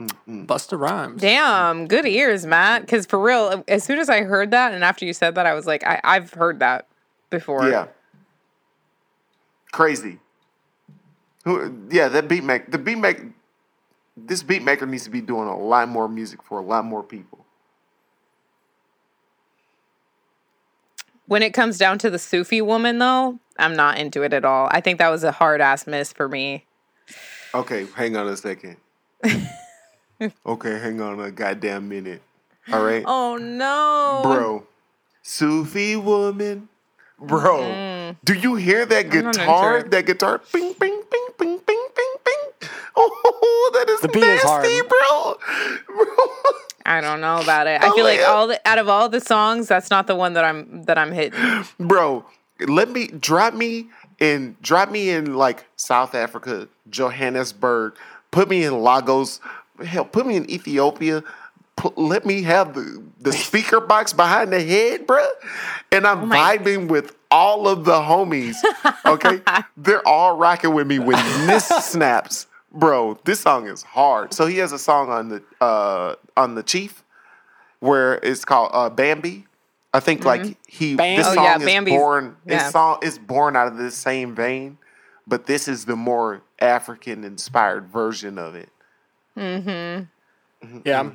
Mm-hmm. 0.00 0.44
Busta 0.44 0.78
Rhymes. 0.78 1.20
Damn, 1.20 1.86
good 1.86 2.06
ears, 2.06 2.46
Matt. 2.46 2.82
Because 2.82 3.06
for 3.06 3.18
real, 3.18 3.64
as 3.68 3.84
soon 3.84 3.98
as 3.98 4.08
I 4.08 4.22
heard 4.22 4.50
that, 4.50 4.74
and 4.74 4.82
after 4.82 5.04
you 5.04 5.12
said 5.12 5.36
that, 5.36 5.46
I 5.46 5.54
was 5.54 5.66
like, 5.66 5.86
I, 5.86 6.00
I've 6.02 6.32
heard 6.32 6.58
that 6.60 6.86
before. 7.30 7.68
Yeah. 7.68 7.86
Crazy. 9.72 10.18
Who? 11.44 11.86
Yeah, 11.90 12.08
that 12.08 12.28
beat 12.28 12.44
make 12.44 12.70
the 12.70 12.78
beat 12.78 12.96
make. 12.96 13.18
This 14.16 14.42
beat 14.42 14.62
maker 14.62 14.86
needs 14.86 15.04
to 15.04 15.10
be 15.10 15.20
doing 15.20 15.48
a 15.48 15.58
lot 15.58 15.88
more 15.88 16.08
music 16.08 16.42
for 16.42 16.58
a 16.58 16.62
lot 16.62 16.84
more 16.84 17.02
people. 17.02 17.44
When 21.26 21.42
it 21.42 21.52
comes 21.54 21.78
down 21.78 21.98
to 21.98 22.10
the 22.10 22.18
Sufi 22.18 22.60
woman, 22.60 22.98
though, 22.98 23.38
I'm 23.58 23.74
not 23.74 23.98
into 23.98 24.22
it 24.22 24.32
at 24.32 24.44
all. 24.44 24.68
I 24.70 24.80
think 24.80 24.98
that 24.98 25.08
was 25.08 25.24
a 25.24 25.32
hard 25.32 25.60
ass 25.60 25.86
miss 25.86 26.12
for 26.12 26.28
me. 26.28 26.66
Okay, 27.54 27.86
hang 27.94 28.16
on 28.16 28.28
a 28.28 28.36
second. 28.36 28.76
okay, 30.46 30.78
hang 30.78 31.00
on 31.00 31.20
a 31.20 31.30
goddamn 31.30 31.88
minute. 31.88 32.22
All 32.72 32.82
right, 32.82 33.04
Oh 33.06 33.36
no, 33.36 34.20
bro. 34.22 34.66
Sufi 35.22 35.96
woman, 35.96 36.68
bro. 37.18 38.14
Do 38.24 38.34
you 38.34 38.54
hear 38.56 38.84
that 38.86 39.06
Mm. 39.06 39.22
not 39.24 39.34
into 39.36 39.40
guitar? 39.40 39.82
That 39.82 40.06
guitar, 40.06 40.40
bing, 40.52 40.74
bing, 40.78 41.02
bing, 41.10 41.26
bing, 41.38 41.58
bing, 41.66 41.86
bing, 41.96 42.14
bing. 42.24 42.68
Oh, 42.96 43.70
that 43.74 43.88
is 43.88 44.00
The 44.00 44.08
beat 44.08 44.22
is 44.22 44.44
nasty, 44.44 44.80
bro. 44.82 45.36
bro. 45.86 46.06
I 46.86 47.00
don't 47.00 47.20
know 47.22 47.40
about 47.40 47.66
it. 47.66 47.80
I 47.82 47.88
Oh, 47.88 47.94
feel 47.94 48.04
like 48.04 48.18
yeah. 48.20 48.26
all 48.26 48.46
the 48.46 48.60
out 48.68 48.78
of 48.78 48.88
all 48.88 49.08
the 49.08 49.20
songs, 49.20 49.66
that's 49.68 49.90
not 49.90 50.06
the 50.06 50.14
one 50.14 50.34
that 50.34 50.44
I'm 50.44 50.82
that 50.84 50.98
I'm 50.98 51.12
hitting. 51.12 51.40
bro 51.80 52.24
let 52.68 52.88
me 52.90 53.08
drop 53.08 53.52
me 53.54 53.88
in 54.20 54.56
drop 54.62 54.88
me 54.90 55.10
in 55.10 55.34
like 55.34 55.64
south 55.76 56.14
africa 56.14 56.68
johannesburg 56.88 57.94
put 58.30 58.48
me 58.48 58.62
in 58.64 58.80
lagos 58.80 59.40
hell 59.84 60.04
put 60.04 60.26
me 60.26 60.36
in 60.36 60.48
ethiopia 60.50 61.22
pl- 61.76 61.92
let 61.96 62.24
me 62.24 62.42
have 62.42 62.74
the, 62.74 63.02
the 63.20 63.32
speaker 63.46 63.80
box 63.80 64.12
behind 64.12 64.52
the 64.52 64.62
head, 64.62 65.06
bruh. 65.06 65.26
And 65.90 66.06
I'm 66.06 66.28
my- 66.28 66.56
vibing 66.58 66.88
with 66.88 67.16
all 67.30 67.66
of 67.66 67.84
the 67.84 67.94
homies. 68.00 68.54
Okay. 69.04 69.40
They're 69.76 70.06
all 70.06 70.36
rocking 70.36 70.72
with 70.72 70.86
me 70.86 71.00
when 71.00 71.16
this 71.48 71.66
snaps. 71.66 72.46
Bro, 72.72 73.18
this 73.24 73.40
song 73.40 73.66
is 73.66 73.82
hard. 73.82 74.32
So 74.32 74.46
he 74.46 74.58
has 74.58 74.70
a 74.72 74.78
song 74.78 75.08
on 75.10 75.28
the 75.30 75.42
uh 75.60 76.14
on 76.36 76.54
the 76.54 76.62
Chief 76.62 77.02
where 77.80 78.14
it's 78.22 78.44
called 78.44 78.70
uh 78.72 78.90
Bambi. 78.90 79.46
I 79.92 80.00
think 80.00 80.24
like 80.24 80.56
he 80.68 80.94
Bam- 80.96 81.18
this 81.18 81.26
Oh, 81.28 81.34
song 81.34 81.44
yeah, 81.44 81.56
is 81.58 81.64
Bambi's- 81.64 81.96
born 81.96 82.36
yeah. 82.46 82.58
this 82.62 82.72
song 82.72 82.98
is 83.02 83.18
born 83.18 83.56
out 83.56 83.66
of 83.68 83.76
this 83.76 83.96
same 83.96 84.34
vein, 84.34 84.78
but 85.26 85.46
this 85.46 85.66
is 85.68 85.84
the 85.86 85.96
more 85.96 86.42
African 86.60 87.24
inspired 87.24 87.86
version 87.88 88.38
of 88.38 88.54
it. 88.54 88.68
Yeah, 89.36 91.10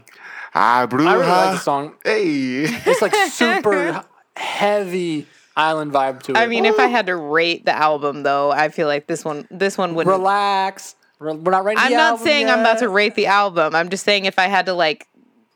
Ah, 0.54 0.88
Bruja. 0.90 1.08
I 1.08 1.14
really 1.14 1.28
like 1.28 1.52
the 1.54 1.58
song. 1.60 1.96
Hey. 2.04 2.64
It's 2.86 3.02
like 3.02 3.16
super 3.32 4.04
heavy 4.36 5.28
island 5.56 5.92
vibe 5.92 6.22
to 6.24 6.32
it. 6.34 6.38
I 6.38 6.48
mean, 6.48 6.66
if 6.66 6.80
I 6.80 6.88
had 6.88 7.06
to 7.08 7.16
rate 7.16 7.66
the 7.66 7.74
album, 7.76 8.24
though, 8.24 8.52
I 8.52 8.70
feel 8.70 8.88
like 8.88 9.08
this 9.08 9.24
one, 9.26 9.48
this 9.52 9.78
one 9.78 9.96
wouldn't. 9.96 10.16
relax. 10.16 10.96
We're 11.20 11.34
not 11.34 11.66
ready. 11.66 11.80
I'm 11.80 11.92
not 11.92 12.20
saying 12.20 12.50
I'm 12.50 12.60
about 12.62 12.80
to 12.80 12.90
rate 12.90 13.16
the 13.16 13.26
album. 13.28 13.76
I'm 13.76 13.90
just 13.90 14.06
saying 14.06 14.26
if 14.26 14.40
I 14.40 14.48
had 14.48 14.66
to 14.68 14.74
like, 14.74 15.08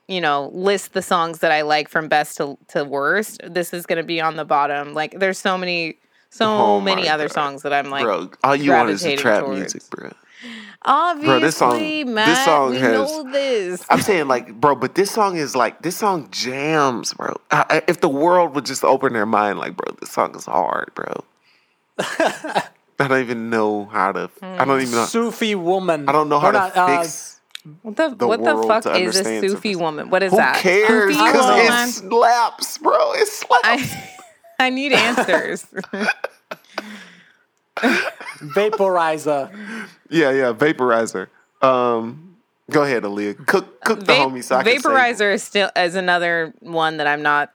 you 0.09 0.19
know, 0.19 0.51
list 0.53 0.93
the 0.93 1.01
songs 1.01 1.39
that 1.39 1.51
I 1.51 1.61
like 1.61 1.87
from 1.87 2.07
best 2.09 2.37
to 2.37 2.57
to 2.69 2.83
worst, 2.83 3.39
this 3.47 3.73
is 3.73 3.85
going 3.85 3.97
to 3.97 4.03
be 4.03 4.19
on 4.19 4.35
the 4.35 4.43
bottom. 4.45 4.93
Like, 4.93 5.19
there's 5.19 5.37
so 5.39 5.57
many, 5.57 5.99
so 6.29 6.45
Oh 6.47 6.81
many 6.81 7.07
other 7.07 7.27
God. 7.29 7.33
songs 7.33 7.61
that 7.61 7.71
I'm 7.73 7.89
like, 7.89 8.03
bro, 8.03 8.29
all 8.43 8.55
you 8.55 8.71
want 8.71 8.89
is 8.89 9.01
the 9.03 9.15
trap 9.15 9.45
towards. 9.45 9.59
music, 9.73 9.83
bro. 9.89 10.11
Obviously, 10.85 11.39
this 11.39 11.57
song- 11.57 11.79
this 12.15 12.45
song 12.45 12.71
we 12.71 12.77
has- 12.79 12.91
know 12.93 13.31
this. 13.31 13.85
I'm 13.89 14.01
saying 14.01 14.27
like, 14.27 14.59
bro, 14.59 14.75
but 14.75 14.95
this 14.95 15.11
song 15.11 15.37
is 15.37 15.55
like 15.55 15.81
this 15.81 15.97
song 15.97 16.27
jams, 16.31 17.13
bro. 17.13 17.35
I, 17.51 17.81
if 17.87 18.01
the 18.01 18.09
world 18.09 18.55
would 18.55 18.65
just 18.65 18.83
open 18.83 19.13
their 19.13 19.25
mind, 19.25 19.59
like, 19.59 19.75
bro, 19.75 19.95
this 19.99 20.11
song 20.11 20.35
is 20.35 20.45
hard, 20.45 20.91
bro. 20.95 21.23
I 21.99 23.07
don't 23.07 23.19
even 23.19 23.49
know 23.49 23.85
how 23.85 24.11
to. 24.11 24.29
I 24.41 24.65
don't 24.65 24.81
even 24.81 24.93
know. 24.93 25.05
Sufi 25.05 25.55
woman. 25.55 26.07
I 26.07 26.11
don't 26.11 26.29
know 26.29 26.39
how 26.39 26.51
to 26.51 26.57
not, 26.57 26.77
uh, 26.77 27.01
fix. 27.01 27.39
What 27.81 27.95
the, 27.95 28.09
the 28.09 28.27
what 28.27 28.43
the 28.43 28.63
fuck 28.63 28.85
is 28.97 29.19
a 29.19 29.41
Sufi 29.41 29.75
woman? 29.75 30.09
What 30.09 30.21
is 30.21 30.31
Who 30.31 30.37
that? 30.37 30.57
cares? 30.57 31.15
Because 31.15 31.59
it 31.69 31.93
slaps, 32.09 32.77
bro. 32.77 33.13
It 33.13 33.27
slaps. 33.27 33.63
I, 33.63 34.09
I 34.59 34.69
need 34.69 34.91
answers. 34.93 35.65
vaporizer. 37.83 39.51
yeah, 40.09 40.31
yeah. 40.31 40.53
Vaporizer. 40.53 41.27
Um, 41.61 42.37
go 42.71 42.83
ahead, 42.83 43.03
Aaliyah. 43.03 43.45
Cook, 43.45 43.81
cook 43.81 43.99
the 43.99 44.05
Va- 44.05 44.13
homie. 44.13 44.43
So 44.43 44.55
I 44.57 44.63
can 44.63 44.79
say- 44.79 44.89
Vaporizer 44.89 45.33
is 45.33 45.43
still 45.43 45.69
is 45.75 45.95
another 45.95 46.53
one 46.59 46.97
that 46.97 47.07
I'm 47.07 47.21
not 47.21 47.51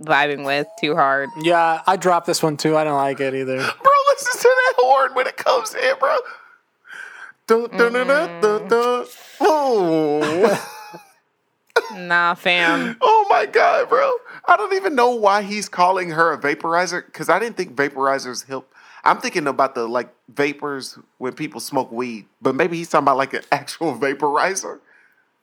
vibing 0.00 0.44
with 0.44 0.66
too 0.80 0.94
hard. 0.94 1.28
Yeah, 1.40 1.82
I 1.86 1.96
dropped 1.96 2.26
this 2.26 2.42
one 2.42 2.56
too. 2.56 2.76
I 2.76 2.84
don't 2.84 2.94
like 2.96 3.20
it 3.20 3.34
either. 3.34 3.56
Bro, 3.56 3.92
listen 4.10 4.40
to 4.40 4.48
that 4.48 4.74
horn 4.78 5.14
when 5.14 5.26
it 5.26 5.36
comes 5.36 5.74
in, 5.74 5.94
bro. 5.98 6.16
Dun, 7.46 7.68
dun, 7.76 7.92
dun, 7.94 8.06
dun, 8.06 8.40
dun, 8.40 8.68
dun. 8.68 9.06
Oh. 9.40 10.74
Nah, 11.94 12.34
fam. 12.34 12.96
oh 13.00 13.26
my 13.30 13.46
god, 13.46 13.88
bro. 13.88 14.12
I 14.46 14.56
don't 14.56 14.74
even 14.74 14.94
know 14.94 15.10
why 15.10 15.42
he's 15.42 15.68
calling 15.68 16.10
her 16.10 16.32
a 16.32 16.38
vaporizer 16.38 17.04
because 17.06 17.28
I 17.28 17.38
didn't 17.38 17.56
think 17.56 17.74
vaporizers 17.74 18.46
help. 18.46 18.70
I'm 19.04 19.18
thinking 19.18 19.46
about 19.46 19.74
the 19.74 19.86
like 19.86 20.08
vapors 20.28 20.98
when 21.18 21.32
people 21.34 21.60
smoke 21.60 21.90
weed, 21.92 22.26
but 22.42 22.54
maybe 22.54 22.76
he's 22.76 22.88
talking 22.90 23.04
about 23.04 23.16
like 23.16 23.34
an 23.34 23.42
actual 23.52 23.94
vaporizer, 23.96 24.80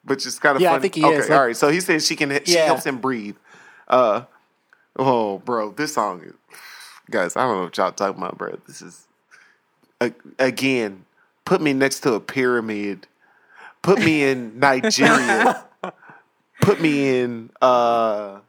which 0.03 0.25
is 0.25 0.39
kind 0.39 0.55
of 0.55 0.61
Yeah, 0.61 0.69
I 0.69 0.73
funny. 0.73 0.81
think 0.83 0.95
he 0.95 1.03
okay, 1.05 1.15
is, 1.15 1.29
like- 1.29 1.37
all 1.39 1.45
right. 1.47 1.57
So 1.57 1.69
he 1.69 1.79
says 1.79 2.05
she 2.05 2.15
can 2.15 2.29
she 2.45 2.53
Yeah. 2.55 2.65
helps 2.65 2.85
him 2.85 2.97
breathe. 2.99 3.35
Uh, 3.87 4.23
oh, 4.97 5.39
bro, 5.39 5.71
this 5.71 5.93
song 5.93 6.21
is 6.23 6.33
guys. 7.09 7.35
I 7.35 7.41
don't 7.43 7.57
know 7.57 7.63
what 7.65 7.77
y'all 7.77 7.91
talking 7.91 8.17
about, 8.21 8.37
bro. 8.37 8.57
This 8.67 8.81
is 8.81 9.07
again. 10.39 11.05
Put 11.45 11.61
me 11.61 11.73
next 11.73 11.99
to 12.01 12.13
a 12.13 12.19
pyramid. 12.19 13.05
Put 13.83 13.99
me 13.99 14.23
in 14.23 14.57
Nigeria. 14.59 15.63
Put 16.61 16.81
me 16.81 17.19
in 17.19 17.51
uh 17.61 18.39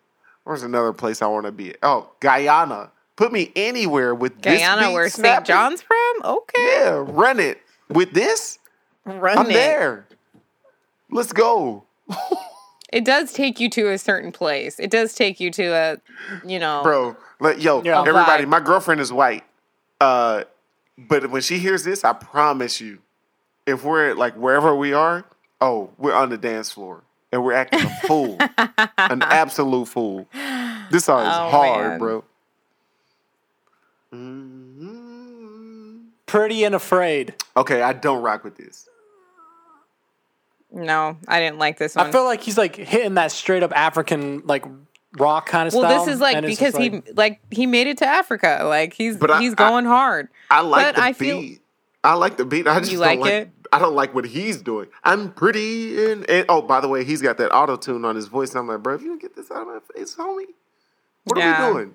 where's 0.44 0.62
another 0.62 0.92
place 0.94 1.20
I 1.20 1.26
want 1.26 1.44
to 1.46 1.52
be? 1.52 1.74
Oh, 1.82 2.08
Guyana. 2.20 2.90
Put 3.16 3.32
me 3.32 3.50
anywhere 3.56 4.14
with 4.14 4.42
this 4.42 4.60
Guyana, 4.60 4.88
beat 4.88 4.94
where 4.94 5.08
St. 5.08 5.44
John's 5.46 5.82
from? 5.82 6.22
Okay. 6.24 6.66
Yeah, 6.82 7.04
run 7.06 7.40
it. 7.40 7.60
With 7.88 8.12
this, 8.12 8.58
Run 9.04 9.38
I'm 9.38 9.50
it. 9.50 9.54
there. 9.54 10.06
Let's 11.10 11.32
go. 11.32 11.84
It 12.92 13.04
does 13.04 13.32
take 13.32 13.58
you 13.60 13.68
to 13.70 13.90
a 13.90 13.98
certain 13.98 14.32
place. 14.32 14.78
It 14.78 14.90
does 14.90 15.14
take 15.14 15.40
you 15.40 15.50
to 15.52 15.64
a, 15.66 15.96
you 16.46 16.58
know. 16.58 16.82
Bro, 16.82 17.16
like 17.40 17.62
yo, 17.62 17.82
Yeah. 17.82 18.00
everybody, 18.00 18.44
Vibe. 18.44 18.48
my 18.48 18.60
girlfriend 18.60 19.00
is 19.00 19.12
white. 19.12 19.44
Uh 20.00 20.44
but 20.98 21.30
when 21.30 21.42
she 21.42 21.58
hears 21.58 21.84
this, 21.84 22.04
I 22.04 22.12
promise 22.14 22.80
you, 22.80 22.98
if 23.66 23.84
we're 23.84 24.14
like 24.14 24.34
wherever 24.34 24.74
we 24.74 24.92
are, 24.92 25.24
oh, 25.60 25.90
we're 25.98 26.14
on 26.14 26.30
the 26.30 26.38
dance 26.38 26.70
floor. 26.70 27.02
And 27.32 27.44
we're 27.44 27.52
acting 27.54 27.80
a 27.82 27.90
fool. 28.06 28.38
An 28.98 29.20
absolute 29.22 29.86
fool. 29.88 30.28
This 30.90 31.04
song 31.06 31.22
is 31.26 31.34
Oh, 31.36 31.50
hard, 31.50 31.88
man. 31.90 31.98
bro. 31.98 32.24
Mm-hmm. 34.12 35.96
Pretty 36.26 36.64
and 36.64 36.74
afraid. 36.74 37.34
Okay, 37.56 37.82
I 37.82 37.92
don't 37.92 38.22
rock 38.22 38.44
with 38.44 38.56
this. 38.56 38.88
No, 40.72 41.16
I 41.28 41.40
didn't 41.40 41.58
like 41.58 41.78
this 41.78 41.94
one. 41.94 42.06
I 42.06 42.12
feel 42.12 42.24
like 42.24 42.42
he's 42.42 42.58
like 42.58 42.74
hitting 42.76 43.14
that 43.14 43.30
straight 43.32 43.62
up 43.62 43.72
African 43.74 44.42
like 44.44 44.64
rock 45.16 45.46
kind 45.46 45.68
of 45.68 45.72
stuff. 45.72 45.82
well, 45.82 45.90
style. 45.92 46.04
this 46.04 46.14
is 46.14 46.20
like 46.20 46.44
because 46.44 46.72
just 46.74 46.78
he 46.78 46.90
like- 46.90 47.10
like 47.16 47.40
he 47.50 47.66
made 47.66 47.86
it 47.86 47.98
to 47.98 48.06
Africa. 48.06 48.62
Like 48.64 48.92
he's 48.92 49.16
But 49.16 49.40
he's 49.40 49.52
I- 49.52 49.56
going 49.56 49.84
hard. 49.84 50.28
I 50.50 50.60
like 50.62 50.86
But 50.86 50.96
the 50.96 51.02
I 51.02 51.12
beat. 51.12 51.18
feel- 51.18 51.54
I 52.04 52.14
like 52.14 52.36
the 52.36 52.44
beat. 52.44 52.66
I 52.68 52.78
just 52.80 52.92
You 52.92 52.98
don't 52.98 53.06
like 53.06 53.20
like 53.20 53.32
it? 53.32 53.50
I 53.72 53.78
don't 53.80 53.94
like 53.94 54.14
what 54.14 54.26
he's 54.26 54.60
doing. 54.62 54.88
I'm 55.02 55.32
pretty 55.32 56.10
and, 56.12 56.28
and 56.28 56.46
oh, 56.48 56.62
by 56.62 56.80
the 56.80 56.88
way, 56.88 57.04
he's 57.04 57.22
got 57.22 57.36
that 57.38 57.52
auto 57.54 57.76
tune 57.76 58.04
on 58.04 58.14
his 58.16 58.26
voice. 58.26 58.54
I'm 58.54 58.66
like, 58.68 58.82
bro, 58.82 58.94
if 58.94 59.02
you 59.02 59.08
don't 59.08 59.20
get 59.22 59.34
this 59.34 59.50
out 59.50 59.62
of 59.62 59.68
my 59.68 59.78
face, 59.94 60.14
homie, 60.16 60.44
what 61.24 61.38
Yeah. 61.38 61.64
are 61.64 61.72
we 61.72 61.80
doing? 61.80 61.94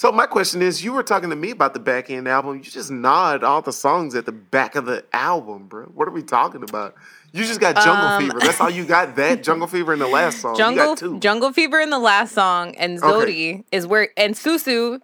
So 0.00 0.10
my 0.10 0.24
question 0.24 0.62
is, 0.62 0.82
you 0.82 0.94
were 0.94 1.02
talking 1.02 1.28
to 1.28 1.36
me 1.36 1.50
about 1.50 1.74
the 1.74 1.78
back 1.78 2.08
end 2.08 2.26
album. 2.26 2.56
You 2.56 2.62
just 2.62 2.90
nod 2.90 3.44
all 3.44 3.60
the 3.60 3.70
songs 3.70 4.14
at 4.14 4.24
the 4.24 4.32
back 4.32 4.74
of 4.74 4.86
the 4.86 5.04
album, 5.12 5.66
bro. 5.66 5.84
What 5.88 6.08
are 6.08 6.10
we 6.10 6.22
talking 6.22 6.62
about? 6.62 6.94
You 7.32 7.44
just 7.44 7.60
got 7.60 7.74
Jungle 7.74 8.06
Um, 8.06 8.22
Fever. 8.22 8.38
That's 8.40 8.58
all 8.62 8.70
you 8.70 8.86
got. 8.86 9.14
That 9.16 9.42
Jungle 9.42 9.66
Fever 9.68 9.92
in 9.92 9.98
the 9.98 10.08
last 10.08 10.40
song. 10.40 10.56
Jungle. 10.56 11.18
Jungle 11.18 11.52
Fever 11.52 11.80
in 11.80 11.90
the 11.90 11.98
last 11.98 12.32
song 12.32 12.74
and 12.76 12.98
Zodi 12.98 13.64
is 13.72 13.86
where 13.86 14.08
and 14.16 14.34
Susu 14.34 15.00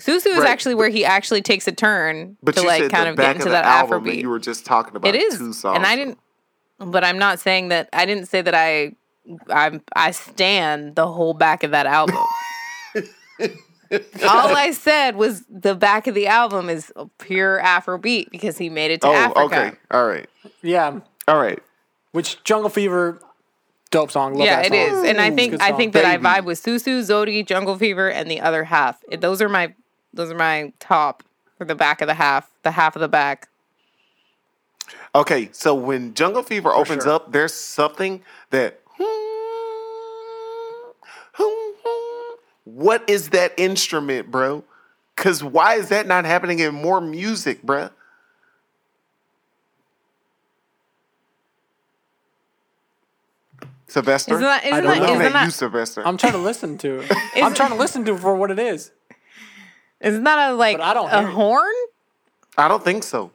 Susu 0.00 0.28
is 0.28 0.38
Right. 0.38 0.48
actually 0.48 0.74
where 0.74 0.88
he 0.88 1.04
actually 1.04 1.42
takes 1.42 1.68
a 1.68 1.72
turn 1.72 2.38
but 2.42 2.54
to 2.54 2.62
like 2.62 2.88
kind 2.90 3.10
of 3.10 3.16
get 3.16 3.36
into 3.36 3.48
of 3.48 3.52
that 3.52 3.66
album 3.66 4.04
Afrobeat. 4.04 4.22
you 4.22 4.30
were 4.30 4.38
just 4.38 4.64
talking 4.64 4.96
about. 4.96 5.14
it 5.14 5.20
is, 5.20 5.36
two 5.36 5.52
songs. 5.52 5.76
and 5.76 5.84
I 5.84 5.96
didn't. 5.96 6.18
But 6.78 7.04
I'm 7.04 7.18
not 7.18 7.40
saying 7.40 7.68
that. 7.68 7.90
I 7.92 8.06
didn't 8.06 8.24
say 8.24 8.40
that 8.40 8.54
I. 8.54 8.92
I'm. 9.50 9.82
I 9.94 10.12
stand 10.12 10.96
the 10.96 11.06
whole 11.06 11.34
back 11.34 11.62
of 11.62 11.72
that 11.72 11.84
album. 11.84 12.16
All 13.92 14.54
I 14.56 14.70
said 14.72 15.16
was 15.16 15.44
the 15.50 15.74
back 15.74 16.06
of 16.06 16.14
the 16.14 16.26
album 16.28 16.68
is 16.70 16.92
pure 17.18 17.60
Afrobeat 17.62 18.30
because 18.30 18.56
he 18.58 18.68
made 18.70 18.90
it 18.90 19.00
to 19.00 19.08
Oh, 19.08 19.12
Africa. 19.14 19.40
okay. 19.42 19.72
All 19.90 20.06
right. 20.06 20.28
yeah, 20.62 21.00
All 21.26 21.36
right. 21.38 21.58
which 22.12 22.42
Jungle 22.44 22.70
Fever, 22.70 23.20
dope 23.90 24.10
song. 24.10 24.34
Love 24.34 24.46
yeah, 24.46 24.62
that 24.62 24.72
it 24.72 24.90
song. 24.92 25.04
is, 25.04 25.10
and 25.10 25.20
I 25.20 25.30
think 25.30 25.60
I 25.60 25.72
think 25.72 25.92
that 25.94 26.04
I 26.04 26.18
vibe 26.18 26.44
with 26.44 26.62
Susu, 26.62 27.00
Zodi, 27.00 27.44
Jungle 27.46 27.76
Fever, 27.76 28.10
and 28.10 28.30
the 28.30 28.40
other 28.40 28.64
half. 28.64 29.02
Those 29.18 29.42
are 29.42 29.48
my 29.48 29.74
those 30.14 30.30
are 30.30 30.36
my 30.36 30.72
top 30.78 31.22
for 31.58 31.64
the 31.64 31.74
back 31.74 32.00
of 32.00 32.06
the 32.06 32.14
half, 32.14 32.50
the 32.62 32.70
half 32.72 32.94
of 32.96 33.00
the 33.00 33.08
back. 33.08 33.48
Okay, 35.14 35.48
so 35.52 35.74
when 35.74 36.14
Jungle 36.14 36.42
Fever 36.42 36.72
opens 36.72 37.02
sure. 37.04 37.12
up, 37.12 37.32
there's 37.32 37.54
something 37.54 38.22
that. 38.50 38.79
What 42.64 43.08
is 43.08 43.30
that 43.30 43.52
instrument, 43.58 44.30
bro? 44.30 44.64
Because 45.16 45.42
why 45.42 45.74
is 45.74 45.88
that 45.90 46.06
not 46.06 46.24
happening 46.24 46.58
in 46.60 46.74
more 46.74 47.00
music, 47.00 47.62
bro? 47.62 47.90
Silvestre? 53.88 54.34
Isn't 54.34 54.44
that 54.44 54.64
I 54.64 54.68
isn't 54.68 54.84
don't 54.84 54.92
that, 54.92 54.96
know. 54.96 55.00
Looking 55.02 55.14
isn't 55.20 55.36
at 55.36 55.40
you, 55.42 55.46
that, 55.46 55.52
Silvestre. 55.52 56.06
I'm 56.06 56.16
trying 56.16 56.32
to 56.32 56.38
listen 56.38 56.78
to 56.78 57.00
it. 57.00 57.12
I'm 57.36 57.54
trying 57.54 57.70
to 57.70 57.76
listen 57.76 58.04
to 58.04 58.14
it 58.14 58.20
for 58.20 58.34
what 58.36 58.50
it 58.50 58.58
is. 58.58 58.92
isn't 60.00 60.24
that 60.24 60.50
a 60.50 60.54
like 60.54 60.76
But 60.78 60.84
I 60.84 60.94
don't 60.94 61.10
a 61.10 61.18
hear 61.20 61.28
it. 61.28 61.32
horn? 61.32 61.74
I 62.56 62.68
don't 62.68 62.84
think 62.84 63.02
so. 63.02 63.32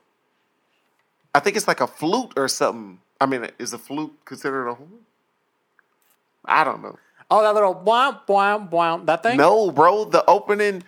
I 1.34 1.39
think 1.39 1.58
it's 1.58 1.68
like 1.68 1.82
a 1.82 1.88
flute 1.88 2.34
or 2.38 2.47
something. 2.47 3.00
I 3.20 3.26
mean, 3.26 3.47
is 3.60 3.74
a 3.74 3.78
flute 3.78 4.14
considered 4.24 4.68
a 4.68 4.76
horn? 4.76 4.89
I 6.45 6.64
don't 6.64 6.82
know. 6.82 6.97
Oh, 7.30 7.42
that 7.42 7.54
little 7.54 7.74
wham 7.74 8.20
wham 8.28 8.70
wham 8.70 9.06
that 9.06 9.24
thing. 9.24 9.38
No, 9.38 9.72
bro, 9.72 10.06
the 10.06 10.24
opening. 10.26 10.84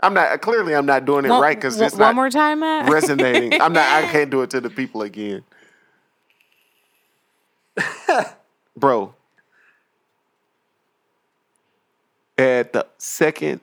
I'm 0.00 0.14
not 0.14 0.40
clearly 0.40 0.74
I'm 0.74 0.86
not 0.86 1.04
doing 1.04 1.24
it 1.24 1.28
One- 1.28 1.42
right 1.42 1.56
because 1.56 1.80
it's 1.80 1.94
one 1.94 2.00
not 2.00 2.14
more 2.14 2.30
time, 2.30 2.60
Matt. 2.60 2.88
resonating. 2.92 3.60
I'm 3.60 3.72
not. 3.72 3.86
I 3.86 4.02
can't 4.10 4.30
do 4.30 4.42
it 4.42 4.50
to 4.50 4.60
the 4.60 4.70
people 4.70 5.02
again. 5.02 5.42
bro. 8.76 9.14
At 12.36 12.72
the 12.72 12.86
second, 12.98 13.60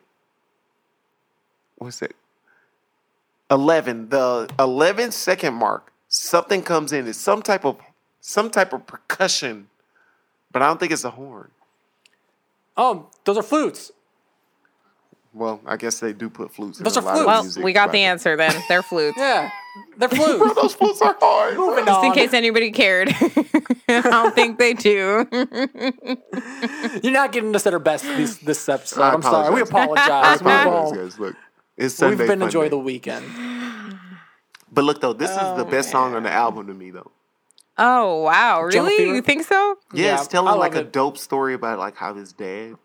what's 1.77 2.01
it? 2.01 2.13
11, 3.49 4.09
the 4.09 4.49
11 4.59 5.11
second 5.11 5.53
mark, 5.53 5.93
something 6.09 6.61
comes 6.61 6.91
in. 6.91 7.07
It's 7.07 7.17
some 7.17 7.41
type 7.41 7.63
of 7.63 7.79
some 8.27 8.49
type 8.49 8.73
of 8.73 8.87
percussion, 8.87 9.67
but 10.51 10.61
I 10.63 10.67
don't 10.67 10.79
think 10.79 10.91
it's 10.91 11.03
a 11.03 11.11
horn. 11.11 11.51
Oh, 12.75 13.07
those 13.23 13.37
are 13.37 13.43
flutes. 13.43 13.91
Well, 15.31 15.59
I 15.65 15.75
guess 15.77 15.99
they 15.99 16.11
do 16.13 16.29
put 16.29 16.51
flutes. 16.53 16.79
Those 16.79 16.97
in 16.97 17.03
a 17.03 17.05
are 17.05 17.09
lot 17.09 17.17
of 17.17 17.23
flutes. 17.23 17.27
Well, 17.27 17.43
music, 17.43 17.63
we 17.65 17.73
got 17.73 17.87
but- 17.87 17.91
the 17.91 17.99
answer 18.03 18.35
then. 18.35 18.63
They're 18.67 18.81
flutes. 18.81 19.15
Yeah, 19.17 19.49
they're 19.97 20.09
Bro, 20.09 20.17
flutes. 20.39 20.55
those 20.55 20.73
flutes 20.73 21.01
are 21.03 21.15
hard. 21.19 21.55
Moving 21.57 21.85
Just 21.85 22.03
in 22.03 22.09
on. 22.09 22.15
case 22.15 22.33
anybody 22.33 22.71
cared. 22.71 23.09
I 23.89 24.01
don't 24.01 24.33
think 24.33 24.57
they 24.57 24.73
do. 24.73 25.27
You're 27.03 27.13
not 27.13 27.31
getting 27.31 27.55
us 27.55 27.67
at 27.67 27.73
our 27.73 27.79
best 27.79 28.05
this, 28.05 28.37
this 28.37 28.67
episode. 28.69 29.01
I 29.01 29.13
I'm 29.13 29.21
sorry. 29.21 29.53
We 29.53 29.61
apologize. 29.61 30.07
apologize. 30.07 30.41
I 30.41 30.43
Move 30.43 30.67
apologize, 30.73 30.97
guys. 31.13 31.19
Look, 31.19 31.35
it's 31.77 31.95
Sunday. 31.95 32.15
We've 32.17 32.27
been 32.27 32.39
fun 32.39 32.47
enjoying 32.47 32.65
day. 32.67 32.69
the 32.69 32.77
weekend. 32.79 33.25
But 34.71 34.83
look 34.83 34.99
though, 35.01 35.13
this 35.13 35.29
is 35.29 35.37
the 35.37 35.65
Oh, 35.65 35.69
best 35.69 35.91
song 35.91 36.15
on 36.15 36.23
the 36.23 36.29
oh, 36.29 36.33
album 36.33 36.67
to 36.67 36.73
me 36.73 36.89
though. 36.91 37.11
Oh 37.77 38.21
wow, 38.21 38.61
really? 38.61 39.15
You 39.15 39.21
think 39.21 39.43
so? 39.43 39.77
Yeah, 39.93 40.05
Yeah, 40.05 40.19
it's 40.19 40.27
telling 40.27 40.57
like 40.59 40.75
love 40.75 40.85
a 40.85 40.89
dope 40.89 41.17
story 41.17 41.53
about 41.53 41.79
like 41.79 41.95
how 41.95 42.13
his 42.13 42.31
dad. 42.33 42.75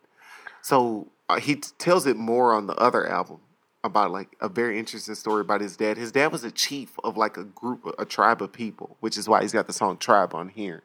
So 0.63 1.09
uh, 1.29 1.39
he 1.39 1.57
t- 1.57 1.71
tells 1.79 2.07
it 2.07 2.17
more 2.17 2.53
on 2.53 2.67
the 2.67 2.75
other 2.75 3.07
album 3.07 3.41
about 3.83 4.11
like 4.11 4.37
a 4.41 4.49
very 4.49 4.79
interesting 4.79 5.15
story 5.15 5.41
about 5.41 5.61
his 5.61 5.77
dad. 5.77 5.97
His 5.97 6.13
dad 6.13 6.33
was 6.33 6.45
a 6.45 6.51
chief 6.51 6.99
of 7.05 7.17
like 7.17 7.37
a 7.37 7.45
group, 7.45 7.95
a 7.99 8.05
tribe 8.05 8.43
of 8.43 8.53
people, 8.53 8.97
which 9.01 9.17
is 9.17 9.29
why 9.29 9.43
he's 9.43 9.53
got 9.53 9.67
the 9.67 9.73
song 9.73 9.97
"Tribe" 9.97 10.35
on 10.35 10.49
here. 10.49 10.83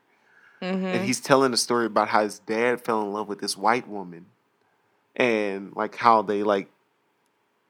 And 0.61 1.03
he's 1.05 1.19
telling 1.19 1.53
a 1.53 1.57
story 1.57 1.85
about 1.85 2.07
how 2.09 2.23
his 2.23 2.39
dad 2.39 2.81
fell 2.81 3.01
in 3.01 3.11
love 3.11 3.27
with 3.27 3.39
this 3.39 3.57
white 3.57 3.87
woman, 3.87 4.27
and 5.15 5.75
like 5.75 5.95
how 5.95 6.21
they 6.21 6.43
like 6.43 6.69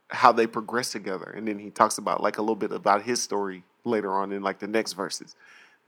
how 0.10 0.32
they 0.32 0.48
progress 0.48 0.92
together. 0.92 1.34
And 1.36 1.48
then 1.48 1.60
he 1.60 1.72
talks 1.72 1.98
about 1.98 2.22
like 2.22 2.38
a 2.38 2.42
little 2.42 2.56
bit 2.56 2.72
about 2.72 3.04
his 3.04 3.22
story 3.22 3.64
later 3.84 4.12
on 4.14 4.32
in 4.32 4.44
like 4.44 4.60
the 4.60 4.68
next 4.68 4.94
verses. 4.94 5.36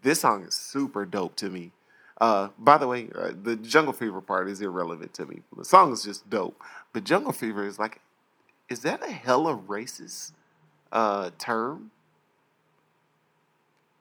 This 0.01 0.21
song 0.21 0.43
is 0.43 0.53
super 0.53 1.05
dope 1.05 1.35
to 1.37 1.49
me. 1.49 1.71
Uh, 2.19 2.49
by 2.57 2.77
the 2.77 2.87
way, 2.87 3.09
uh, 3.15 3.31
the 3.41 3.55
Jungle 3.55 3.93
Fever 3.93 4.21
part 4.21 4.49
is 4.49 4.61
irrelevant 4.61 5.13
to 5.15 5.25
me. 5.25 5.41
The 5.55 5.65
song 5.65 5.93
is 5.93 6.03
just 6.03 6.29
dope. 6.29 6.59
But 6.93 7.03
Jungle 7.03 7.31
Fever 7.31 7.65
is 7.65 7.77
like, 7.77 7.99
is 8.69 8.81
that 8.81 9.03
a 9.03 9.11
hella 9.11 9.55
racist 9.55 10.31
uh, 10.91 11.31
term? 11.37 11.91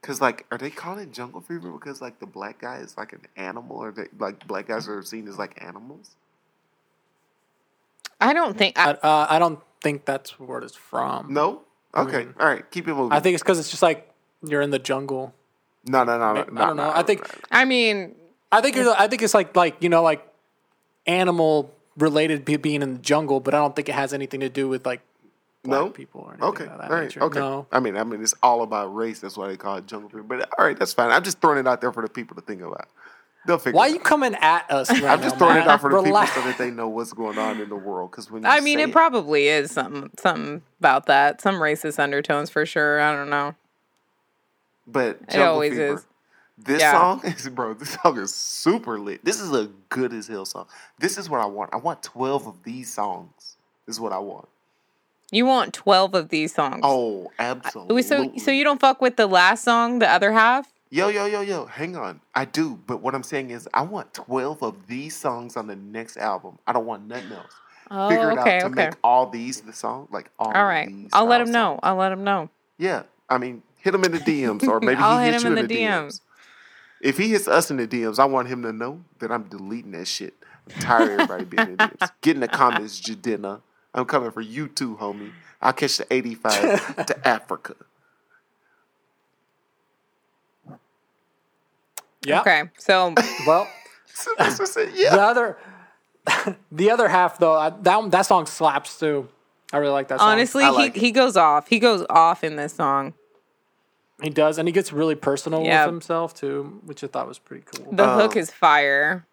Cause 0.02 0.20
like, 0.20 0.46
are 0.52 0.58
they 0.58 0.70
calling 0.70 1.08
it 1.08 1.12
Jungle 1.12 1.40
Fever 1.40 1.72
because 1.72 2.00
like 2.00 2.20
the 2.20 2.26
black 2.26 2.60
guy 2.60 2.76
is 2.76 2.96
like 2.96 3.12
an 3.12 3.22
animal, 3.36 3.76
or 3.76 3.90
they 3.90 4.06
like 4.18 4.46
black 4.46 4.68
guys 4.68 4.88
are 4.88 5.02
seen 5.02 5.26
as 5.26 5.36
like 5.36 5.60
animals? 5.60 6.14
I 8.20 8.32
don't 8.32 8.56
think. 8.56 8.78
I, 8.78 8.92
I, 8.92 8.92
uh, 8.92 9.26
I 9.28 9.38
don't 9.40 9.58
think 9.82 10.04
that's 10.04 10.38
where 10.38 10.60
it's 10.60 10.76
from. 10.76 11.32
No. 11.34 11.62
Okay. 11.94 12.28
All 12.38 12.46
right. 12.46 12.70
Keep 12.70 12.88
it 12.88 12.94
moving. 12.94 13.12
I 13.12 13.20
think 13.20 13.34
it's 13.34 13.42
because 13.42 13.58
it's 13.58 13.70
just 13.70 13.82
like 13.82 14.08
you're 14.46 14.62
in 14.62 14.70
the 14.70 14.78
jungle. 14.78 15.34
No, 15.86 16.04
no, 16.04 16.18
no, 16.18 16.32
no. 16.34 16.62
I 16.62 16.66
don't 16.66 16.76
know. 16.76 16.92
I 16.94 17.02
think 17.02 17.28
I 17.50 17.64
mean, 17.64 18.14
I 18.52 18.60
think 18.60 18.76
you're. 18.76 18.94
I 18.98 19.08
think 19.08 19.22
it's 19.22 19.34
like 19.34 19.56
like 19.56 19.76
you 19.80 19.88
know 19.88 20.02
like 20.02 20.26
animal 21.06 21.72
related 21.96 22.44
being 22.44 22.82
in 22.82 22.94
the 22.94 22.98
jungle, 23.00 23.40
but 23.40 23.54
I 23.54 23.58
don't 23.58 23.74
think 23.74 23.88
it 23.88 23.94
has 23.94 24.12
anything 24.12 24.40
to 24.40 24.48
do 24.48 24.68
with 24.68 24.84
like 24.86 25.00
black 25.64 25.80
No? 25.80 25.90
people 25.90 26.22
or 26.22 26.30
anything 26.32 26.48
Okay, 26.48 26.64
of 26.64 26.70
all 26.72 26.78
that 26.78 26.90
right, 26.90 27.02
nature. 27.04 27.22
okay. 27.24 27.38
No. 27.38 27.66
I 27.72 27.80
mean, 27.80 27.96
I 27.96 28.04
mean, 28.04 28.22
it's 28.22 28.34
all 28.42 28.62
about 28.62 28.94
race. 28.94 29.20
That's 29.20 29.36
why 29.36 29.48
they 29.48 29.56
call 29.56 29.76
it 29.76 29.86
jungle 29.86 30.08
fever. 30.10 30.22
But 30.22 30.48
all 30.58 30.66
right, 30.66 30.78
that's 30.78 30.92
fine. 30.92 31.10
I'm 31.10 31.22
just 31.22 31.40
throwing 31.40 31.58
it 31.58 31.66
out 31.66 31.80
there 31.80 31.92
for 31.92 32.02
the 32.02 32.08
people 32.10 32.36
to 32.36 32.42
think 32.42 32.60
about. 32.62 32.88
They'll 33.46 33.58
figure. 33.58 33.76
Why 33.76 33.86
it 33.86 33.92
you 33.94 34.00
coming 34.00 34.34
at 34.34 34.68
us? 34.70 34.90
Right 34.90 35.04
I'm 35.04 35.22
just 35.22 35.36
now, 35.36 35.38
throwing 35.38 35.56
it 35.56 35.60
Matt? 35.60 35.68
out 35.68 35.80
for 35.80 35.90
the 35.90 35.96
Relax. 35.96 36.30
people 36.32 36.42
so 36.42 36.48
that 36.48 36.58
they 36.58 36.70
know 36.70 36.88
what's 36.88 37.12
going 37.12 37.38
on 37.38 37.60
in 37.60 37.68
the 37.68 37.76
world. 37.76 38.10
Because 38.10 38.28
when 38.30 38.42
you 38.42 38.48
I 38.48 38.60
mean, 38.60 38.78
say 38.78 38.84
it 38.84 38.92
probably 38.92 39.46
is 39.48 39.70
something 39.70 40.10
something 40.18 40.62
about 40.80 41.06
that. 41.06 41.40
Some 41.40 41.54
racist 41.56 41.98
undertones 42.00 42.50
for 42.50 42.66
sure. 42.66 43.00
I 43.00 43.14
don't 43.14 43.30
know. 43.30 43.54
But 44.86 45.28
jungle 45.28 45.54
always 45.54 45.72
fever, 45.72 45.94
is. 45.94 46.06
This 46.58 46.80
Yeah. 46.80 46.92
song 46.92 47.20
is, 47.24 47.48
bro. 47.48 47.74
This 47.74 47.90
song 48.02 48.18
is 48.18 48.34
super 48.34 48.98
lit. 48.98 49.24
This 49.24 49.40
is 49.40 49.52
a 49.52 49.68
good 49.88 50.12
as 50.12 50.26
hell 50.28 50.44
song. 50.46 50.66
This 50.98 51.18
is 51.18 51.28
what 51.28 51.40
I 51.40 51.46
want. 51.46 51.70
I 51.74 51.76
want 51.76 52.02
12 52.02 52.46
of 52.46 52.62
these 52.64 52.92
songs. 52.92 53.56
This 53.86 53.96
is 53.96 54.00
what 54.00 54.12
I 54.12 54.18
want. 54.18 54.48
You 55.32 55.44
want 55.44 55.74
twelve 55.74 56.14
of 56.14 56.28
these 56.28 56.54
songs. 56.54 56.80
Oh, 56.84 57.32
absolutely. 57.40 58.02
so 58.02 58.32
so 58.38 58.52
you 58.52 58.62
don't 58.62 58.80
fuck 58.80 59.00
with 59.00 59.16
the 59.16 59.26
last 59.26 59.64
song, 59.64 59.98
the 59.98 60.08
other 60.08 60.30
half? 60.32 60.72
Yo, 60.88 61.08
yo, 61.08 61.26
yo, 61.26 61.40
yo, 61.40 61.66
hang 61.66 61.96
on. 61.96 62.20
I 62.32 62.44
do, 62.44 62.78
but 62.86 63.00
what 63.02 63.12
I'm 63.12 63.24
saying 63.24 63.50
is 63.50 63.68
I 63.74 63.82
want 63.82 64.14
12 64.14 64.62
of 64.62 64.86
these 64.86 65.16
songs 65.16 65.56
on 65.56 65.66
the 65.66 65.74
next 65.74 66.16
album. 66.16 66.60
I 66.64 66.72
don't 66.72 66.86
want 66.86 67.08
nothing 67.08 67.32
else. 67.32 67.52
Oh, 67.90 68.08
Figure 68.08 68.30
it 68.30 68.38
okay, 68.38 68.58
out 68.58 68.60
to 68.60 68.66
okay. 68.66 68.86
make 68.86 68.94
all 69.02 69.26
these 69.26 69.60
the 69.62 69.72
song, 69.72 70.06
like 70.12 70.30
all 70.38 70.52
All 70.52 70.64
right. 70.64 70.88
I'll 71.12 71.26
let 71.26 71.40
him 71.40 71.50
know. 71.50 71.70
songs. 71.72 71.80
I'll 71.82 71.96
let 71.96 72.12
him 72.12 72.22
know. 72.22 72.48
Yeah, 72.78 73.02
I 73.28 73.38
mean, 73.38 73.64
hit 73.86 73.94
him 73.94 74.02
in 74.04 74.10
the 74.10 74.18
DMs, 74.18 74.66
or 74.66 74.80
maybe 74.80 75.00
I'll 75.00 75.18
he 75.20 75.26
hit 75.26 75.34
hits 75.34 75.44
him 75.44 75.52
you 75.52 75.58
in 75.60 75.68
the 75.68 75.74
DMs. 75.74 76.06
DMs. 76.06 76.20
If 77.00 77.18
he 77.18 77.28
hits 77.28 77.46
us 77.46 77.70
in 77.70 77.76
the 77.76 77.86
DMs, 77.86 78.18
I 78.18 78.24
want 78.24 78.48
him 78.48 78.62
to 78.62 78.72
know 78.72 79.04
that 79.20 79.30
I'm 79.30 79.44
deleting 79.44 79.92
that 79.92 80.08
shit. 80.08 80.34
I'm 80.68 80.80
tired 80.82 81.20
of 81.20 81.30
everybody 81.30 81.44
being 81.44 81.68
in 81.68 81.76
the 81.76 81.84
DMs. 81.84 82.10
Get 82.20 82.34
in 82.34 82.40
the 82.40 82.48
comments, 82.48 83.00
Jidenna. 83.00 83.60
I'm 83.94 84.04
coming 84.04 84.32
for 84.32 84.40
you 84.40 84.66
too, 84.66 84.96
homie. 84.96 85.30
I'll 85.62 85.72
catch 85.72 85.98
the 85.98 86.12
85 86.12 87.06
to 87.06 87.16
Africa. 87.28 87.76
Yeah. 92.26 92.40
Okay. 92.40 92.64
So 92.78 93.14
Well, 93.46 93.68
So 94.12 94.32
that's 94.36 94.58
what 94.58 94.68
I 94.68 94.72
said, 94.72 94.92
the 94.94 95.22
other, 95.22 95.58
the 96.72 96.90
other 96.90 97.08
half 97.08 97.38
though, 97.38 97.54
I, 97.54 97.70
that 97.70 98.10
that 98.10 98.22
song 98.26 98.46
slaps 98.46 98.98
too. 98.98 99.28
I 99.72 99.76
really 99.78 99.92
like 99.92 100.08
that 100.08 100.18
song. 100.18 100.30
honestly, 100.30 100.64
like 100.64 100.94
he, 100.94 100.98
it. 100.98 101.02
he 101.04 101.10
goes 101.12 101.36
off. 101.36 101.68
He 101.68 101.78
goes 101.78 102.04
off 102.10 102.42
in 102.42 102.56
this 102.56 102.72
song. 102.72 103.14
He 104.22 104.30
does, 104.30 104.58
and 104.58 104.66
he 104.68 104.72
gets 104.72 104.92
really 104.92 105.14
personal 105.14 105.62
Yeah. 105.64 105.84
with 105.84 105.92
himself 105.92 106.34
too, 106.34 106.80
which 106.84 107.04
I 107.04 107.06
thought 107.06 107.28
was 107.28 107.38
pretty 107.38 107.64
cool. 107.64 107.92
The 107.92 108.08
Um, 108.08 108.20
hook 108.20 108.36
is 108.36 108.50
fire. 108.50 109.26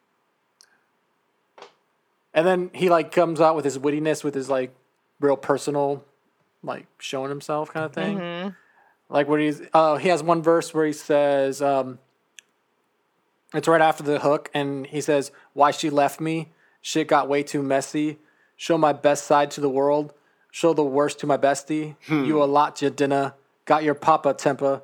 And 2.33 2.47
then 2.47 2.71
he 2.73 2.89
like 2.89 3.11
comes 3.11 3.39
out 3.39 3.55
with 3.55 3.65
his 3.65 3.77
wittiness, 3.77 4.23
with 4.23 4.33
his 4.33 4.49
like 4.49 4.73
real 5.19 5.37
personal, 5.37 6.03
like 6.63 6.87
showing 6.97 7.29
himself 7.29 7.71
kind 7.71 7.85
of 7.85 7.93
thing. 7.93 8.17
Mm-hmm. 8.17 8.49
Like 9.09 9.27
where 9.27 9.39
he's, 9.39 9.61
uh, 9.73 9.97
he 9.97 10.09
has 10.09 10.23
one 10.23 10.41
verse 10.41 10.73
where 10.73 10.85
he 10.85 10.93
says, 10.93 11.61
um, 11.61 11.99
it's 13.53 13.67
right 13.67 13.81
after 13.81 14.01
the 14.01 14.19
hook, 14.19 14.49
and 14.55 14.87
he 14.87 14.99
says, 14.99 15.31
"Why 15.53 15.69
she 15.69 15.91
left 15.91 16.19
me? 16.19 16.51
Shit 16.81 17.07
got 17.07 17.29
way 17.29 17.43
too 17.43 17.61
messy. 17.61 18.17
Show 18.57 18.79
my 18.79 18.93
best 18.93 19.25
side 19.25 19.51
to 19.51 19.61
the 19.61 19.69
world. 19.69 20.11
Show 20.49 20.73
the 20.73 20.83
worst 20.83 21.19
to 21.19 21.27
my 21.27 21.37
bestie. 21.37 21.95
You 22.07 22.41
a 22.41 22.45
lot 22.45 22.75
to 22.77 22.89
dinner. 22.89 23.35
Got 23.65 23.83
your 23.83 23.93
papa 23.95 24.33
temper. 24.33 24.81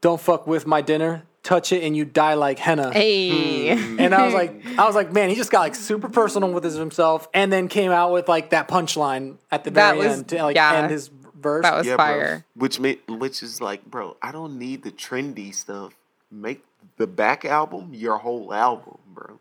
Don't 0.00 0.20
fuck 0.20 0.46
with 0.46 0.66
my 0.66 0.80
dinner. 0.82 1.22
Touch 1.42 1.72
it 1.72 1.82
and 1.82 1.96
you 1.96 2.04
die 2.04 2.34
like 2.34 2.58
henna." 2.58 2.92
Hey. 2.92 3.76
Hmm. 3.76 3.98
And 4.00 4.14
I 4.14 4.24
was 4.24 4.34
like, 4.34 4.64
I 4.78 4.86
was 4.86 4.94
like, 4.94 5.12
man, 5.12 5.28
he 5.28 5.34
just 5.34 5.50
got 5.50 5.60
like 5.60 5.74
super 5.74 6.08
personal 6.08 6.52
with 6.52 6.64
his 6.64 6.74
himself, 6.74 7.28
and 7.34 7.52
then 7.52 7.68
came 7.68 7.90
out 7.90 8.12
with 8.12 8.28
like 8.28 8.50
that 8.50 8.68
punchline 8.68 9.36
at 9.50 9.64
the 9.64 9.70
That 9.72 9.96
very 9.96 10.08
was- 10.08 10.18
end 10.18 10.28
to 10.28 10.42
like 10.42 10.56
yeah. 10.56 10.74
end 10.74 10.90
his 10.90 11.08
verse. 11.40 11.62
That 11.64 11.74
was 11.76 11.86
Yeah, 11.86 11.96
fire. 11.96 12.44
bro. 12.56 12.62
Which 12.62 12.78
ma- 12.80 13.16
which 13.16 13.42
is 13.42 13.60
like, 13.60 13.84
bro, 13.84 14.16
I 14.22 14.30
don't 14.32 14.58
need 14.58 14.82
the 14.84 14.92
trendy 14.92 15.52
stuff. 15.54 15.94
Make 16.30 16.64
the 16.96 17.06
back 17.08 17.44
album 17.44 17.90
your 17.92 18.18
whole 18.18 18.54
album, 18.54 18.98
bro. 19.12 19.38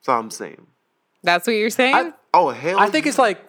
That's 0.00 0.08
all 0.08 0.20
I'm 0.20 0.30
saying. 0.30 0.66
That's 1.22 1.46
what 1.46 1.52
you're 1.54 1.70
saying? 1.70 1.94
I, 1.94 2.12
Oh 2.32 2.50
hell! 2.50 2.78
I 2.80 2.88
think 2.88 3.04
yeah. 3.04 3.10
it's 3.10 3.18
like, 3.18 3.40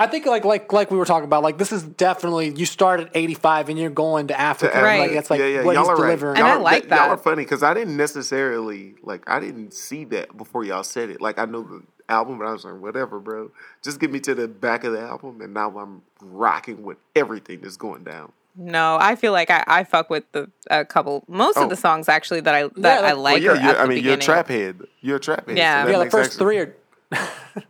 I 0.00 0.06
think 0.06 0.24
like 0.26 0.44
like 0.44 0.72
like 0.72 0.90
we 0.90 0.96
were 0.96 1.04
talking 1.04 1.24
about, 1.26 1.42
like 1.42 1.58
this 1.58 1.72
is 1.72 1.82
definitely 1.82 2.54
you 2.56 2.64
start 2.66 3.00
at 3.00 3.10
eighty 3.14 3.34
five 3.34 3.68
and 3.68 3.78
you're 3.78 3.90
going 3.90 4.28
to 4.28 4.40
Africa, 4.40 4.74
To 4.76 4.82
Right. 4.82 5.00
Like 5.00 5.12
that's 5.12 5.30
like 5.30 5.40
yeah, 5.40 5.46
yeah, 5.46 5.62
what 5.64 5.74
y'all 5.74 5.82
he's 5.84 5.88
are 5.90 5.96
right. 5.96 6.06
delivering. 6.06 6.36
And 6.38 6.46
I 6.46 6.54
Y'all- 6.54 6.62
like 6.62 6.82
Y'all 6.84 6.88
that. 6.90 7.08
are 7.10 7.16
funny 7.18 7.44
because 7.44 7.62
I 7.62 7.74
didn't 7.74 7.96
necessarily 7.96 8.94
like. 9.02 9.22
I 9.28 9.38
didn't 9.40 9.72
see 9.74 10.04
that 10.06 10.36
before 10.36 10.64
y'all 10.64 10.82
said 10.82 11.10
it. 11.10 11.20
Like 11.20 11.38
I 11.38 11.44
know 11.44 11.62
the 11.62 11.82
album, 12.08 12.38
but 12.38 12.46
I 12.46 12.52
was 12.52 12.64
like, 12.64 12.80
whatever, 12.80 13.20
bro. 13.20 13.50
Just 13.82 14.00
get 14.00 14.10
me 14.10 14.20
to 14.20 14.34
the 14.34 14.48
back 14.48 14.84
of 14.84 14.92
the 14.92 15.00
album, 15.00 15.40
and 15.42 15.52
now 15.54 15.76
I'm 15.78 16.02
rocking 16.22 16.82
with 16.82 16.96
everything 17.14 17.60
that's 17.60 17.76
going 17.76 18.02
down. 18.02 18.32
no, 18.56 18.96
I 19.00 19.14
feel 19.16 19.32
like 19.32 19.48
I, 19.50 19.62
I 19.66 19.84
fuck 19.84 20.08
with 20.10 20.24
the 20.32 20.50
a 20.70 20.84
couple 20.84 21.24
most 21.28 21.56
Oh. 21.58 21.64
of 21.64 21.68
the 21.68 21.76
oh. 21.76 21.78
songs 21.78 22.08
actually 22.08 22.40
that 22.40 22.54
I 22.54 22.68
that 22.78 23.04
I 23.04 23.12
like- 23.12 23.42
like. 23.42 23.44
well, 23.44 23.56
yeah, 23.56 23.62
you're, 23.62 23.70
at 23.74 23.80
I 23.80 23.82
the 23.82 23.88
mean, 23.88 24.04
you're 24.04 24.14
a 24.14 24.16
trap 24.16 24.48
head. 24.48 24.80
You're 25.02 25.16
a 25.16 25.20
trap 25.20 25.46
head. 25.46 25.58
Yeah. 25.58 25.84
that 25.84 25.92
yeah, 25.92 26.04
the 26.04 26.10
first 26.10 26.32
actually- 26.32 26.44
three 26.44 26.58
are. 26.58 26.76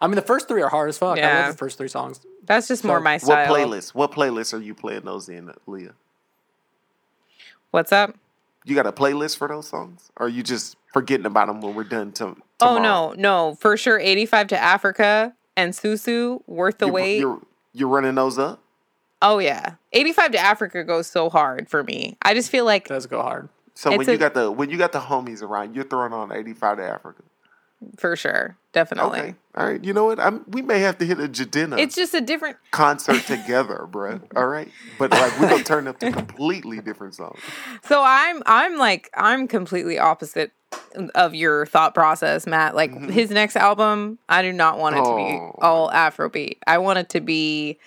I 0.00 0.06
mean, 0.06 0.16
the 0.16 0.22
first 0.22 0.48
three 0.48 0.62
are 0.62 0.68
hard 0.68 0.88
as 0.88 0.98
fuck. 0.98 1.18
I 1.18 1.20
Yeah. 1.22 1.38
love 1.46 1.52
the 1.52 1.58
first 1.58 1.76
three 1.78 1.88
songs. 1.88 2.20
That's 2.44 2.68
just 2.68 2.84
more 2.84 3.00
my 3.00 3.18
style. 3.18 3.50
What 3.50 3.58
playlist? 3.58 3.94
What 3.94 4.12
playlist 4.12 4.54
are 4.54 4.60
you 4.62 4.74
playing 4.74 5.02
those 5.04 5.28
in, 5.28 5.52
Leah? 5.66 5.94
What's 7.70 7.92
up? 7.92 8.14
You 8.64 8.74
got 8.74 8.86
a 8.86 8.92
playlist 8.92 9.36
for 9.38 9.48
those 9.48 9.68
songs? 9.68 10.10
Or 10.16 10.26
are 10.26 10.28
you 10.28 10.42
just 10.42 10.76
forgetting 10.92 11.26
about 11.26 11.48
them 11.48 11.60
when 11.60 11.74
we're 11.74 11.84
done 11.84 12.12
to, 12.12 12.36
Oh 12.60 12.78
no, 12.78 13.14
no, 13.16 13.54
for 13.60 13.76
sure. 13.76 13.98
Eighty 13.98 14.26
five 14.26 14.48
to 14.48 14.58
Africa 14.58 15.34
and 15.56 15.72
Susu 15.72 16.42
worth 16.46 16.78
the 16.78 16.86
You- 16.86 16.92
wait. 16.92 17.18
You're, 17.20 17.40
you're 17.72 17.88
running 17.88 18.14
those 18.14 18.38
up? 18.38 18.60
Oh 19.22 19.38
yeah, 19.38 19.74
eighty 19.92 20.12
five 20.12 20.32
to 20.32 20.38
Africa 20.38 20.84
goes 20.84 21.06
so 21.06 21.28
hard 21.30 21.68
for 21.68 21.82
me. 21.84 22.16
I 22.22 22.34
just 22.34 22.50
feel 22.50 22.64
like 22.64 22.86
It 22.86 22.88
does 22.90 23.06
go 23.06 23.20
hard. 23.22 23.48
So 23.74 23.90
when 23.90 24.00
It's 24.00 24.08
you 24.10 24.16
got 24.18 24.34
the 24.34 24.50
when 24.50 24.70
you 24.70 24.76
got 24.78 24.92
the 24.92 25.00
homies 25.00 25.42
around, 25.42 25.74
you're 25.76 25.84
throwing 25.84 26.12
on 26.12 26.32
85 26.32 26.78
to 26.78 26.82
Africa. 26.84 27.22
For 27.96 28.16
sure, 28.16 28.56
definitely. 28.72 29.20
Okay. 29.20 29.34
All 29.54 29.66
right. 29.66 29.82
You 29.82 29.92
know 29.92 30.04
what? 30.04 30.18
I'm, 30.18 30.44
we 30.48 30.62
may 30.62 30.80
have 30.80 30.98
to 30.98 31.06
hit 31.06 31.20
a 31.20 31.28
Jidenna 31.28 31.78
It's 31.78 31.94
just 31.94 32.12
a 32.12 32.20
different. 32.20 32.56
concert 32.72 33.22
together, 33.24 33.86
bro. 33.88 34.20
All 34.34 34.46
right. 34.46 34.68
But 34.98 35.12
like 35.12 35.38
we're 35.38 35.48
gonna 35.48 35.62
turn 35.64 35.86
up 35.86 35.98
to 36.00 36.10
completely 36.10 36.80
different 36.80 37.14
songs. 37.14 37.38
So 37.84 38.02
I'm 38.04 38.42
I'm 38.46 38.76
like 38.78 39.10
I'm 39.14 39.46
completely 39.46 39.98
opposite 39.98 40.50
of 41.14 41.34
your 41.34 41.66
thought 41.66 41.94
process, 41.94 42.46
Matt. 42.46 42.74
Like 42.74 42.90
mm-hmm. 42.92 43.10
his 43.10 43.30
next 43.30 43.56
album, 43.56 44.18
I 44.28 44.42
do 44.42 44.52
not 44.52 44.78
want 44.78 44.96
it 44.96 45.04
to 45.04 45.16
be 45.16 45.38
Oh. 45.38 45.54
all 45.62 45.90
Afrobeat. 45.90 46.58
I 46.66 46.78
want 46.78 46.98
it 46.98 47.08
to 47.10 47.20
be 47.20 47.78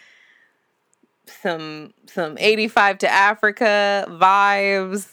some 1.41 1.93
some 2.07 2.37
85 2.39 2.99
to 2.99 3.09
Africa 3.09 4.05
vibes. 4.09 5.07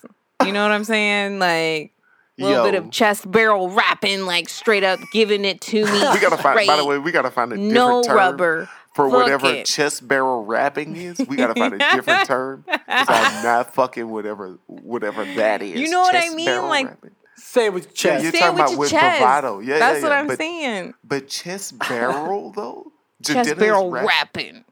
You 0.44 0.52
know 0.52 0.62
what 0.62 0.72
I'm 0.72 0.84
saying? 0.84 1.38
Like 1.40 1.92
a 2.38 2.44
little 2.44 2.64
bit 2.64 2.74
of 2.74 2.90
chest 2.90 3.30
barrel 3.30 3.68
rapping, 3.70 4.22
like 4.26 4.48
straight 4.48 4.84
up 4.84 5.00
giving 5.12 5.44
it 5.44 5.60
to 5.62 5.84
me. 5.84 5.90
We 6.12 6.20
gotta 6.20 6.36
find. 6.36 6.66
By 6.66 6.76
the 6.76 6.84
way, 6.84 6.98
we 6.98 7.12
gotta 7.12 7.30
find 7.30 7.52
a 7.52 7.56
different 7.56 7.72
no 7.74 8.02
term 8.02 8.16
rubber. 8.16 8.70
for 8.94 9.08
Fuck 9.10 9.18
whatever 9.18 9.46
it. 9.48 9.66
chest 9.66 10.06
barrel 10.08 10.44
rapping 10.44 10.96
is. 10.96 11.18
We 11.18 11.36
gotta 11.36 11.54
find 11.54 11.74
a 11.74 11.78
different 11.78 12.26
term 12.26 12.64
because 12.66 13.06
I'm 13.08 13.42
not 13.44 13.74
fucking 13.74 14.08
whatever 14.08 14.58
whatever 14.66 15.24
that 15.34 15.62
is. 15.62 15.80
You 15.80 15.88
know 15.90 16.00
what 16.00 16.14
I 16.14 16.28
mean? 16.34 16.46
Like- 16.62 16.86
rapping. 16.88 17.10
Say 17.40 17.66
it 17.66 17.72
with 17.72 17.86
Yeah, 17.86 17.92
chest. 17.94 18.22
you're 18.24 18.32
Say 18.32 18.38
it 18.38 18.40
talking 18.40 18.54
with 18.56 18.60
about 18.60 18.70
your 18.72 18.78
with 18.80 18.90
chest. 18.90 19.18
bravado. 19.20 19.58
Yeah, 19.60 19.78
That's 19.78 19.98
yeah, 19.98 20.02
what. 20.02 20.12
I'm 20.12 20.26
but, 20.26 20.38
saying. 20.38 20.94
But 21.04 21.28
chest 21.28 21.78
barrel 21.78 22.50
though. 22.50 22.92
Chest 23.24 23.48
Jidenna's 23.50 23.58
barrel 23.58 23.90
rap- 23.90 24.06
rapping. 24.06 24.64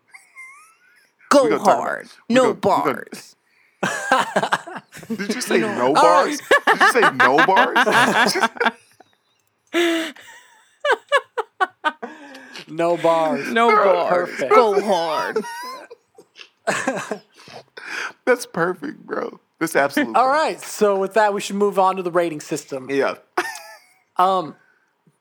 Go 1.31 1.45
gonna 1.45 1.57
about- 1.57 1.67
hard. 1.79 2.09
we 2.29 2.35
No 2.35 2.53
gonna- 2.53 2.55
we 2.55 2.61
gonna- 2.61 2.95
bars. 3.12 3.36
Did 5.09 5.34
you 5.34 5.41
say 5.41 5.61
no 5.61 5.93
bars? 5.95 6.41
Did 6.66 6.80
you 6.80 6.93
say 6.93 7.11
no 7.12 7.37
bars? 7.47 8.37
No 12.68 12.97
bars. 12.97 13.51
No 13.53 13.68
bars. 13.70 14.09
Perfect. 14.09 14.53
Go 14.53 14.80
hard. 14.80 15.39
That's 18.24 18.45
perfect, 18.47 19.07
bro. 19.07 19.41
That's 19.61 19.76
absolutely. 19.76 20.14
All 20.16 20.26
right. 20.28 20.61
So 20.61 20.99
with 20.99 21.14
that, 21.14 21.32
we 21.32 21.41
should 21.41 21.57
move 21.57 21.78
on 21.78 21.97
to 21.97 22.03
the 22.03 22.11
rating 22.11 22.41
system. 22.41 22.91
Yeah. 22.91 23.14
Um, 24.16 24.57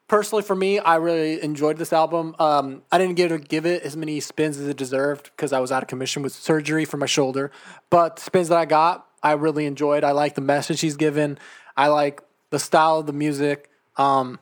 personally, 0.08 0.44
for 0.44 0.56
me, 0.56 0.80
I 0.80 0.96
really 0.96 1.42
enjoyed 1.42 1.78
this 1.78 1.94
album. 1.94 2.36
Um, 2.40 2.84
I 2.92 2.98
didn't 2.98 3.16
give 3.16 3.32
it 3.32 3.48
give 3.48 3.66
it 3.66 3.84
as 3.84 3.96
many 3.96 4.20
spins 4.20 4.58
as 4.58 4.68
it 4.68 4.78
deserved 4.78 5.32
because 5.36 5.54
I 5.54 5.60
was 5.60 5.72
out 5.72 5.84
of 5.84 5.90
commission 5.90 6.24
with 6.24 6.34
surgery 6.34 6.86
for 6.86 6.98
my 6.98 7.06
shoulder. 7.06 7.52
But 7.90 8.20
spins 8.20 8.50
that 8.50 8.58
I 8.58 8.66
got, 8.66 9.08
I 9.24 9.34
really 9.34 9.66
enjoyed. 9.66 10.04
I 10.04 10.12
like 10.12 10.36
the 10.36 10.42
message 10.42 10.82
he's 10.82 10.98
given. 10.98 11.38
I 11.76 11.88
like 11.88 12.22
the 12.50 12.60
style 12.60 13.00
of 13.00 13.08
the 13.08 13.14
music. 13.14 13.70
Um, 13.98 14.40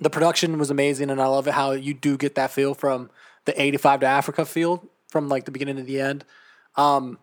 the 0.00 0.10
production 0.10 0.58
was 0.58 0.70
amazing, 0.70 1.10
and 1.10 1.20
I 1.20 1.26
love 1.26 1.46
it 1.46 1.54
how 1.54 1.72
you 1.72 1.94
do 1.94 2.16
get 2.16 2.34
that 2.34 2.50
feel 2.50 2.74
from 2.74 3.10
the 3.44 3.60
'85 3.60 4.00
to 4.00 4.06
Africa 4.06 4.44
feel 4.44 4.88
from 5.08 5.28
like 5.28 5.44
the 5.44 5.50
beginning 5.50 5.76
to 5.76 5.82
the 5.82 6.00
end. 6.00 6.24
Um, 6.76 7.18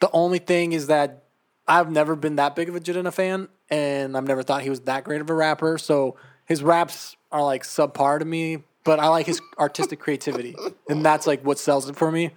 the 0.00 0.10
only 0.12 0.38
thing 0.38 0.72
is 0.72 0.86
that 0.86 1.24
I've 1.66 1.90
never 1.90 2.14
been 2.14 2.36
that 2.36 2.54
big 2.54 2.68
of 2.68 2.76
a 2.76 2.80
Jidenna 2.80 3.12
fan, 3.12 3.48
and 3.70 4.16
I've 4.16 4.26
never 4.26 4.42
thought 4.42 4.62
he 4.62 4.70
was 4.70 4.80
that 4.80 5.04
great 5.04 5.20
of 5.20 5.30
a 5.30 5.34
rapper. 5.34 5.78
So 5.78 6.16
his 6.46 6.62
raps 6.62 7.16
are 7.32 7.42
like 7.42 7.62
subpar 7.62 8.18
to 8.18 8.24
me, 8.24 8.58
but 8.84 9.00
I 9.00 9.08
like 9.08 9.26
his 9.26 9.40
artistic 9.58 9.98
creativity, 10.00 10.54
and 10.88 11.04
that's 11.04 11.26
like 11.26 11.44
what 11.44 11.58
sells 11.58 11.88
it 11.88 11.96
for 11.96 12.10
me. 12.10 12.30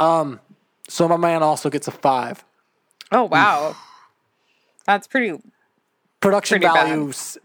Um, 0.00 0.40
so 0.88 1.08
my 1.08 1.16
man 1.16 1.42
also 1.42 1.70
gets 1.70 1.88
a 1.88 1.92
five. 1.92 2.44
Oh 3.12 3.24
wow. 3.24 3.76
That's 4.86 5.06
pretty 5.06 5.38
Production 6.20 6.60
Pretty 6.60 6.74
value, 6.74 7.08
s- 7.10 7.36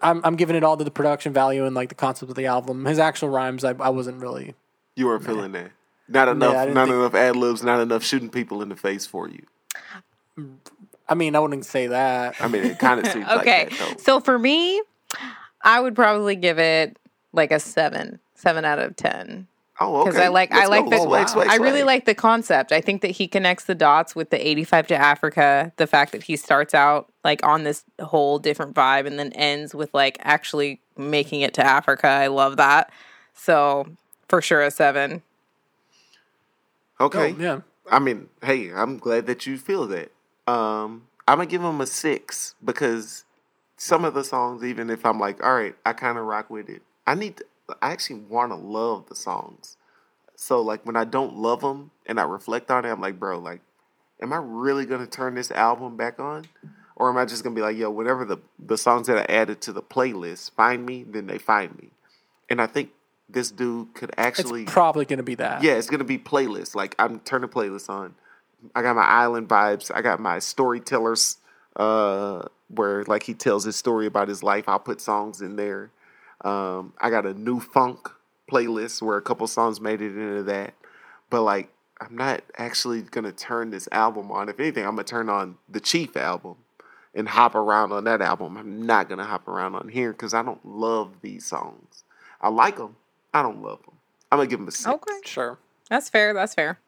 I'm, 0.00 0.20
I'm 0.24 0.36
giving 0.36 0.54
it 0.54 0.62
all 0.62 0.76
to 0.76 0.84
the 0.84 0.92
production 0.92 1.32
value 1.32 1.64
and 1.64 1.74
like 1.74 1.88
the 1.88 1.96
concept 1.96 2.30
of 2.30 2.36
the 2.36 2.46
album. 2.46 2.84
His 2.84 3.00
actual 3.00 3.30
rhymes, 3.30 3.64
I, 3.64 3.70
I 3.80 3.88
wasn't 3.88 4.20
really. 4.22 4.54
You 4.94 5.06
weren't 5.06 5.24
feeling 5.24 5.50
that. 5.52 5.72
Not 6.08 6.28
enough. 6.28 6.54
I 6.54 6.66
didn't 6.66 6.76
think- 6.76 6.94
enough 6.94 7.14
ad 7.16 7.34
libs. 7.34 7.64
Not 7.64 7.80
enough 7.80 8.04
shooting 8.04 8.30
people 8.30 8.62
in 8.62 8.68
the 8.68 8.76
face 8.76 9.06
for 9.06 9.28
you. 9.28 9.44
I 11.08 11.14
mean, 11.14 11.34
I 11.34 11.40
wouldn't 11.40 11.64
say 11.66 11.88
that. 11.88 12.36
I 12.40 12.46
mean, 12.46 12.64
it 12.64 12.78
kind 12.78 13.00
of 13.00 13.06
seems 13.12 13.26
okay. 13.26 13.64
like 13.64 13.70
that 13.78 13.78
though. 13.98 14.02
so 14.04 14.20
for 14.20 14.38
me, 14.38 14.82
I 15.62 15.80
would 15.80 15.94
probably 15.94 16.36
give 16.36 16.58
it 16.58 16.98
like 17.32 17.52
a 17.52 17.60
seven, 17.60 18.20
seven 18.34 18.64
out 18.64 18.78
of 18.78 18.96
ten. 18.96 19.46
Oh, 19.80 20.00
okay. 20.00 20.10
Because 20.10 20.20
I 20.20 20.28
like 20.28 20.52
I 20.52 20.66
Let's 20.66 20.70
like 20.70 20.84
go. 20.84 20.90
the 20.90 21.02
Swag, 21.02 21.28
swag, 21.28 21.48
I 21.48 21.56
really 21.56 21.84
like 21.84 22.04
the 22.04 22.14
concept. 22.14 22.72
I 22.72 22.80
think 22.80 23.02
that 23.02 23.12
he 23.12 23.28
connects 23.28 23.64
the 23.64 23.76
dots 23.76 24.16
with 24.16 24.30
the 24.30 24.48
85 24.48 24.88
to 24.88 24.96
Africa. 24.96 25.72
The 25.76 25.86
fact 25.86 26.12
that 26.12 26.24
he 26.24 26.36
starts 26.36 26.74
out 26.74 27.12
like 27.22 27.44
on 27.46 27.62
this 27.62 27.84
whole 28.00 28.40
different 28.40 28.74
vibe 28.74 29.06
and 29.06 29.18
then 29.18 29.32
ends 29.34 29.74
with 29.74 29.94
like 29.94 30.16
actually 30.20 30.80
making 30.96 31.42
it 31.42 31.54
to 31.54 31.64
Africa. 31.64 32.08
I 32.08 32.26
love 32.26 32.56
that. 32.56 32.90
So 33.34 33.86
for 34.28 34.42
sure 34.42 34.62
a 34.62 34.70
seven. 34.70 35.22
Okay. 37.00 37.34
Oh, 37.34 37.40
yeah. 37.40 37.60
I 37.90 38.00
mean, 38.00 38.28
hey, 38.42 38.72
I'm 38.72 38.98
glad 38.98 39.26
that 39.26 39.46
you 39.46 39.56
feel 39.58 39.86
that. 39.86 40.10
Um, 40.48 41.06
I'm 41.28 41.38
gonna 41.38 41.46
give 41.46 41.62
him 41.62 41.80
a 41.80 41.86
six 41.86 42.54
because 42.64 43.24
some 43.78 44.04
of 44.04 44.12
the 44.12 44.24
songs, 44.24 44.62
even 44.62 44.90
if 44.90 45.06
I'm 45.06 45.18
like, 45.18 45.42
all 45.42 45.54
right, 45.54 45.74
I 45.86 45.94
kind 45.94 46.18
of 46.18 46.24
rock 46.26 46.50
with 46.50 46.68
it. 46.68 46.82
I 47.06 47.14
need, 47.14 47.38
to, 47.38 47.46
I 47.80 47.92
actually 47.92 48.20
want 48.20 48.52
to 48.52 48.56
love 48.56 49.08
the 49.08 49.14
songs. 49.14 49.76
So 50.36 50.60
like 50.60 50.84
when 50.84 50.96
I 50.96 51.04
don't 51.04 51.36
love 51.36 51.62
them 51.62 51.90
and 52.06 52.20
I 52.20 52.24
reflect 52.24 52.70
on 52.70 52.84
it, 52.84 52.90
I'm 52.90 53.00
like, 53.00 53.18
bro, 53.18 53.38
like, 53.38 53.60
am 54.20 54.32
I 54.32 54.36
really 54.36 54.84
gonna 54.84 55.06
turn 55.06 55.34
this 55.34 55.50
album 55.50 55.96
back 55.96 56.20
on, 56.20 56.46
or 56.96 57.08
am 57.10 57.16
I 57.16 57.24
just 57.24 57.42
gonna 57.42 57.56
be 57.56 57.62
like, 57.62 57.76
yo, 57.76 57.90
whatever 57.90 58.24
the 58.24 58.38
the 58.58 58.76
songs 58.78 59.06
that 59.06 59.18
I 59.18 59.32
added 59.32 59.60
to 59.62 59.72
the 59.72 59.82
playlist 59.82 60.52
find 60.52 60.84
me, 60.84 61.04
then 61.04 61.26
they 61.26 61.38
find 61.38 61.76
me. 61.78 61.90
And 62.50 62.60
I 62.60 62.66
think 62.66 62.90
this 63.28 63.50
dude 63.50 63.94
could 63.94 64.10
It's 64.10 64.18
actually 64.18 64.64
probably 64.64 65.04
going 65.04 65.18
to 65.18 65.22
be 65.22 65.34
that. 65.36 65.62
yeah, 65.62 65.72
it's 65.72 65.90
gonna 65.90 66.04
be 66.04 66.18
playlist. 66.18 66.74
Like 66.74 66.94
I'm 66.98 67.20
turning 67.20 67.50
playlist 67.50 67.88
on. 67.90 68.14
I 68.74 68.82
got 68.82 68.96
my 68.96 69.04
island 69.04 69.48
vibes. 69.48 69.90
I 69.94 70.02
got 70.02 70.18
my 70.20 70.38
storytellers, 70.38 71.36
uh, 71.78 72.42
where 72.68 73.04
like 73.04 73.22
he 73.22 73.34
tells 73.34 73.64
his 73.64 73.76
story 73.76 74.06
about 74.06 74.28
his 74.28 74.42
life. 74.42 74.68
I'll 74.68 74.78
put 74.78 75.00
songs 75.00 75.40
in 75.40 75.56
there. 75.56 75.90
Um, 76.42 76.92
I 77.00 77.10
got 77.10 77.24
a 77.26 77.34
new 77.34 77.60
funk 77.60 78.08
playlist 78.50 79.02
where 79.02 79.16
a 79.16 79.22
couple 79.22 79.46
songs 79.46 79.80
made 79.80 80.00
it 80.02 80.16
into 80.16 80.42
that. 80.44 80.74
But 81.30 81.42
like, 81.42 81.68
I'm 82.00 82.16
not 82.16 82.42
actually 82.56 83.02
gonna 83.02 83.32
turn 83.32 83.70
this 83.70 83.88
album 83.92 84.30
on. 84.32 84.48
If 84.48 84.58
anything, 84.60 84.84
I'm 84.84 84.92
gonna 84.92 85.04
turn 85.04 85.28
on 85.28 85.56
the 85.68 85.80
Chief 85.80 86.16
album 86.16 86.56
and 87.14 87.28
hop 87.28 87.54
around 87.54 87.92
on 87.92 88.04
that 88.04 88.20
album. 88.22 88.56
I'm 88.56 88.82
not 88.82 89.08
gonna 89.08 89.24
hop 89.24 89.48
around 89.48 89.74
on 89.74 89.88
here 89.88 90.12
because 90.12 90.34
I 90.34 90.42
don't 90.42 90.64
love 90.64 91.12
these 91.22 91.44
songs. 91.46 92.04
I 92.40 92.48
like 92.50 92.76
them. 92.76 92.96
I 93.34 93.42
don't 93.42 93.62
love 93.62 93.82
them. 93.84 93.94
I'm 94.30 94.38
gonna 94.38 94.48
give 94.48 94.58
them 94.60 94.68
a 94.68 94.72
six. 94.72 94.86
Okay. 94.86 95.18
Sure. 95.24 95.58
That's 95.90 96.08
fair. 96.08 96.32
That's 96.34 96.54
fair. 96.54 96.78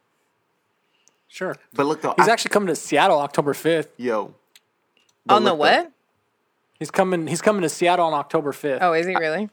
Sure. 1.29 1.57
But 1.73 1.87
look, 1.87 2.03
though, 2.03 2.15
He's 2.19 2.29
I- 2.29 2.33
actually 2.33 2.51
coming 2.51 2.69
to 2.69 2.77
Seattle 2.77 3.19
October 3.19 3.53
5th. 3.55 3.89
Yo. 3.97 4.35
But 5.27 5.35
On 5.35 5.45
the 5.45 5.51
look, 5.53 5.59
though, 5.59 5.83
what? 5.83 5.93
He's 6.79 6.91
coming. 6.91 7.27
He's 7.27 7.43
coming 7.43 7.63
to 7.63 7.69
Seattle 7.69 8.07
on 8.07 8.15
October 8.15 8.53
5th. 8.53 8.79
Oh, 8.81 8.93
is 8.95 9.07
he 9.07 9.15
really? 9.15 9.51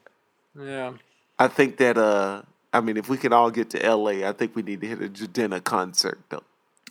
Yeah. 0.60 0.94
I 1.38 1.48
think 1.50 1.78
that 1.78 1.98
uh 1.98 2.42
I 2.74 2.82
mean 2.82 2.98
if 2.98 3.10
we 3.10 3.18
can 3.18 3.34
all 3.34 3.52
get 3.52 3.70
to 3.72 3.96
LA, 3.96 4.28
I 4.28 4.32
think 4.32 4.56
we 4.56 4.62
need 4.64 4.82
to 4.82 4.88
hit 4.88 5.02
a 5.02 5.10
Jidenna 5.10 5.64
concert 5.64 6.20
though. 6.30 6.44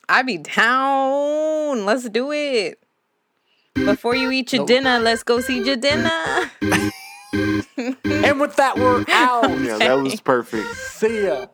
I'd 0.09 0.27
be 0.27 0.39
down. 0.39 1.85
Let's 1.85 2.09
do 2.11 2.31
it. 2.33 2.79
Before 3.75 4.15
you 4.15 4.31
eat 4.31 4.53
your 4.53 4.61
Nope. 4.61 4.69
dinner, 4.69 4.99
let's 5.01 5.23
go 5.23 5.41
see 5.41 5.63
your 5.65 5.77
dinner. 5.77 6.51
And 7.33 8.41
with 8.41 8.57
that, 8.57 8.77
we're 8.77 9.05
out. 9.09 9.51
Yeah, 9.61 9.79
that 9.79 9.95
was 9.99 10.21
perfect. 10.21 10.75
See 10.77 11.25
ya. 11.27 11.47